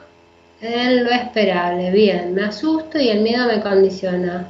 [0.61, 1.91] en lo esperable.
[1.91, 4.47] Bien, me asusto y el miedo me condiciona.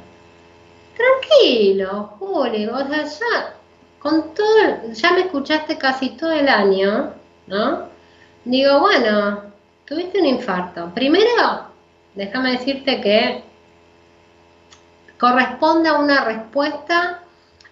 [0.96, 2.66] Tranquilo, Juli.
[2.66, 3.55] O sea, ya,
[4.06, 7.12] con todo, ya me escuchaste casi todo el año,
[7.48, 7.88] ¿no?
[8.44, 9.42] Digo, bueno,
[9.84, 10.92] tuviste un infarto.
[10.94, 11.66] Primero,
[12.14, 13.42] déjame decirte que
[15.18, 17.22] corresponde a una respuesta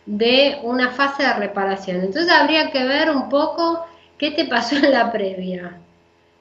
[0.07, 1.99] de una fase de reparación.
[1.99, 3.87] Entonces habría que ver un poco
[4.19, 5.79] qué te pasó en la previa.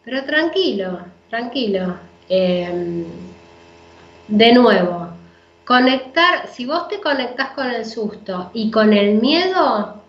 [0.03, 1.98] Pero tranquilo, tranquilo.
[2.30, 3.06] Em,
[4.28, 5.10] de nuevo,
[5.65, 10.02] conectar, si vos te conectás con el susto y con el miedo,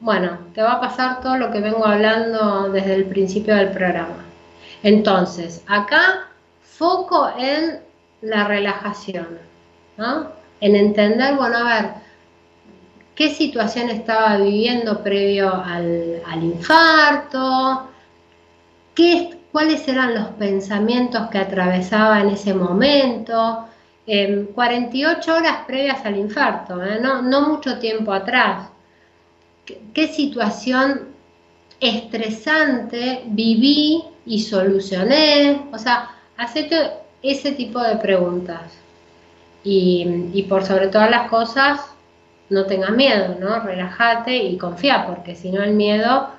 [0.00, 4.24] bueno, te va a pasar todo lo que vengo hablando desde el principio del programa.
[4.82, 6.28] Entonces, acá
[6.62, 7.80] foco en
[8.22, 9.38] la relajación,
[9.96, 10.28] ¿no?
[10.60, 11.90] En entender, bueno, a ver,
[13.14, 17.88] qué situación estaba viviendo previo al, infarto,
[18.94, 23.67] qué, cuáles eran los pensamientos que atravesaba en ese momento,
[24.54, 26.98] 48 horas previas al infarto, ¿eh?
[27.00, 28.68] no, no, mucho tiempo atrás.
[29.92, 31.08] ¿Qué, situación
[31.78, 35.60] estresante viví y solucioné?
[35.72, 36.90] O sea, hacete
[37.22, 38.72] ese tipo de preguntas.
[39.62, 41.80] Y, y por sobre todas las cosas,
[42.48, 43.60] no tengas miedo, ¿no?
[43.60, 46.30] Relájate y confía, porque si no el miedo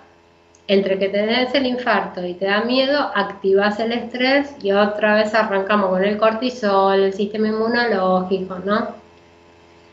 [0.70, 5.34] entre que tenés el infarto y te da miedo, activas el estrés y otra vez
[5.34, 8.90] arrancamos con el cortisol, el sistema inmunológico, ¿no?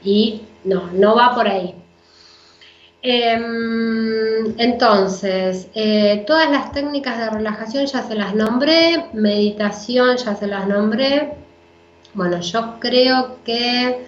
[0.05, 1.75] Y no, no va por ahí.
[3.01, 10.47] Em, entonces, eh, todas las técnicas de relajación ya se las nombré, meditación ya se
[10.47, 11.33] las nombré.
[12.13, 14.07] Bueno, yo creo que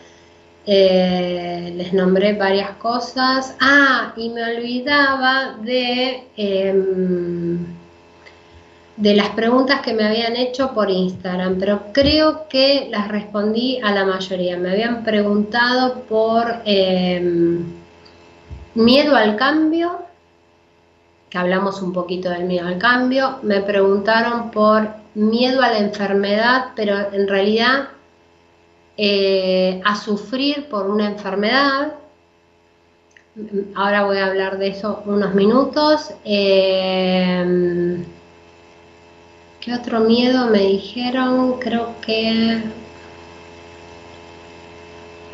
[0.71, 3.57] eh, les nombré varias cosas.
[3.59, 7.59] Ah, y me olvidaba de, em,
[8.99, 13.93] de las preguntas que me habían hecho por Instagram, pero creo que las respondí a
[13.95, 14.59] la mayoría.
[14.59, 17.65] Me habían preguntado por em,
[18.75, 20.01] miedo al cambio,
[21.31, 23.39] que hablamos un poquito del miedo al cambio.
[23.43, 27.89] Me preguntaron por miedo a la enfermedad, pero en realidad
[28.99, 31.95] eh, a sufrir por una enfermedad.
[33.77, 36.11] Ahora voy a hablar de eso unos minutos.
[36.25, 38.05] Eh,
[39.61, 41.61] ¿Qué otro miedo me dijeron?
[41.61, 42.61] Creo que...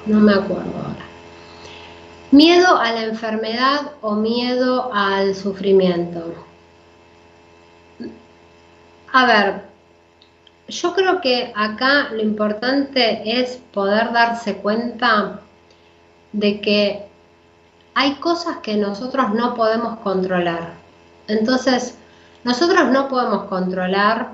[0.04, 1.06] No me acuerdo ahora.
[2.30, 6.34] Miedo a la enfermedad o miedo al sufrimiento.
[9.12, 9.73] A ver,
[10.68, 15.40] yo creo que acá lo importante es poder darse cuenta
[16.32, 17.02] de que
[17.94, 20.74] hay cosas que nosotros no podemos controlar.
[21.28, 21.96] Entonces,
[22.42, 24.32] nosotros no podemos controlar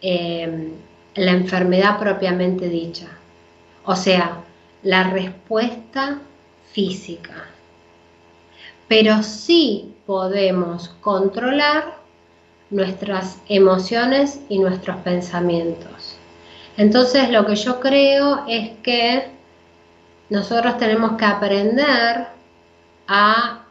[0.00, 0.72] eh,
[1.14, 3.08] la enfermedad propiamente dicha,
[3.84, 4.38] o sea,
[4.82, 6.18] la respuesta
[6.72, 7.46] física.
[8.88, 12.01] Pero sí podemos controlar
[12.72, 16.16] nuestras emociones y nuestros pensamientos.
[16.76, 19.30] Entonces lo que yo creo es que
[20.30, 22.26] nosotros tenemos que aprender
[23.06, 23.64] a,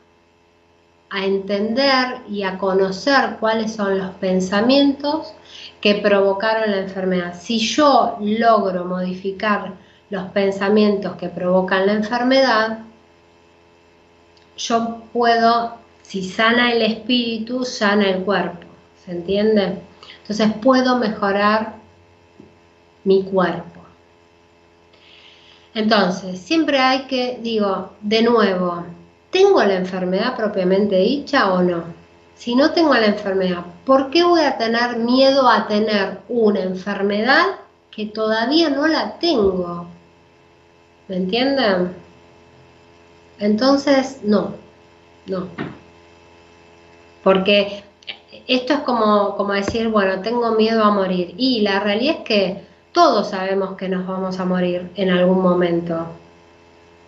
[1.09, 5.33] a entender y a conocer cuáles son los pensamientos
[5.81, 7.33] que provocaron la enfermedad.
[7.39, 9.73] Si yo logro modificar
[10.11, 12.79] los pensamientos que provocan la enfermedad,
[14.57, 15.73] yo puedo,
[16.03, 18.70] si sana el espíritu, sana el cuerpo.
[19.05, 19.81] ¿Se entiende?
[20.21, 21.75] Entonces puedo mejorar
[23.03, 23.81] mi cuerpo.
[25.73, 28.85] Entonces, siempre hay que, digo, de nuevo,
[29.29, 31.83] ¿tengo la enfermedad propiamente dicha o no?
[32.35, 37.45] Si no tengo la enfermedad, ¿por qué voy a tener miedo a tener una enfermedad
[37.89, 39.87] que todavía no la tengo?
[41.07, 41.93] ¿Me entienden?
[43.39, 44.55] Entonces, no,
[45.25, 45.47] no.
[47.23, 47.83] Porque
[48.47, 51.33] esto es como, como decir, bueno, tengo miedo a morir.
[51.37, 52.61] Y la realidad es que
[52.91, 56.07] todos sabemos que nos vamos a morir en algún momento.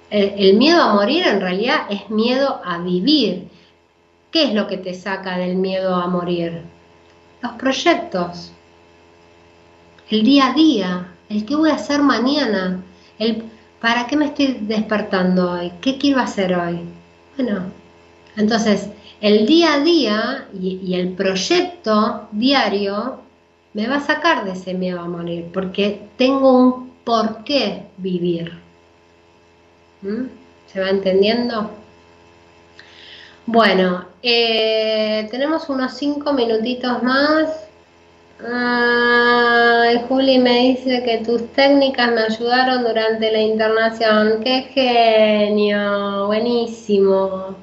[0.10, 3.48] El, miedo a morir en realidad es miedo a vivir.
[4.32, 6.62] ¿Qué es lo que te saca del miedo a morir?
[7.42, 8.52] Los proyectos,
[10.10, 12.82] el día a día, el qué voy a hacer mañana,
[13.20, 13.44] el
[13.82, 16.80] para qué me estoy despertando hoy, qué quiero hacer hoy.
[17.36, 17.64] Bueno,
[18.38, 18.90] entonces
[19.24, 23.20] el día a día y, el proyecto diario
[23.74, 28.52] me va a sacar de ese miedo a morir, porque tengo un por qué vivir.
[30.02, 30.26] ¿Mm?
[30.68, 31.72] ¿Se va entendiendo?
[33.46, 37.70] Bueno, eh, tenemos unos cinco minutitos más.
[38.46, 44.42] Ay, Juli me dice que tus técnicas me ayudaron durante la internación.
[44.44, 46.28] ¡Qué genio!
[46.28, 47.63] Buenísimo.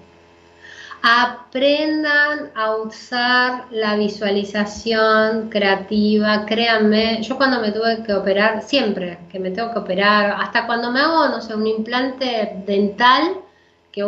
[1.02, 9.38] Aprendan a usar la visualización creativa, créanme, yo cuando me tuve que operar, siempre que
[9.38, 13.38] me tengo que operar, hasta cuando me hago, no sé, un implante dental,
[13.90, 14.06] que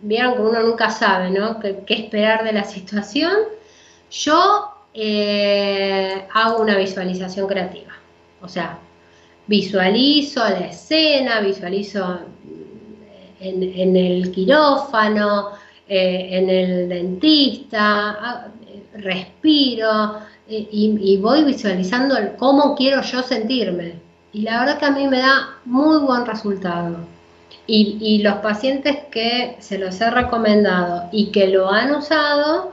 [0.00, 1.60] vieron que uno nunca sabe, ¿no?
[1.60, 3.32] ¿Qué, esperar de la situación?
[4.10, 7.92] Yo eh, hago una visualización creativa,
[8.40, 8.78] o sea,
[9.46, 12.20] visualizo la escena, visualizo
[13.40, 15.59] en el quirófano,
[15.92, 18.46] eh, en el dentista, ah,
[18.94, 23.94] respiro eh, y, voy visualizando cómo quiero yo sentirme.
[24.32, 26.98] Y la verdad que a mí me da muy buen resultado.
[27.66, 32.72] Y, y, los pacientes que se los he recomendado y que lo han usado,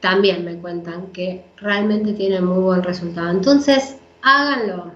[0.00, 3.30] también me cuentan que realmente tienen muy buen resultado.
[3.30, 4.92] Entonces, háganlo.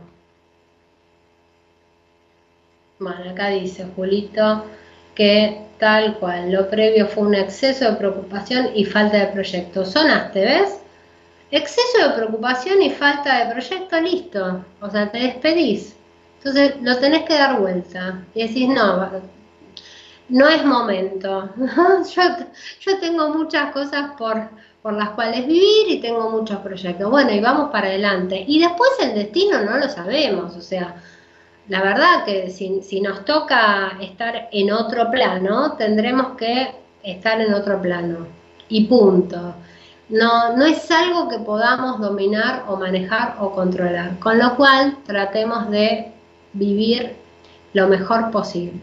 [2.98, 4.66] Bueno, acá dice Julito
[5.14, 9.84] que tal cual, lo previo fue un exceso de preocupación y falta de proyecto.
[9.84, 10.80] Sonaste, ¿ves?
[11.50, 14.64] Exceso de preocupación y falta de proyecto, listo.
[14.80, 15.96] O sea, te despedís.
[16.38, 19.10] Entonces lo tenés que dar vuelta y decís, no,
[20.28, 21.50] no es momento.
[21.56, 22.22] yo,
[22.80, 24.48] yo tengo muchas cosas por,
[24.82, 27.10] por las cuales vivir y tengo muchos proyectos.
[27.10, 28.44] Bueno, y vamos para adelante.
[28.46, 30.96] Y después el destino no lo sabemos, o sea,
[31.68, 37.80] la verdad que si, nos toca estar en otro plano, tendremos que estar en otro
[37.82, 38.26] plano.
[38.68, 39.54] Y punto.
[40.08, 44.18] No, no es algo que podamos dominar o manejar o controlar.
[44.20, 46.12] Con lo cual tratemos de
[46.52, 47.16] vivir
[47.72, 48.80] lo mejor posible.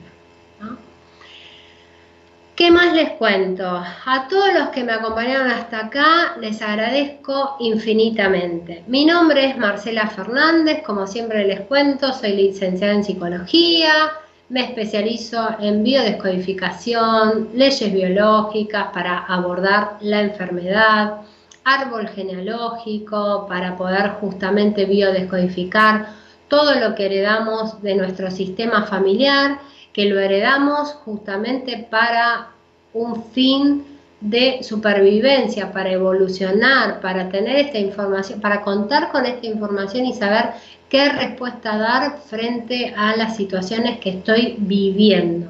[2.56, 3.66] ¿Qué más les cuento?
[3.66, 8.84] A todos los que me acompañaron hasta acá les agradezco infinitamente.
[8.86, 14.12] Mi nombre es Marcela Fernández, como siempre les cuento, soy licenciada en psicología,
[14.50, 21.22] me especializo en biodescodificación, leyes biológicas para abordar la enfermedad,
[21.64, 26.10] árbol genealógico para poder justamente biodescodificar
[26.50, 29.58] todo lo que heredamos de nuestro sistema familiar
[29.94, 32.50] que lo heredamos justamente para
[32.94, 33.86] un fin
[34.20, 40.52] de supervivencia, para evolucionar, para tener esta información, para contar con esta información y saber
[40.90, 45.48] qué respuesta dar frente a las situaciones que estoy viviendo.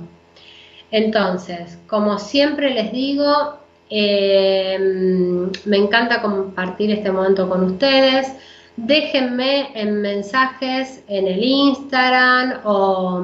[0.90, 3.58] Entonces, como siempre les digo,
[3.90, 4.78] eh,
[5.66, 8.34] me encanta compartir este momento con ustedes
[8.78, 13.24] déjenme en mensajes en el Instagram o,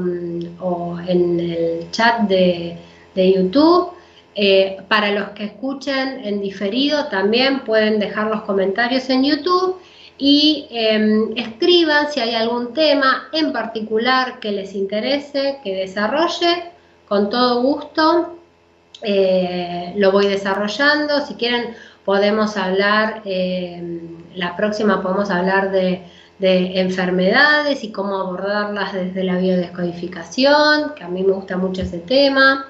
[1.08, 2.78] en el chat de,
[3.16, 3.92] YouTube.
[4.36, 9.82] Eh, para los que escuchen en diferido también pueden dejar los comentarios en YouTube
[10.18, 16.72] y em, escriban si hay algún tema en particular que les interese, que desarrolle,
[17.08, 18.40] con todo gusto
[19.02, 21.26] eh, lo voy desarrollando.
[21.26, 23.82] Si quieren podemos hablar, eh,
[24.35, 26.03] la próxima podemos hablar de,
[26.41, 32.65] enfermedades y cómo abordarlas desde la biodescodificación, que a mí me gusta mucho ese tema.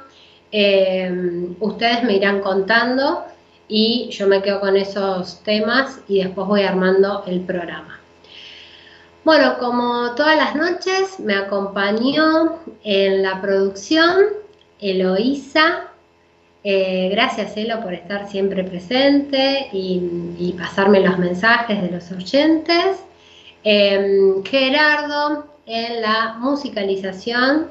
[0.51, 3.25] Eh, ustedes me irán contando
[3.67, 7.99] y yo me quedo con esos temas y después voy armando el programa.
[9.23, 14.25] Bueno, como todas las noches, me acompañó en la producción
[14.79, 15.88] Eloísa
[16.63, 23.03] eh, gracias, Elo, por estar siempre presente y, pasarme los mensajes de los oyentes.
[23.63, 27.67] Em, Gerardo, en la musicalización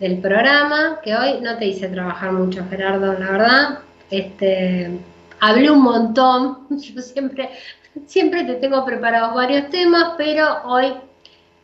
[0.00, 3.78] del programa, que hoy no te hice trabajar mucho, Gerardo, la verdad.
[4.10, 4.90] Este,
[5.40, 7.50] hablé un montón, yo siempre,
[8.06, 10.92] siempre te tengo preparados varios temas, pero hoy,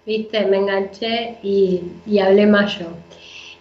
[0.06, 2.86] viste, me enganché y, y hablé más yo.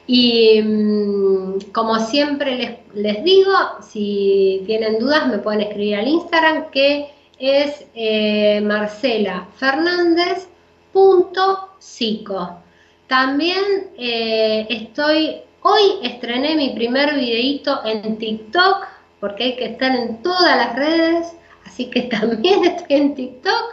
[0.07, 7.11] Y mm, como siempre les, digo, si tienen dudas me pueden escribir al Instagram que
[7.39, 8.61] es eh,
[13.07, 13.63] También
[13.97, 18.87] eh, estoy, hoy estrené mi primer videito en TikTok,
[19.19, 21.33] porque hay que estar en todas las redes,
[21.65, 23.70] así que también estoy en TikTok.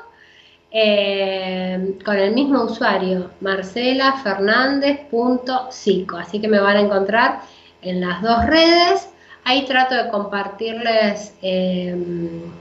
[0.70, 6.18] Eh, con el mismo usuario, marcelafernández.psico.
[6.18, 7.40] Así que me van a encontrar
[7.80, 9.08] en las dos redes.
[9.44, 11.96] Ahí trato de compartirles, eh,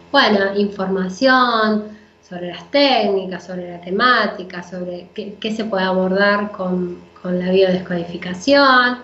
[0.10, 7.52] bueno, información sobre las técnicas, sobre la temática, sobre qué, se puede abordar con, la
[7.52, 9.00] biodescodificación.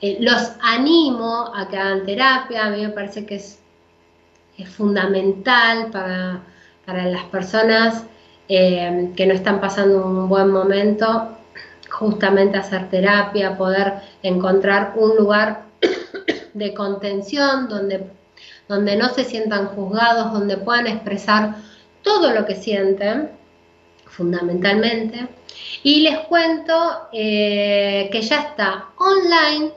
[0.00, 3.60] eh, los animo a que hagan terapia, a mí me parece que es,
[4.58, 6.42] es fundamental para,
[6.84, 8.04] para, las personas
[8.48, 11.36] eh, que no están pasando un buen momento,
[11.90, 15.64] justamente hacer terapia, poder encontrar un lugar
[16.54, 18.06] de contención donde,
[18.68, 21.56] donde no se sientan juzgados, donde puedan expresar
[22.02, 23.30] todo lo que sienten,
[24.06, 25.28] fundamentalmente.
[25.82, 29.72] Y les cuento eh, que ya está online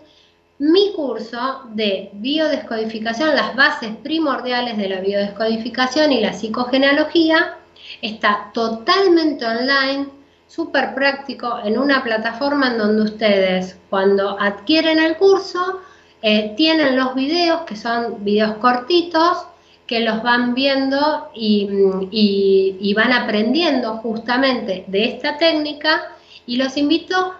[0.58, 7.58] mi curso de biodescodificación, las bases primordiales de la biodescodificación y la psicogenealogía.
[8.06, 10.06] Está totalmente online,
[10.48, 15.82] súper práctico, en una plataforma en donde ustedes cuando adquieren el curso
[16.22, 19.48] eh, tienen los videos, que son videos cortitos,
[19.88, 26.04] que los van viendo y, van aprendiendo justamente de esta técnica.
[26.46, 27.34] Y los invito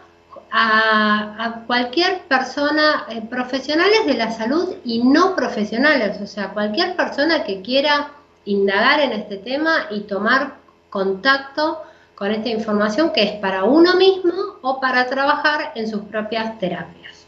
[0.50, 7.44] a, cualquier persona, eh, profesionales de la salud y no profesionales, o sea, cualquier persona
[7.44, 8.10] que quiera
[8.46, 10.56] indagar en este tema y tomar
[10.90, 11.82] contacto
[12.16, 17.28] con esta información que es para uno mismo o para trabajar en sus propias terapias.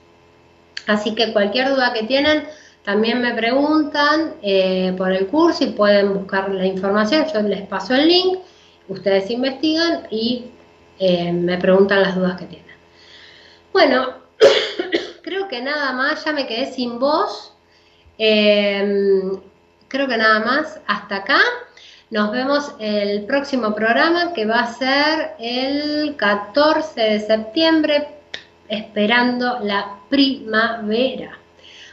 [0.88, 2.48] Así que cualquier duda que tienen,
[2.84, 7.26] también me preguntan eh, por el curso y pueden buscar la información.
[7.34, 8.40] Yo les paso el link,
[8.88, 10.46] ustedes investigan y
[10.98, 12.76] eh, me preguntan las dudas que tienen.
[13.74, 14.14] Bueno,
[15.22, 17.54] creo que nada más, ya me quedé sin voz.
[18.18, 19.40] Em,
[19.88, 21.40] creo que nada más, hasta acá.
[22.10, 28.08] Nos vemos el próximo programa que va a ser el 14 de septiembre,
[28.70, 31.38] esperando la primavera.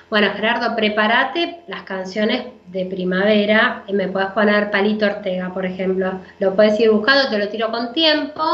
[0.09, 3.83] Bueno, Gerardo, prepárate las canciones de primavera.
[3.93, 6.21] Me puedes poner Palito Ortega, por ejemplo.
[6.39, 8.45] Lo puedes ir buscando, te lo tiro con tiempo.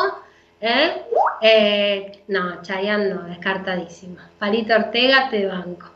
[0.60, 1.02] ¿eh?
[1.42, 4.16] Eh, no, Chayanne no, descartadísimo.
[4.38, 5.90] Palito Ortega, te banco.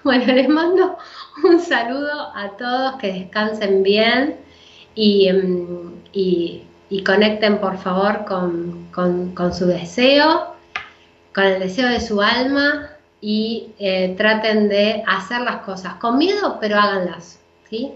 [0.04, 0.96] Bueno, les mando
[1.44, 4.36] un saludo a todos, que descansen bien
[4.94, 10.54] y, mm, conecten por favor con su deseo,
[11.34, 12.90] con el deseo de su alma
[13.20, 17.92] y eh, traten de hacer las cosas con miedo, pero háganlas, ¿sí?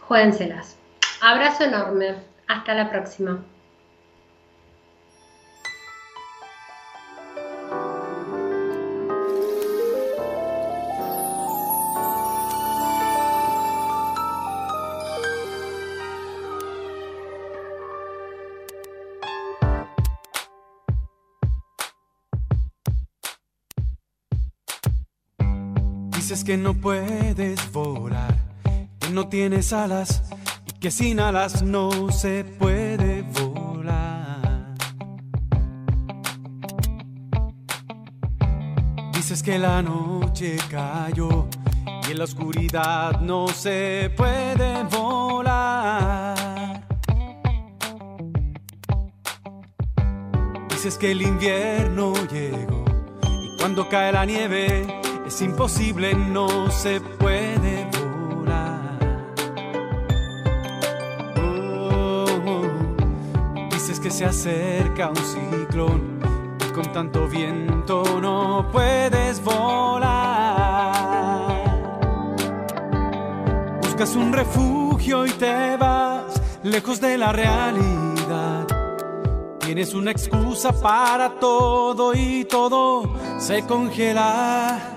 [0.00, 0.76] Juéguenselas.
[1.20, 2.16] Abrazo enorme.
[2.46, 3.42] Hasta la próxima.
[26.44, 28.36] Que no puedes volar,
[28.98, 30.22] que no tienes alas
[30.66, 34.74] y que sin alas no se puede volar.
[39.14, 41.48] Dices que la noche cayó
[42.06, 46.34] y en la oscuridad no se puede volar.
[50.68, 52.84] Dices que el invierno llegó
[53.22, 55.03] y cuando cae la nieve
[55.34, 58.98] es imposible, no se puede volar.
[61.42, 62.62] Oh,
[63.72, 66.20] dices que se acerca un ciclón
[66.64, 70.12] y con tanto viento no puedes volar.
[73.82, 78.68] Buscas un refugio y te vas lejos de la realidad.
[79.58, 84.93] Tienes una excusa para todo y todo se congela.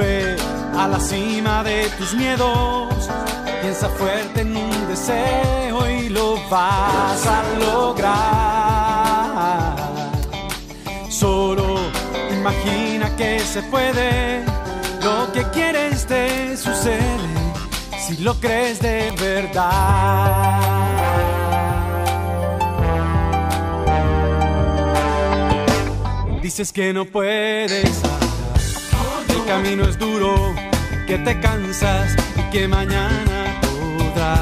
[0.00, 3.10] A la cima de tus miedos,
[3.60, 8.14] piensa fuerte en un deseo y lo vas a lograr.
[11.08, 11.80] Solo
[12.30, 14.44] imagina que se puede,
[15.02, 17.34] lo que quieres te sucede,
[17.98, 20.60] si lo crees de verdad.
[26.40, 28.07] Dices que no puedes
[29.48, 30.54] camino es duro,
[31.06, 34.40] que te cansas y que mañana podrás.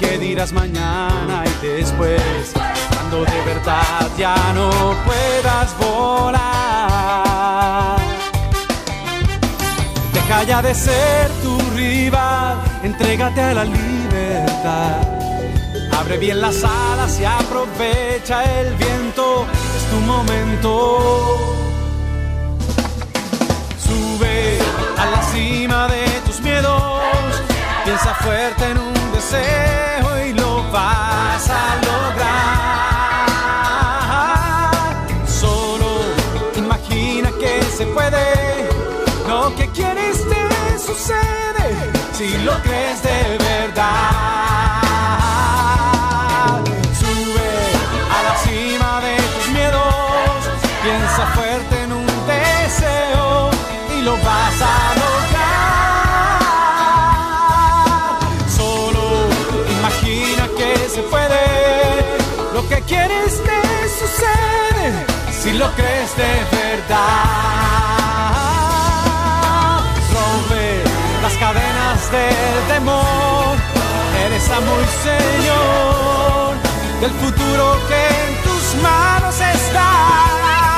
[0.00, 2.52] ¿Qué dirás mañana y después?
[2.92, 4.70] Cuando de verdad ya no
[5.06, 6.40] puedas volar.
[10.12, 15.02] Deja ya de ser tu rival, entrégate a la libertad.
[16.00, 19.46] Abre bien las alas y aprovecha el viento
[19.90, 20.70] tu momento.
[23.86, 24.58] Sube
[24.96, 27.42] a la cima de tus miedos,
[27.84, 32.30] piensa fuerte en un deseo y lo vas a lograr.
[35.26, 35.90] Solo
[36.56, 38.68] imagina que se puede,
[39.28, 41.66] lo que quieres te sucede,
[42.12, 44.69] si lo crees de verdad.
[66.16, 67.04] de verdad.
[70.12, 70.82] Rompe
[71.22, 73.56] las cadenas del temor,
[74.24, 76.54] eres amo y Señor
[77.00, 80.69] del futuro que en tus manos está.